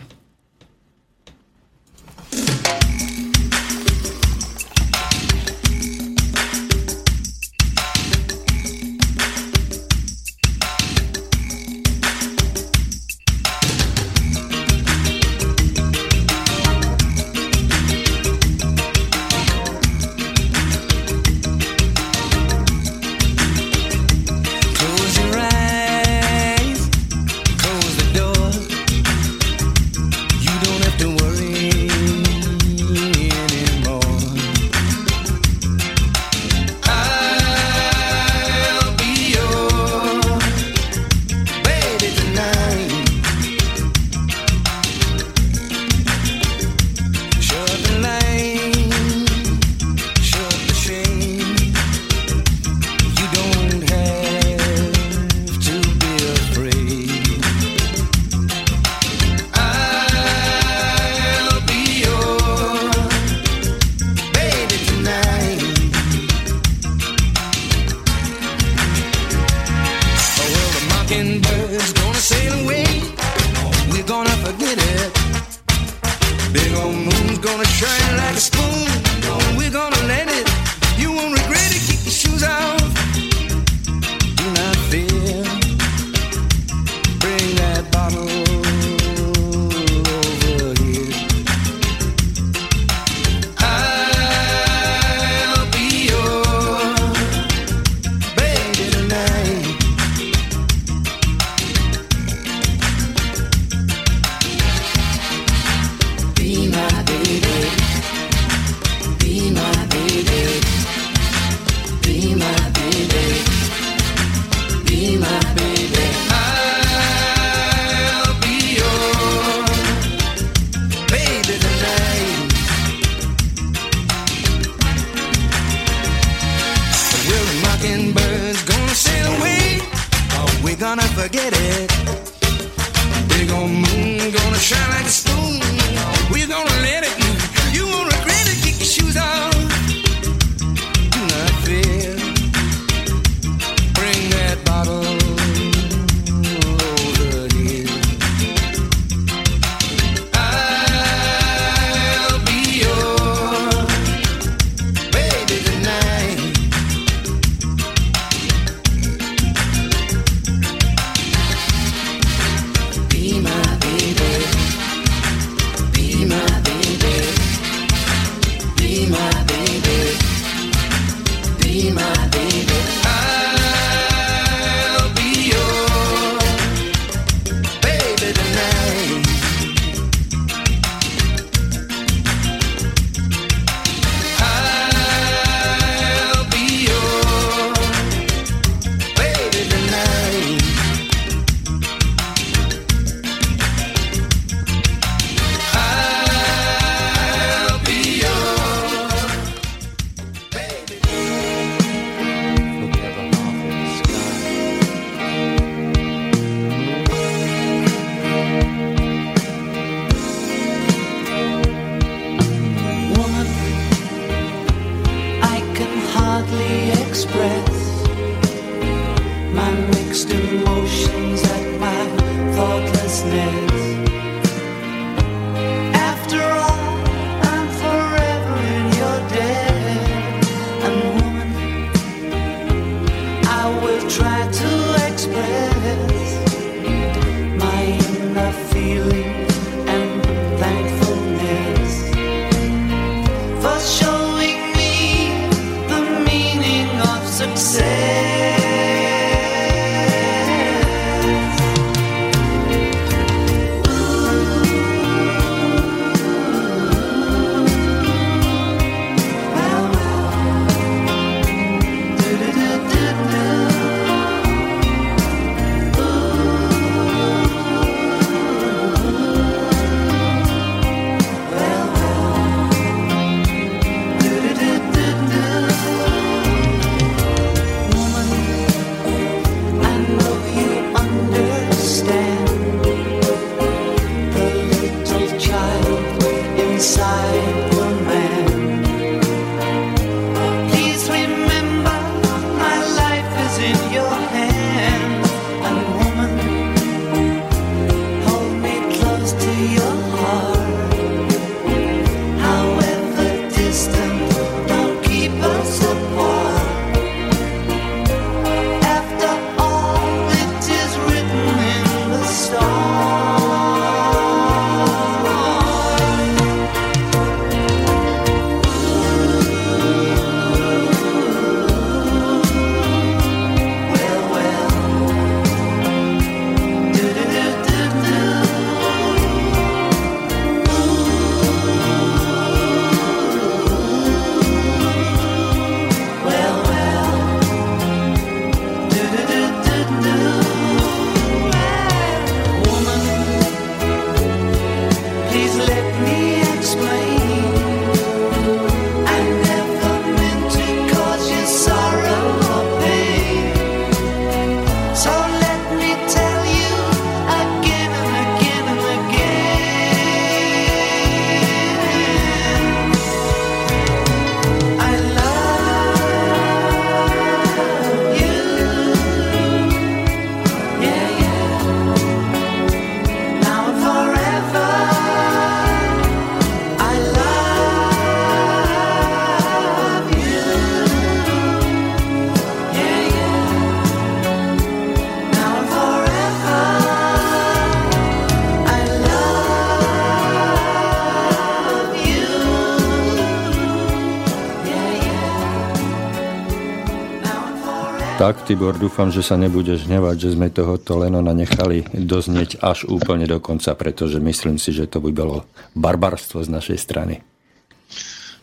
[398.27, 403.23] Tak, Tibor, dúfam, že sa nebudeš hnevať, že sme tohoto Lenona nechali doznieť až úplne
[403.23, 405.47] do konca, pretože myslím si, že to by bolo
[405.79, 407.23] barbarstvo z našej strany.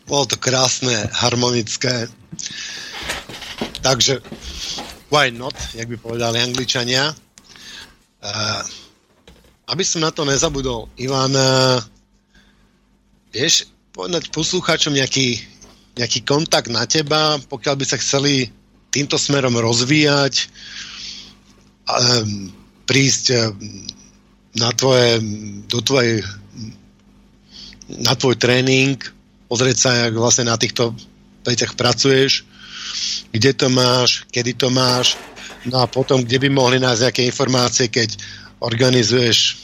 [0.08, 2.08] Bolo to krásne, harmonické.
[3.84, 4.24] Takže,
[5.12, 7.12] why not, jak by povedali angličania.
[8.24, 8.64] Uh,
[9.68, 11.76] aby som na to nezabudol, Ivan, uh,
[13.36, 15.44] vieš povedať poslucháčom nejaký,
[16.00, 18.63] nejaký kontakt na teba, pokiaľ by sa chceli
[18.94, 20.46] týmto smerom rozvíjať,
[21.90, 22.54] um,
[22.86, 23.58] prísť um,
[24.54, 25.18] na tvoje,
[25.66, 26.22] do tvojej,
[27.90, 28.94] na tvoj tréning,
[29.50, 30.94] pozrieť sa, jak vlastne na týchto
[31.42, 32.46] veciach pracuješ,
[33.34, 35.18] kde to máš, kedy to máš,
[35.66, 38.14] no a potom, kde by mohli nájsť nejaké informácie, keď
[38.62, 39.58] organizuješ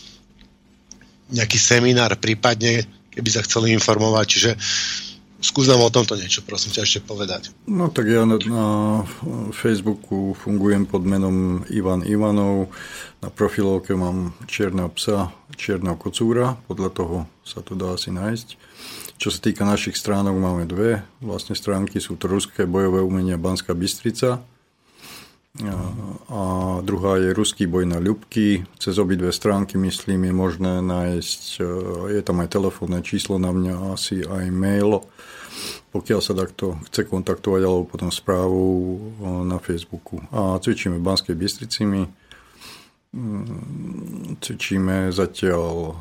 [1.31, 2.83] nejaký seminár, prípadne,
[3.15, 4.27] keby sa chceli informovať.
[4.27, 4.51] Čiže
[5.41, 7.57] Skús nám o tomto niečo, prosím ťa, ešte povedať.
[7.65, 8.67] No tak ja na, na
[9.57, 12.69] Facebooku fungujem pod menom Ivan Ivanov.
[13.25, 18.49] Na profilovke mám čierneho psa, čierneho kocúra, podľa toho sa to dá asi nájsť.
[19.21, 21.05] Čo sa týka našich stránok, máme dve.
[21.25, 24.45] Vlastne stránky sú to Ruské bojové umenia Banská Bystrica
[26.31, 26.43] a
[26.87, 28.63] druhá je Ruský boj na ľubky.
[28.79, 31.63] Cez obidve stránky, myslím, je možné nájsť, e,
[32.15, 35.03] je tam aj telefónne číslo na mňa, asi aj mail,
[35.91, 38.99] pokiaľ sa takto chce kontaktovať, alebo potom správu e,
[39.43, 40.23] na Facebooku.
[40.31, 42.03] A cvičíme v Banskej Bystrici my.
[43.11, 45.93] Mm, cvičíme zatiaľ e,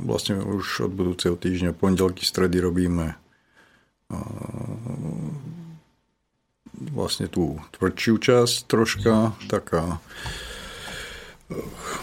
[0.00, 3.20] vlastne už od budúceho týždňa, pondelky, stredy robíme
[6.94, 9.98] vlastne tú tvrdšiu časť troška, taká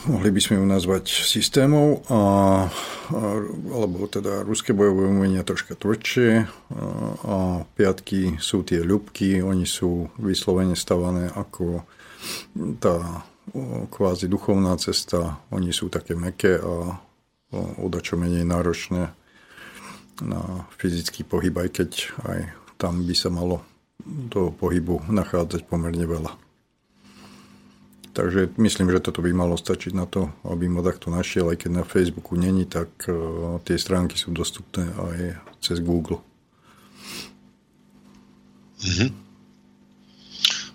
[0.09, 2.21] mohli by sme ju nazvať systémov, a, a,
[3.69, 6.47] alebo teda ruské bojové umenia troška tvrdšie a,
[7.21, 7.37] a
[7.77, 11.85] piatky sú tie ľubky, oni sú vyslovene stavané ako
[12.81, 13.21] tá
[13.93, 16.97] kvázi duchovná cesta, oni sú také meké a
[17.77, 19.13] odačo menej náročné
[20.25, 20.41] na
[20.81, 21.91] fyzický pohyb, aj keď
[22.25, 22.39] aj
[22.81, 23.61] tam by sa malo
[24.29, 26.31] toho pohybu nachádzať pomerne veľa.
[28.15, 31.71] Takže myslím, že toto by malo stačiť na to, aby ma takto našiel, aj keď
[31.73, 35.17] na Facebooku není, tak uh, tie stránky sú dostupné aj
[35.59, 36.23] cez Google.
[38.79, 39.07] Mhm.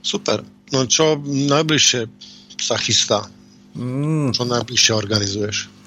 [0.05, 0.45] Super.
[0.71, 2.01] No čo najbližšie
[2.61, 3.25] sa chystá?
[3.75, 4.35] Mm.
[4.35, 5.80] Čo najbližšie organizuješ?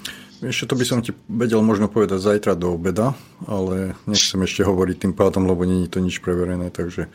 [0.43, 3.15] Ešte to by som ti vedel možno povedať zajtra do obeda,
[3.47, 7.07] ale nechcem ešte hovoriť tým pádom, lebo není to nič preverené, takže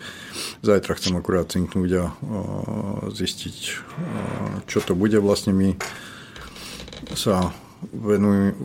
[0.65, 2.05] zajtra chcem akurát cinknúť a
[3.13, 3.57] zistiť,
[4.65, 5.21] čo to bude.
[5.21, 5.77] Vlastne my
[7.13, 7.53] sa
[7.93, 8.57] venujem,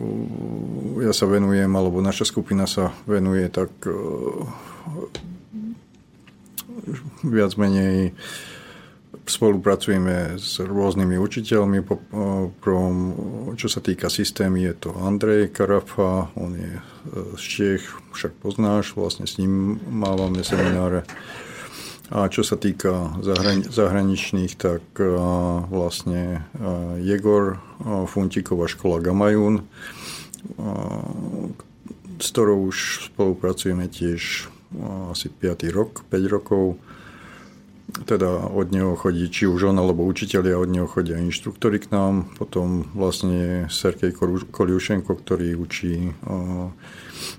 [1.04, 3.68] ja sa venujem, alebo naša skupina sa venuje tak
[7.20, 8.16] viac menej
[9.24, 11.80] Spolupracujeme s rôznymi učiteľmi.
[12.60, 12.96] Prvom,
[13.56, 16.82] čo sa týka systémy, je to Andrej Karafa, on je e,
[17.32, 21.08] z Čech, však poznáš, vlastne s ním mávame semináre.
[22.12, 23.16] A čo sa týka
[23.64, 25.08] zahraničných, tak e,
[25.72, 27.64] vlastne e, Jegor
[28.04, 29.64] Funtiková škola Gamajun,
[32.20, 34.52] s ktorou už spolupracujeme tiež
[35.10, 35.64] asi 5.
[35.72, 36.76] rok, 5 rokov
[38.02, 42.26] teda od neho chodí či už on alebo učiteľia, od neho chodia inštruktori k nám,
[42.34, 44.10] potom vlastne Sergej
[44.50, 46.10] Koliušenko, ktorý učí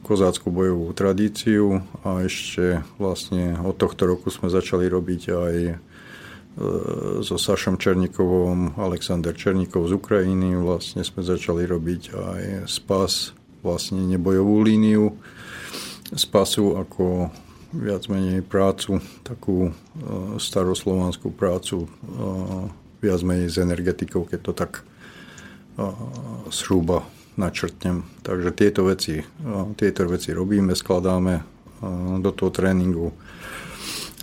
[0.08, 1.84] kozáckú bojovú tradíciu.
[2.08, 5.76] A ešte vlastne od tohto roku sme začali robiť aj e,
[7.20, 14.64] so Sašom Černikovom, Alexander Černikov z Ukrajiny, vlastne sme začali robiť aj spas, vlastne nebojovú
[14.64, 15.20] líniu
[16.14, 17.34] spasu ako
[17.76, 19.72] viac menej prácu, takú e,
[20.40, 21.88] staroslovanskú prácu, e,
[23.04, 24.72] viac menej s energetikou, keď to tak
[26.56, 28.08] srúba e, načrtnem.
[28.24, 29.20] Takže tieto veci,
[29.76, 31.44] tieto veci robíme, skladáme
[32.24, 33.12] do toho tréningu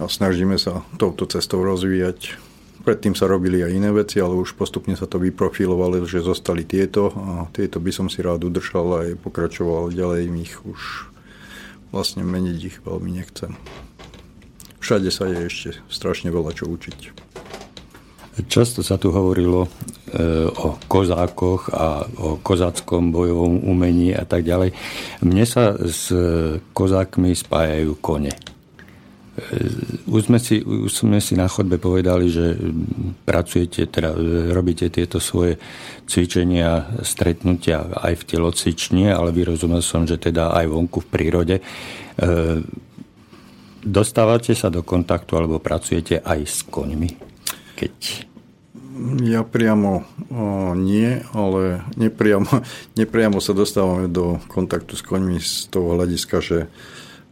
[0.01, 2.41] a snažíme sa touto cestou rozvíjať.
[2.83, 7.12] Predtým sa robili aj iné veci, ale už postupne sa to vyprofilovali, že zostali tieto
[7.12, 11.11] a tieto by som si rád udržal aj pokračoval ďalej v nich už
[11.93, 13.55] vlastne meniť ich veľmi nechcem.
[14.82, 17.23] Všade sa je ešte strašne veľa čo učiť.
[18.48, 19.70] Často sa tu hovorilo e,
[20.48, 24.73] o kozákoch a o kozáckom bojovom umení a tak ďalej.
[25.20, 26.09] Mne sa s
[26.73, 28.52] kozákmi spájajú kone.
[30.09, 32.57] Už sme, si, už sme si na chodbe povedali, že
[33.29, 34.16] pracujete, teda
[34.53, 35.61] robíte tieto svoje
[36.09, 41.57] cvičenia, stretnutia aj v telocvični, ale vyrozumel som, že teda aj vonku v prírode.
[41.59, 41.62] E,
[43.85, 47.33] dostávate sa do kontaktu alebo pracujete aj s koňmi?
[47.83, 48.31] keď...
[49.24, 52.47] Ja priamo o, nie, ale nepriamo,
[53.01, 56.59] nepriamo sa dostávame do kontaktu s koňmi z toho hľadiska, že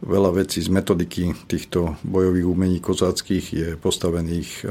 [0.01, 4.65] veľa vecí z metodiky týchto bojových umení kozáckých je postavených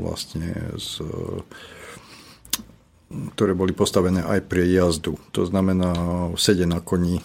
[0.00, 1.02] vlastne z
[3.06, 5.14] ktoré boli postavené aj pre jazdu.
[5.30, 5.94] To znamená
[6.34, 7.22] sede na koni.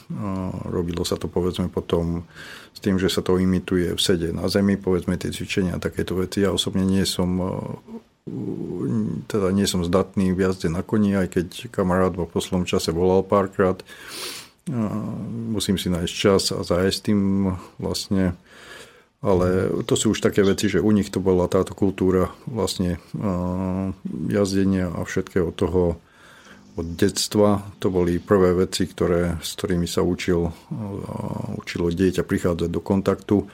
[0.69, 2.21] Robilo sa to povedzme potom
[2.69, 6.13] s tým, že sa to imituje v sede na zemi, povedzme tie cvičenia a takéto
[6.13, 6.45] veci.
[6.45, 7.41] Ja osobne nie som
[9.25, 13.25] teda nie som zdatný v jazde na koni, aj keď kamarát vo poslednom čase volal
[13.25, 13.81] párkrát.
[15.49, 17.19] Musím si nájsť čas a zájsť tým
[17.81, 18.37] vlastne
[19.21, 22.97] ale to sú už také veci, že u nich to bola táto kultúra vlastne
[24.25, 26.01] jazdenia a všetkého toho
[26.73, 27.61] od detstva.
[27.77, 30.49] To boli prvé veci, ktoré, s ktorými sa učil,
[31.53, 33.45] učilo dieťa prichádzať do kontaktu.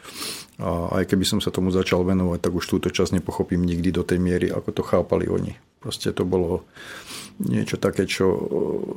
[0.64, 4.08] A aj keby som sa tomu začal venovať, tak už túto časť nepochopím nikdy do
[4.08, 5.60] tej miery, ako to chápali oni.
[5.84, 6.64] Proste to bolo
[7.38, 8.40] niečo také, čo e,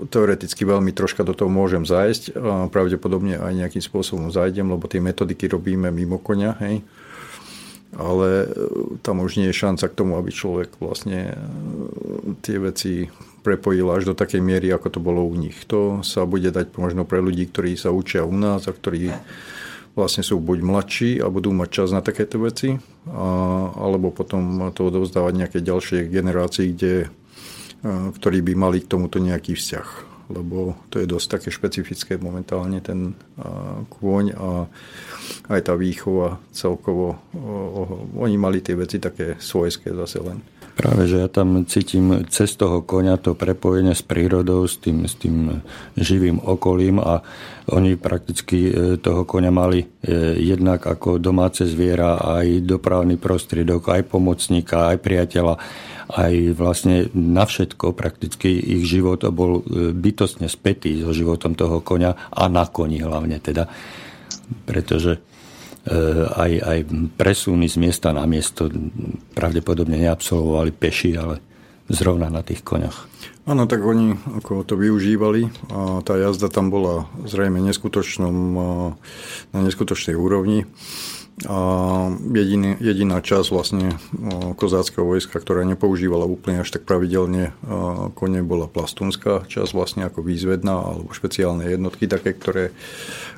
[0.09, 2.37] teoreticky veľmi troška do toho môžem zájsť.
[2.73, 6.81] Pravdepodobne aj nejakým spôsobom zájdem, lebo tie metodiky robíme mimo konia, hej.
[7.93, 8.49] Ale e,
[9.05, 11.37] tam už nie je šanca k tomu, aby človek vlastne e,
[12.41, 15.57] tie veci prepojil až do takej miery, ako to bolo u nich.
[15.69, 19.12] To sa bude dať možno pre ľudí, ktorí sa učia u nás a ktorí
[19.99, 22.79] vlastne sú buď mladší a budú mať čas na takéto veci,
[23.11, 23.27] a,
[23.75, 26.93] alebo potom to odovzdávať nejaké ďalšie generácii, kde
[27.86, 29.89] ktorí by mali k tomuto nejaký vzťah.
[30.31, 33.19] Lebo to je dosť také špecifické momentálne ten
[33.90, 34.70] kôň a
[35.51, 37.19] aj tá výchova celkovo.
[38.15, 40.39] Oni mali tie veci také svojské zase len.
[40.78, 45.19] Práve, že ja tam cítim cez toho konia to prepojenie s prírodou, s tým, s
[45.19, 45.61] tým
[45.98, 47.27] živým okolím a
[47.71, 49.87] oni prakticky e, toho konia mali e,
[50.39, 55.55] jednak ako domáce zviera, aj dopravný prostriedok, aj pomocníka, aj priateľa
[56.11, 62.19] aj vlastne na všetko prakticky ich život bol e, bytostne spätý so životom toho konia
[62.35, 63.71] a na koni hlavne teda.
[64.67, 65.23] Pretože
[66.37, 66.79] aj, aj
[67.17, 68.69] presuny z miesta na miesto
[69.33, 71.41] pravdepodobne neabsolvovali peši, ale
[71.89, 73.09] zrovna na tých koňoch.
[73.51, 78.36] Áno, tak oni ako to využívali a tá jazda tam bola zrejme neskutočnom,
[79.51, 80.70] na neskutočnej úrovni.
[81.51, 81.59] A
[82.31, 83.98] jediný, jediná časť vlastne
[84.55, 87.51] kozáckého vojska, ktorá nepoužívala úplne až tak pravidelne
[88.14, 92.70] kone, bola plastúnská časť vlastne ako výzvedná alebo špeciálne jednotky, také, ktoré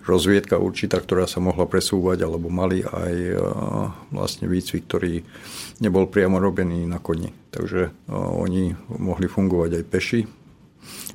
[0.05, 3.15] rozviedka určitá, ktorá sa mohla presúvať, alebo mali aj
[4.13, 5.25] vlastne výcvik, ktorý
[5.83, 7.35] nebol priamo robený na koni.
[7.51, 8.71] Takže oni
[9.03, 10.21] mohli fungovať aj peši,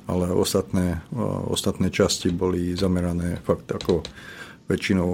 [0.04, 1.00] ale ostatné,
[1.48, 4.04] ostatné časti boli zamerané fakt ako
[4.68, 5.10] väčšinou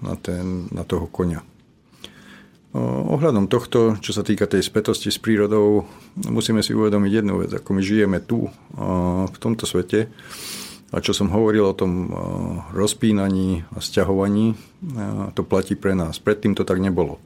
[0.00, 1.44] na, ten, na toho konia.
[2.72, 5.84] Ohľadom tohto, čo sa týka tej spätosti s prírodou,
[6.24, 8.48] musíme si uvedomiť jednu vec, ako my žijeme tu,
[9.28, 10.08] v tomto svete,
[10.88, 12.08] a čo som hovoril o tom
[12.72, 14.56] rozpínaní a sťahovaní,
[15.36, 16.16] to platí pre nás.
[16.16, 17.20] Predtým to tak nebolo.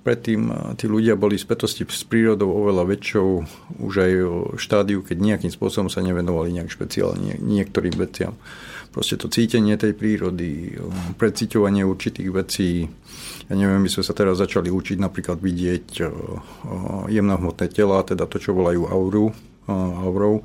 [0.00, 3.28] Predtým tí ľudia boli v spätosti s prírodou oveľa väčšou,
[3.84, 4.12] už aj
[4.56, 8.32] štádiu, keď nejakým spôsobom sa nevenovali nejak špeciálne niektorým veciam
[8.90, 10.74] proste to cítenie tej prírody,
[11.14, 12.90] preciťovanie určitých vecí.
[13.46, 15.86] Ja neviem, my sme sa teraz začali učiť napríklad vidieť
[17.06, 19.30] jemnohmotné tela, teda to, čo volajú auru,
[19.70, 20.42] aurou.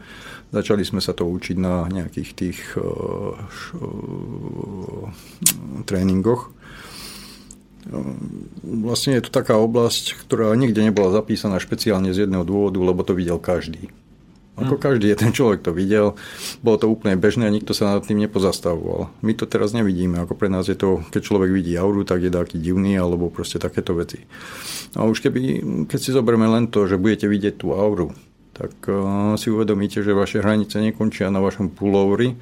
[0.53, 2.59] Začali sme sa to učiť na nejakých tých
[5.89, 6.54] tréningoch.
[8.65, 13.13] Vlastne je to taká oblasť, ktorá nikde nebola zapísaná špeciálne z jedného dôvodu, lebo to
[13.13, 13.93] videl každý.
[14.55, 16.15] Ako každý ten človek to videl,
[16.63, 19.11] bolo to úplne bežné a nikto sa nad tým nepozastavoval.
[19.19, 22.31] My to teraz nevidíme, ako pre nás je to, keď človek vidí auru, tak je
[22.31, 24.23] taký divný alebo proste takéto veci.
[24.95, 25.39] A už keby,
[25.91, 28.15] keď si zoberieme len to, že budete vidieť tú auru,
[28.55, 32.39] tak uh, si uvedomíte, že vaše hranice nekončia na vašom pulloveri,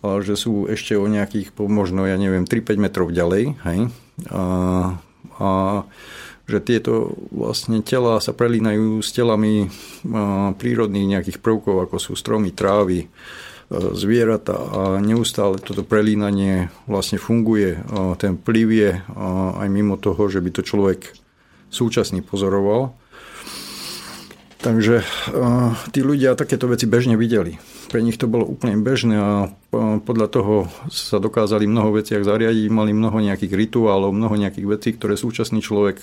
[0.00, 3.60] ale že sú ešte o nejakých, možno, ja neviem, 3-5 metrov ďalej.
[3.68, 3.92] Hej?
[4.28, 4.44] A,
[5.40, 5.48] a
[6.50, 9.70] že tieto vlastne tela sa prelínajú s telami
[10.58, 13.06] prírodných nejakých prvkov, ako sú stromy, trávy,
[13.70, 17.78] zvieratá a neustále toto prelínanie vlastne funguje.
[18.18, 18.90] Ten vplyv je
[19.62, 21.14] aj mimo toho, že by to človek
[21.70, 22.98] súčasný pozoroval.
[24.58, 25.06] Takže
[25.94, 27.62] tí ľudia takéto veci bežne videli.
[27.90, 29.50] Pre nich to bolo úplne bežné a
[30.06, 30.54] podľa toho
[30.94, 35.98] sa dokázali mnoho veciach zariadiť, mali mnoho nejakých rituálov, mnoho nejakých vecí, ktoré súčasný človek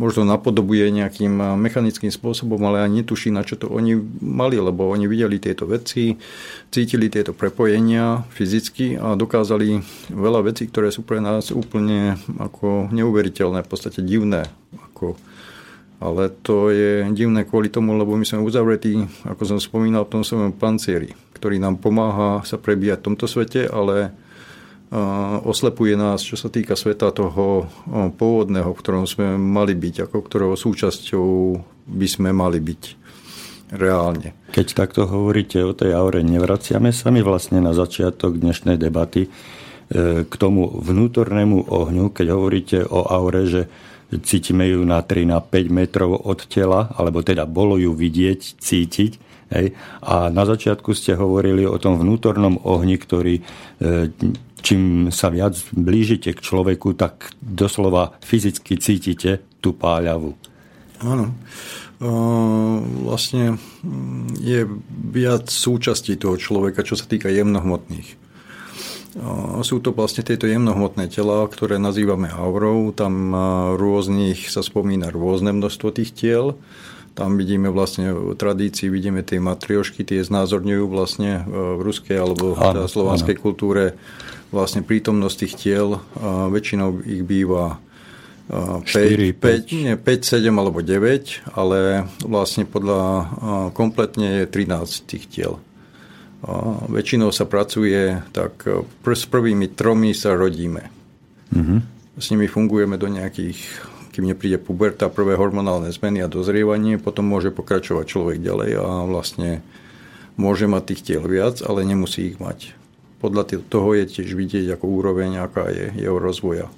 [0.00, 5.04] možno napodobuje nejakým mechanickým spôsobom, ale ani netuší, na čo to oni mali, lebo oni
[5.04, 6.16] videli tieto veci,
[6.72, 13.60] cítili tieto prepojenia fyzicky a dokázali veľa vecí, ktoré sú pre nás úplne ako neuveriteľné,
[13.60, 14.48] v podstate divné.
[14.92, 15.20] Ako
[16.00, 20.22] Ale to je divné kvôli tomu, lebo my sme uzavretí, ako som spomínal, v tom
[20.24, 24.16] svojom pancieri, ktorý nám pomáha sa prebíjať v tomto svete, ale
[25.46, 27.70] oslepuje nás, čo sa týka sveta toho
[28.18, 31.28] pôvodného, v ktorom sme mali byť, ako ktorého súčasťou
[31.86, 32.82] by sme mali byť
[33.70, 34.34] reálne.
[34.50, 39.28] Keď takto hovoríte o tej aure, nevraciame sa mi vlastne na začiatok dnešnej debaty e,
[40.26, 43.70] k tomu vnútornému ohňu, keď hovoríte o aure, že
[44.18, 49.12] cítime ju na 3 na 5 metrov od tela, alebo teda bolo ju vidieť, cítiť.
[49.50, 49.74] Hej.
[50.06, 53.42] A na začiatku ste hovorili o tom vnútornom ohni, ktorý e,
[54.62, 60.36] čím sa viac blížite k človeku, tak doslova fyzicky cítite tú páľavu.
[61.00, 61.32] Áno.
[63.04, 64.64] Vlastne mm, je
[65.12, 68.19] viac súčastí toho človeka, čo sa týka jemnohmotných.
[69.66, 72.94] Sú to vlastne tieto jemnohmotné tela, ktoré nazývame aurou.
[72.94, 73.34] Tam
[73.74, 76.54] rôznych sa spomína rôzne množstvo tých tiel.
[77.18, 82.86] Tam vidíme vlastne v tradícii, vidíme tie matriošky, tie znázorňujú vlastne v ruskej alebo v
[82.86, 83.98] slovanskej kultúre
[84.54, 85.98] vlastne prítomnosť tých tiel.
[86.54, 87.82] Väčšinou ich býva
[88.46, 93.02] 5, 4, 5, 5, nie, 5, 7 alebo 9, ale vlastne podľa
[93.74, 95.58] kompletne je 13 tých tiel.
[96.90, 98.66] Väčšinou sa pracuje, tak
[99.02, 100.90] pr- s prvými tromi sa rodíme.
[101.54, 101.80] Mm-hmm.
[102.20, 103.58] S nimi fungujeme do nejakých,
[104.12, 109.64] kým nepríde puberta, prvé hormonálne zmeny a dozrievanie, potom môže pokračovať človek ďalej a vlastne
[110.36, 112.74] môže mať tých tiel viac, ale nemusí ich mať.
[113.20, 116.72] Podľa toho je tiež vidieť ako úroveň, aká je jeho rozvoja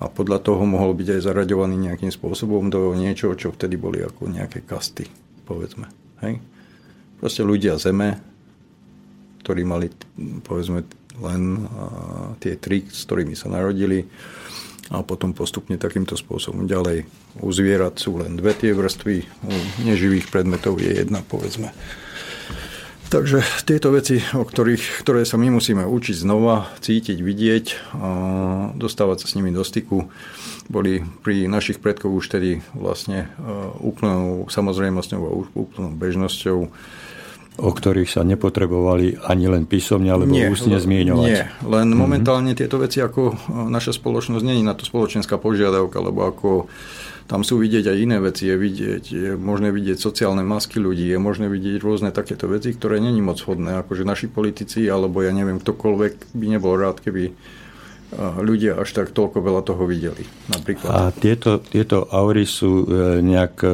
[0.00, 4.32] a podľa toho mohol byť aj zaraďovaný nejakým spôsobom do niečoho, čo vtedy boli ako
[4.32, 5.04] nejaké kasty,
[5.44, 5.92] povedzme.
[6.24, 6.40] Hej?
[7.20, 8.16] Proste ľudia zeme,
[9.50, 9.90] ktorí mali,
[10.46, 10.86] povedzme,
[11.18, 11.66] len
[12.38, 14.06] tie tri, s ktorými sa narodili
[14.94, 17.02] a potom postupne takýmto spôsobom ďalej.
[17.42, 19.54] U zvierat sú len dve tie vrstvy, u
[19.90, 21.74] neživých predmetov je jedna, povedzme.
[23.10, 27.66] Takže tieto veci, o ktorých, ktoré sa my musíme učiť znova, cítiť, vidieť,
[27.98, 28.08] a
[28.78, 30.06] dostávať sa s nimi do styku,
[30.70, 33.28] boli pri našich predkoch už tedy vlastne e,
[33.82, 36.70] úplnou samozrejmosťou a úplnou bežnosťou.
[37.60, 41.28] O ktorých sa nepotrebovali ani len písomne alebo nie, ústne zmieňovať.
[41.28, 42.00] Nie, len mm-hmm.
[42.00, 43.36] momentálne tieto veci ako
[43.68, 46.48] naša spoločnosť není na to spoločenská požiadavka, lebo ako
[47.28, 51.20] tam sú vidieť aj iné veci, je, vidieť, je možné vidieť sociálne masky ľudí, je
[51.20, 55.62] možné vidieť rôzne takéto veci, ktoré není moc hodné, akože naši politici, alebo ja neviem,
[55.62, 57.30] ktokoľvek by nebol rád, keby
[58.18, 60.26] ľudia až tak toľko veľa toho videli.
[60.50, 60.90] Napríklad.
[60.90, 63.70] A tieto, tieto aury sú e, nejak e,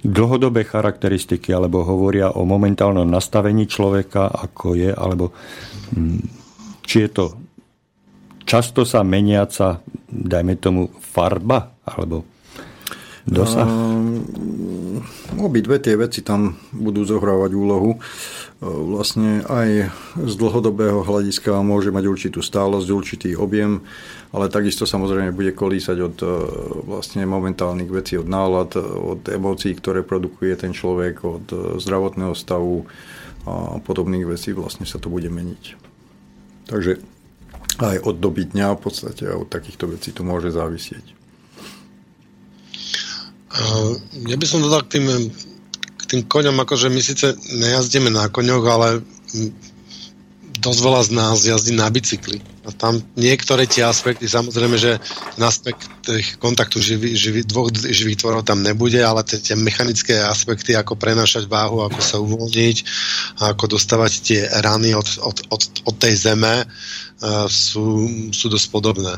[0.00, 5.32] dlhodobé charakteristiky, alebo hovoria o momentálnom nastavení človeka, ako je, alebo
[6.84, 7.26] či je to
[8.50, 9.78] často sa meniaca,
[10.10, 12.26] dajme tomu, farba, alebo
[13.22, 13.62] dosah?
[13.62, 15.06] Um,
[15.38, 18.02] obidve tie veci tam budú zohrávať úlohu.
[18.60, 23.86] Vlastne aj z dlhodobého hľadiska môže mať určitú stálosť, určitý objem,
[24.30, 26.16] ale takisto samozrejme bude kolísať od
[26.86, 31.46] vlastne momentálnych vecí, od nálad, od emócií, ktoré produkuje ten človek, od
[31.82, 32.86] zdravotného stavu
[33.48, 35.64] a podobných vecí vlastne sa to bude meniť.
[36.70, 37.02] Takže
[37.80, 41.18] aj od doby dňa v podstate a od takýchto vecí to môže závisieť.
[44.30, 45.06] Ja by som dodal k tým,
[45.74, 49.02] k tým koňom, akože my síce nejazdíme na koňoch, ale
[50.60, 52.38] dosť veľa z nás jazdí na bicykli.
[52.68, 55.00] A tam niektoré tie aspekty, samozrejme, že
[55.34, 55.88] ten aspekt
[56.36, 61.48] kontaktu živý, živý, dvoch živých tvorov tam nebude, ale tie, tie mechanické aspekty, ako prenášať
[61.48, 62.76] váhu, ako sa uvoľniť,
[63.40, 69.16] ako dostávať tie rany od, od, od, od tej zeme, uh, sú, sú dosť podobné.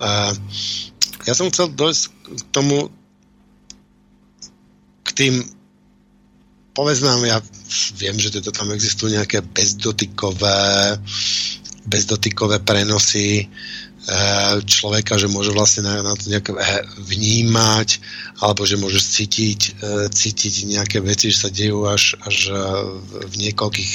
[0.00, 0.32] Uh,
[1.26, 2.88] ja som chcel dojsť k tomu,
[5.20, 5.44] tým
[6.78, 7.38] nám, ja
[7.98, 10.96] viem, že teda tam existujú nejaké bezdotykové
[11.80, 13.46] bezdotykové prenosy e,
[14.68, 16.52] človeka, že môže vlastne na, na to nejak
[17.00, 17.98] vnímať
[18.44, 22.52] alebo že môže cítiť, e, cítiť nejaké veci, že sa dejú až, až
[23.26, 23.92] v niekoľkých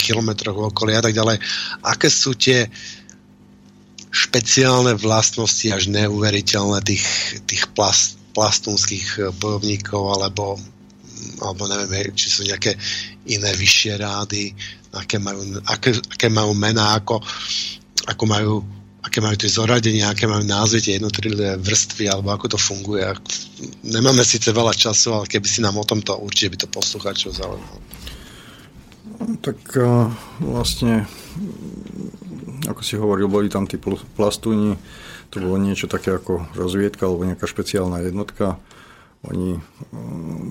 [0.00, 1.38] kilometroch v okolí a tak ďalej.
[1.84, 2.66] Aké sú tie
[4.16, 7.04] špeciálne vlastnosti až neuveriteľné tých,
[7.44, 10.56] tých plast, plastunských eh, bojovníkov alebo,
[11.42, 12.74] alebo neviem, či sú nejaké
[13.26, 14.54] iné vyššie rády,
[14.94, 17.20] aké majú, aké, aké majú mená, ako,
[18.06, 18.54] ako majú
[19.06, 23.06] aké majú tie zoradenia, aké majú názvy, tie jednotlivé vrstvy, alebo ako to funguje.
[23.86, 27.78] Nemáme síce veľa času, ale keby si nám o tomto určite by to poslucháčov zaujímalo.
[29.46, 30.10] Tak eh,
[30.42, 31.06] vlastne,
[32.66, 33.78] ako si hovoril, boli tam tí
[34.18, 34.74] plastúni,
[35.30, 38.58] to bolo niečo také ako rozviedka alebo nejaká špeciálna jednotka.
[39.24, 39.56] Oni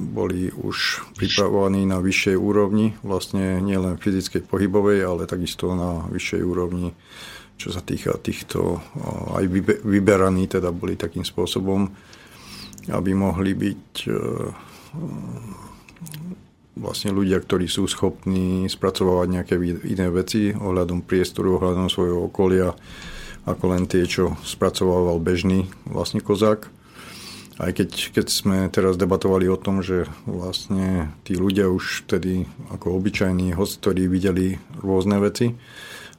[0.09, 6.91] boli už pripravovaní na vyššej úrovni, vlastne nielen fyzickej pohybovej, ale takisto na vyššej úrovni,
[7.55, 8.81] čo sa týka týchto,
[9.37, 9.47] aj
[9.85, 11.87] vyberaní teda boli takým spôsobom,
[12.91, 13.91] aby mohli byť
[16.75, 19.55] vlastne ľudia, ktorí sú schopní spracovávať nejaké
[19.87, 22.75] iné veci ohľadom priestoru, ohľadom svojho okolia,
[23.47, 26.67] ako len tie, čo spracovával bežný vlastne kozák.
[27.55, 32.99] Aj keď, keď sme teraz debatovali o tom, že vlastne tí ľudia už vtedy ako
[32.99, 35.55] obyčajní host, ktorí videli rôzne veci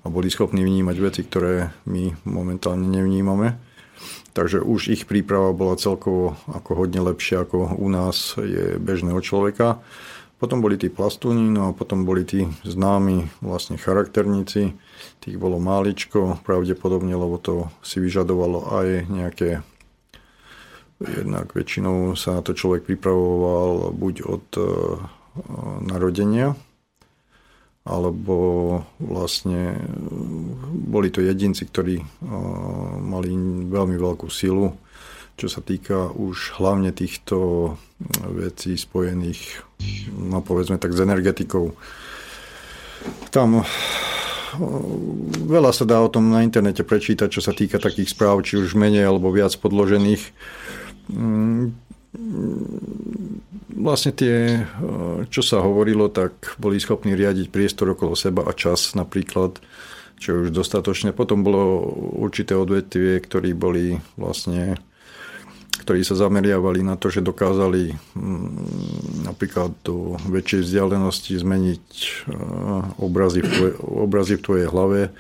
[0.01, 3.61] a boli schopní vnímať veci, ktoré my momentálne nevnímame.
[4.33, 9.81] Takže už ich príprava bola celkovo ako hodne lepšia ako u nás je bežného človeka.
[10.37, 14.77] Potom boli tí plastúni, no a potom boli tí známi vlastne charakterníci.
[15.21, 19.65] Tých bolo máličko, pravdepodobne, lebo to si vyžadovalo aj nejaké
[20.97, 24.65] Jednak väčšinou sa na to človek pripravoval buď od e,
[25.85, 26.57] narodenia,
[27.85, 28.37] alebo
[28.97, 29.77] vlastne
[30.73, 32.07] boli to jedinci, ktorí e,
[32.97, 33.37] mali
[33.69, 34.73] veľmi veľkú silu,
[35.37, 37.77] čo sa týka už hlavne týchto
[38.33, 39.61] vecí spojených,
[40.17, 41.77] no povedzme tak, s energetikou.
[43.29, 43.61] Tam
[45.45, 48.73] veľa sa dá o tom na internete prečítať, čo sa týka takých správ, či už
[48.73, 50.33] menej alebo viac podložených.
[51.07, 51.75] Mm,
[53.77, 54.65] vlastne tie,
[55.29, 59.61] čo sa hovorilo, tak boli schopní riadiť priestor okolo seba a čas napríklad,
[60.17, 61.13] čo už dostatočné.
[61.13, 64.81] Potom bolo určité odvetvie, ktorí boli vlastne
[65.77, 71.87] ktorí sa zameriavali na to, že dokázali mm, napríklad do väčšej vzdialenosti zmeniť
[72.97, 75.13] obrazy v, tvoje, obrazy v tvojej hlave.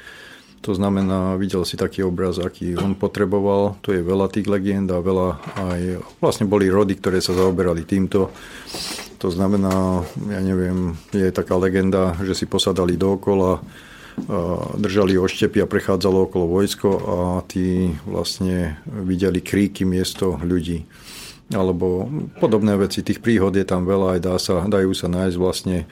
[0.64, 3.78] To znamená, videl si taký obraz, aký on potreboval.
[3.84, 5.80] Tu je veľa tých legend a veľa aj...
[6.18, 8.34] Vlastne boli rody, ktoré sa zaoberali týmto.
[9.22, 13.62] To znamená, ja neviem, je taká legenda, že si posadali dookola
[14.80, 20.88] držali oštepy a prechádzalo okolo vojsko a tí vlastne videli kríky miesto ľudí.
[21.55, 22.10] Alebo
[22.43, 25.86] podobné veci, tých príhod je tam veľa, aj dá sa, dajú sa nájsť vlastne.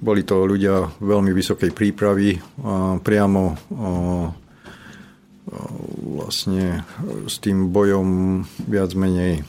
[0.00, 2.40] Boli to ľudia veľmi vysokej prípravy,
[3.04, 3.60] priamo
[6.00, 6.82] vlastne
[7.28, 9.44] s tým bojom viac menej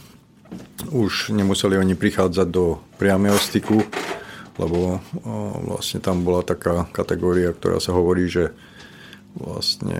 [0.93, 3.81] už nemuseli oni prichádzať do priamého styku,
[4.61, 5.01] lebo
[5.67, 8.53] vlastne tam bola taká kategória, ktorá sa hovorí, že
[9.37, 9.97] vlastne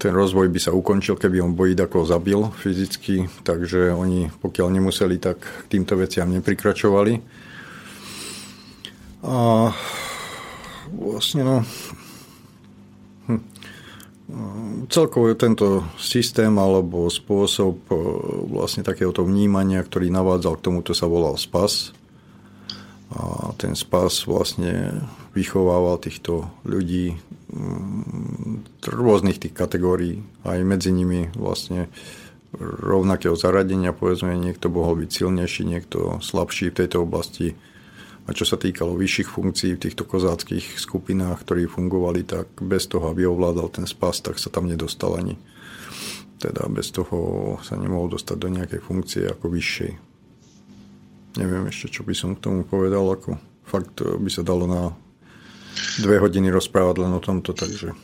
[0.00, 5.44] ten rozvoj by sa ukončil, keby on Bojdakov zabil fyzicky, takže oni pokiaľ nemuseli, tak
[5.68, 7.20] týmto veciam neprikračovali.
[9.28, 9.68] A
[10.94, 11.56] vlastne no,
[13.28, 13.42] hm,
[14.88, 17.84] celkovo tento systém alebo spôsob
[18.48, 21.92] vlastne takéhoto vnímania, ktorý navádzal k tomuto sa volal spas
[23.08, 25.00] a ten spas vlastne
[25.32, 27.16] vychovával týchto ľudí
[28.84, 31.88] rôznych tých kategórií, aj medzi nimi vlastne
[32.60, 37.56] rovnakého zaradenia, povedzme, niekto mohol byť silnejší, niekto slabší v tejto oblasti.
[38.28, 43.08] A čo sa týkalo vyšších funkcií v týchto kozáckých skupinách, ktorí fungovali, tak bez toho,
[43.08, 45.40] aby ovládal ten spas, tak sa tam nedostal ani.
[46.36, 50.08] Teda bez toho sa nemohol dostať do nejakej funkcie ako vyššej
[51.38, 54.90] neviem ešte, čo by som k tomu povedal, ako fakt by sa dalo na
[56.00, 57.94] dve hodiny rozprávať len o tomto, takže...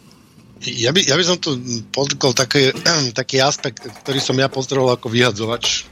[0.65, 1.61] Ja by, ja by som tu
[1.93, 2.73] podkol taký,
[3.21, 5.85] taký aspekt, ktorý som ja pozdroval ako vyhadzovač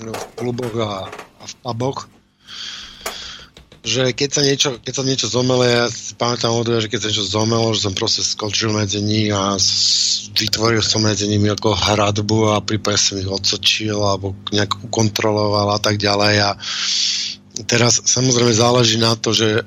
[0.00, 2.10] v kluboch a, a v puboch,
[3.80, 7.08] že keď sa niečo, keď sa niečo zomelo, ja si pamätám od že keď sa
[7.08, 9.56] niečo zomelo, že som proste skočil medzi nich a
[10.36, 15.78] vytvoril som medzi nimi ako hradbu a prípadne som ich odsočil alebo nejak ukontroloval a
[15.80, 16.34] tak ďalej.
[16.44, 16.50] A
[17.64, 19.64] teraz samozrejme záleží na to, že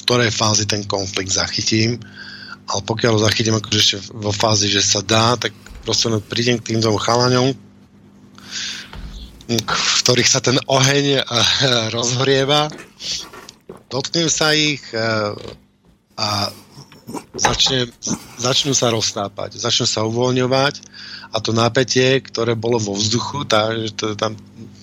[0.00, 2.00] v ktorej fázi ten konflikt zachytím
[2.70, 5.50] ale pokiaľ ho zachytím akože ešte vo fázi, že sa dá, tak
[5.82, 7.50] proste prídem k tým dvom chalaňom
[9.50, 11.24] v ktorých sa ten oheň eh,
[11.90, 12.70] rozhrieva.
[13.90, 15.34] Dotknem sa ich eh,
[16.14, 16.28] a
[17.34, 17.90] začne,
[18.38, 20.74] začnú sa roztápať, začnú sa uvoľňovať
[21.30, 24.34] a to napätie, ktoré bolo vo vzduchu, tá, že to, tam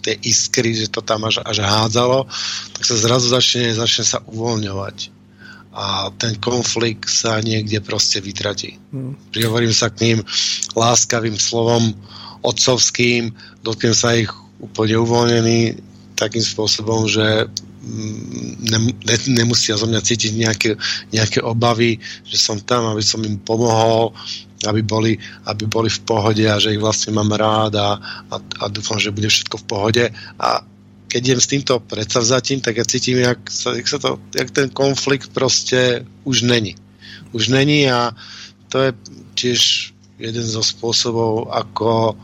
[0.02, 2.28] tie iskry, že to tam až, až hádzalo,
[2.76, 5.18] tak sa zrazu začne, začne sa uvoľňovať
[5.78, 8.82] a ten konflikt sa niekde proste vytratí.
[8.90, 9.14] Hmm.
[9.30, 10.18] Prihovorím sa k ním
[10.74, 11.94] láskavým slovom
[12.42, 13.30] otcovským,
[13.62, 15.78] dotknem sa ich úplne uvoľnený
[16.18, 17.46] takým spôsobom, že
[18.68, 20.72] ne, ne, nemusia zo mňa cítiť nejaké,
[21.12, 21.98] nejaké obavy,
[22.28, 24.14] že som tam, aby som im pomohol,
[24.66, 25.14] aby boli,
[25.46, 27.90] aby boli v pohode a že ich vlastne mám rád a,
[28.32, 30.04] a, a dúfam, že bude všetko v pohode
[30.42, 30.48] a
[31.08, 34.68] keď idem s týmto predsavzatím, tak ja cítim, jak sa, jak sa to, jak ten
[34.68, 36.76] konflikt proste už není.
[37.32, 38.12] Už není a
[38.68, 38.92] to je
[39.40, 39.62] tiež
[40.20, 42.20] jeden zo spôsobov, ako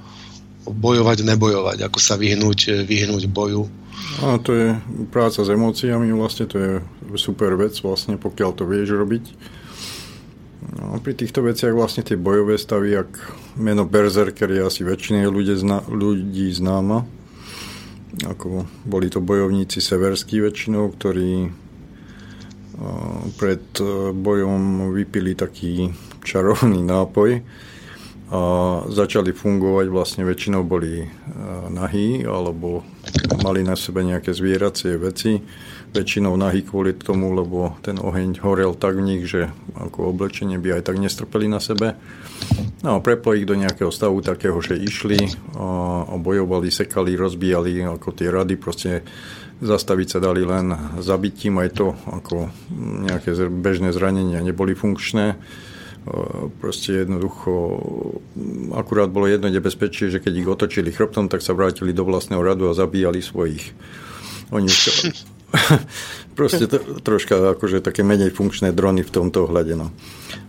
[0.67, 3.67] bojovať, nebojovať, ako sa vyhnúť, vyhnúť boju.
[4.23, 4.67] A to je
[5.11, 6.71] práca s emóciami, vlastne to je
[7.19, 9.25] super vec, vlastne pokiaľ to vieš robiť.
[10.79, 13.11] No, pri týchto veciach vlastne tie bojové stavy, ak
[13.59, 17.03] meno Berserker je asi väčšine ľudí, zna, ľudí známa,
[18.23, 21.51] ako boli to bojovníci severskí väčšinou, ktorí
[23.37, 23.65] pred
[24.15, 25.93] bojom vypili taký
[26.23, 27.43] čarovný nápoj
[28.33, 28.39] a
[28.89, 31.05] začali fungovať, vlastne väčšinou boli
[31.69, 32.81] nahí alebo
[33.45, 35.37] mali na sebe nejaké zvieracie veci
[35.93, 40.81] väčšinou nahý kvôli tomu, lebo ten oheň horel tak v nich, že ako oblečenie by
[40.81, 41.93] aj tak nestrpeli na sebe.
[42.81, 42.99] No a
[43.37, 45.21] ich do nejakého stavu takého, že išli
[45.53, 49.05] a bojovali, sekali, rozbíjali, ako tie rady proste
[49.61, 52.49] zastaviť sa dali len zabitím, aj to ako
[53.05, 55.37] nejaké bežné zranenia neboli funkčné.
[56.59, 57.79] Proste jednoducho,
[58.75, 62.67] akurát bolo jedno nebezpečie, že keď ich otočili chrbtom, tak sa vrátili do vlastného radu
[62.67, 63.71] a zabíjali svojich.
[64.51, 64.67] Oni
[66.37, 69.79] proste to, troška akože také menej funkčné drony v tomto ohľade.
[69.79, 69.93] No.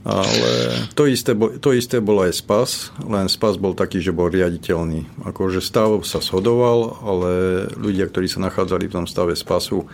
[0.05, 0.51] Ale
[0.99, 2.71] to isté, to isté bol aj spas,
[3.05, 5.07] len spas bol taký, že bol riaditeľný.
[5.29, 7.31] Akože stav sa shodoval, ale
[7.79, 9.87] ľudia, ktorí sa nachádzali v tom stave spasu,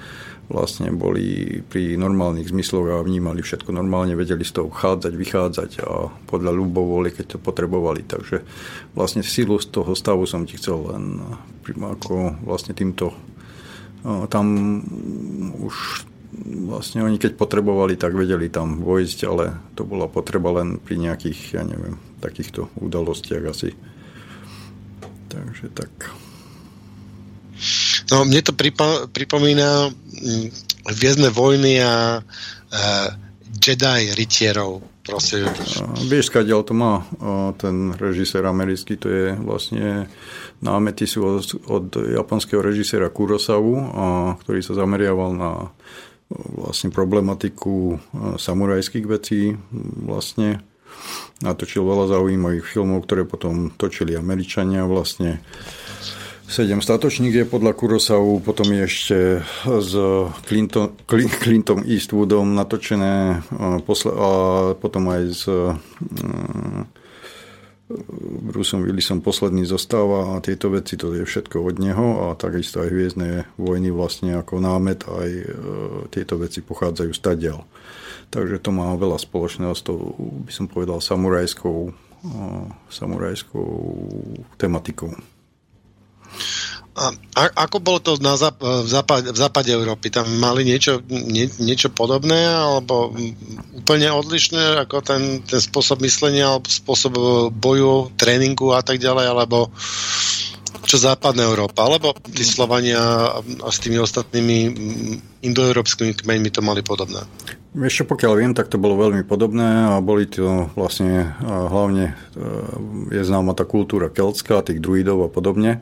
[0.51, 6.11] vlastne boli pri normálnych zmysloch a vnímali všetko normálne, vedeli z toho vchádzať, vychádzať a
[6.27, 8.03] podľa ľubovoli, keď to potrebovali.
[8.03, 8.43] Takže
[8.99, 11.23] vlastne silu z toho stavu som ti chcel len
[11.71, 13.15] ako vlastne týmto
[14.33, 14.47] tam
[15.61, 16.09] už
[16.41, 21.61] vlastne oni keď potrebovali, tak vedeli tam vojsť, ale to bola potreba len pri nejakých,
[21.61, 23.77] ja neviem, takýchto udalostiach asi.
[25.29, 25.93] Takže tak.
[28.11, 30.47] No, mne to pripo- pripomína mm,
[31.31, 33.09] vojny a uh,
[33.61, 34.83] Jedi rytierov.
[35.01, 35.43] Proste.
[36.07, 37.03] Vieš, kadiaľ to má
[37.57, 40.07] ten režisér americký, to je vlastne
[40.61, 44.07] námety sú od, od japonského režisera Kurosawu, a,
[44.39, 45.51] ktorý sa zameriaval na
[46.31, 47.99] vlastne problematiku
[48.39, 49.57] samurajských vecí
[50.05, 50.63] vlastne
[51.43, 55.43] natočil veľa zaujímavých filmov, ktoré potom točili Američania vlastne
[56.51, 59.19] Sedem statočník je podľa Kurosawu, potom je ešte
[59.63, 59.93] s
[60.51, 65.47] Clinton, Clinton Eastwoodom natočené, a potom aj s
[68.51, 72.91] Bruceom Willisom posledný zostáva a tieto veci, to je všetko od neho a takisto aj
[72.91, 75.47] Hviezdne vojny vlastne ako námet aj e,
[76.11, 77.63] tieto veci pochádzajú stadiaľ.
[78.31, 81.95] Takže to má veľa spoločného s tou, by som povedal, samurajskou,
[82.27, 82.35] e,
[82.91, 83.71] samurajskou
[84.59, 85.15] tematikou.
[87.01, 90.13] A, ako bolo to na zap, v, západe, v západe Európy?
[90.13, 93.17] Tam mali niečo, nie, niečo podobné alebo
[93.73, 97.17] úplne odlišné ako ten, ten spôsob myslenia alebo spôsob
[97.57, 99.73] boju, tréningu a tak ďalej, alebo
[100.85, 103.01] čo západná Európa, alebo tí Slovania
[103.41, 104.59] a s tými ostatnými
[105.41, 107.25] indoeurópskymi kmeňmi to mali podobné?
[107.81, 112.15] Ešte pokiaľ viem, tak to bolo veľmi podobné a boli to vlastne hlavne e,
[113.15, 115.81] je známa tá kultúra keltská, tých druidov a podobne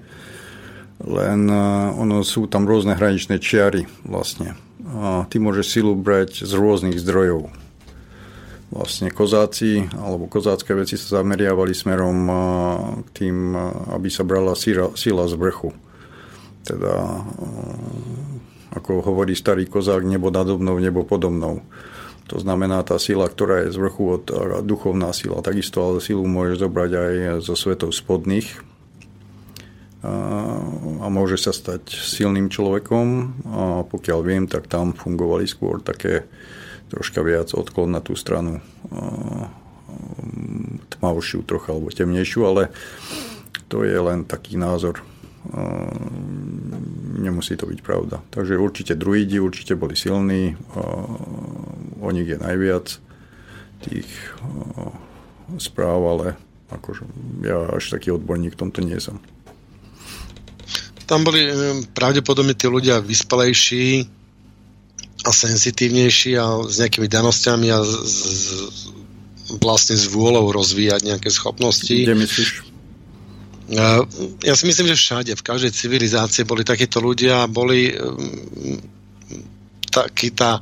[1.05, 1.63] len e,
[1.95, 4.59] ono sú tam rôzne hraničné čiary vlastne.
[4.89, 7.53] A ty môžeš silu brať z rôznych zdrojov.
[8.69, 12.35] Vlastne kozáci alebo kozácké veci sa zameriavali smerom e,
[13.07, 13.61] k tým, e,
[13.95, 15.71] aby sa brala sila, sila z vrchu.
[16.67, 17.25] Teda,
[18.77, 21.65] ako hovorí starý kozák, nebo nado mnou, nebo podo mnou.
[22.29, 24.25] To znamená tá sila, ktorá je z vrchu od
[24.61, 25.41] duchovná sila.
[25.41, 28.61] Takisto ale silu môžeš zobrať aj zo svetov spodných,
[30.03, 33.07] a môže sa stať silným človekom.
[33.51, 36.31] A pokiaľ viem, tak tam fungovali skôr také
[36.89, 38.63] troška viac odklon na tú stranu
[40.99, 42.71] tmavšiu trocha alebo temnejšiu, ale
[43.67, 45.03] to je len taký názor.
[47.19, 48.23] Nemusí to byť pravda.
[48.31, 50.55] Takže určite druidi určite boli silní,
[51.99, 52.87] o nich je najviac
[53.83, 54.09] tých
[55.59, 56.27] správ, ale
[56.69, 57.03] akože
[57.43, 59.19] ja až taký odborník v tomto nie som
[61.09, 61.41] tam boli
[61.97, 64.05] pravdepodobne tí ľudia vyspelejší
[65.25, 68.45] a senzitívnejší a s nejakými danosťami a z, z,
[69.59, 71.91] vlastne s vôľou rozvíjať nejaké schopnosti.
[71.91, 72.49] Kde myslíš?
[74.45, 78.81] Ja si myslím, že všade, v každej civilizácii boli takíto ľudia, boli um,
[79.93, 80.57] taký tá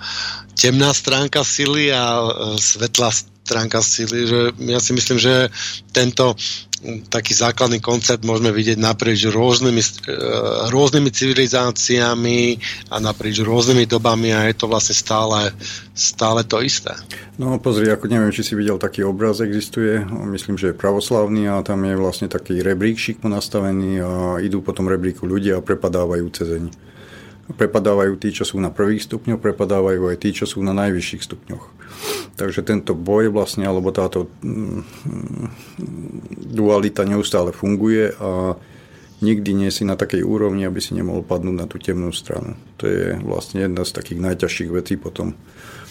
[0.59, 3.15] temná stránka sily a uh, svetlá
[3.47, 5.55] stránka sily, že ja si myslím, že
[5.95, 6.35] tento
[7.09, 9.89] taký základný koncept môžeme vidieť naprieč rôznymi, e,
[10.69, 12.41] rôznymi civilizáciami
[12.93, 15.51] a naprieč rôznymi dobami a je to vlastne stále,
[15.97, 16.93] stále to isté.
[17.41, 21.65] No pozri, ako neviem, či si videl taký obraz, existuje, myslím, že je pravoslavný a
[21.65, 24.11] tam je vlastne taký rebríkšik nastavený a
[24.45, 26.86] idú po tom rebríku ľudia a prepadávajú cezeň.
[27.47, 31.65] Prepadávajú tí, čo sú na prvých stupňoch, prepadávajú aj tí, čo sú na najvyšších stupňoch.
[32.35, 34.83] Takže tento boj vlastne, alebo táto mm,
[36.51, 38.59] dualita neustále funguje a
[39.25, 42.59] nikdy nie si na takej úrovni, aby si nemohol padnúť na tú temnú stranu.
[42.83, 45.33] To je vlastne jedna z takých najťažších vecí potom,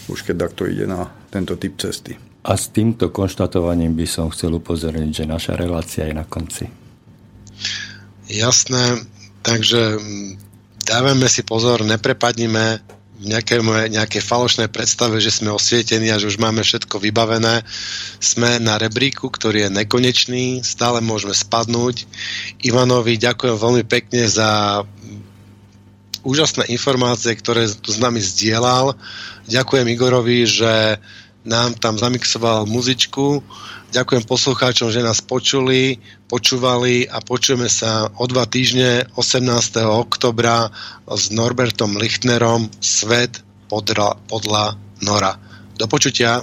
[0.06, 2.14] už keď takto ide na tento typ cesty.
[2.46, 6.70] A s týmto konštatovaním by som chcel upozorniť, že naša relácia je na konci.
[8.30, 9.02] Jasné,
[9.42, 9.98] takže
[10.86, 12.78] dávame si pozor, neprepadnime
[13.16, 13.60] v nejakej,
[13.90, 17.64] nejakej falošnej predstave, že sme osvietení a že už máme všetko vybavené.
[18.22, 22.04] Sme na rebríku, ktorý je nekonečný, stále môžeme spadnúť.
[22.62, 24.84] Ivanovi ďakujem veľmi pekne za
[26.26, 28.94] úžasné informácie, ktoré tu s nami zdieľal.
[29.48, 31.00] Ďakujem Igorovi, že
[31.46, 33.40] nám tam zamixoval muzičku
[33.96, 39.46] Ďakujem poslucháčom, že nás počuli, počúvali a počujeme sa o dva týždne 18.
[39.86, 40.68] oktobra
[41.06, 45.38] s Norbertom Lichtnerom Svet podra, podľa Nora.
[45.78, 46.42] Do počutia.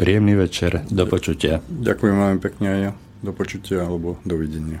[0.00, 1.60] Príjemný večer, do počutia.
[1.68, 2.92] Ďakujem veľmi pekne aj ja.
[3.20, 4.80] Do počutia alebo dovidenia.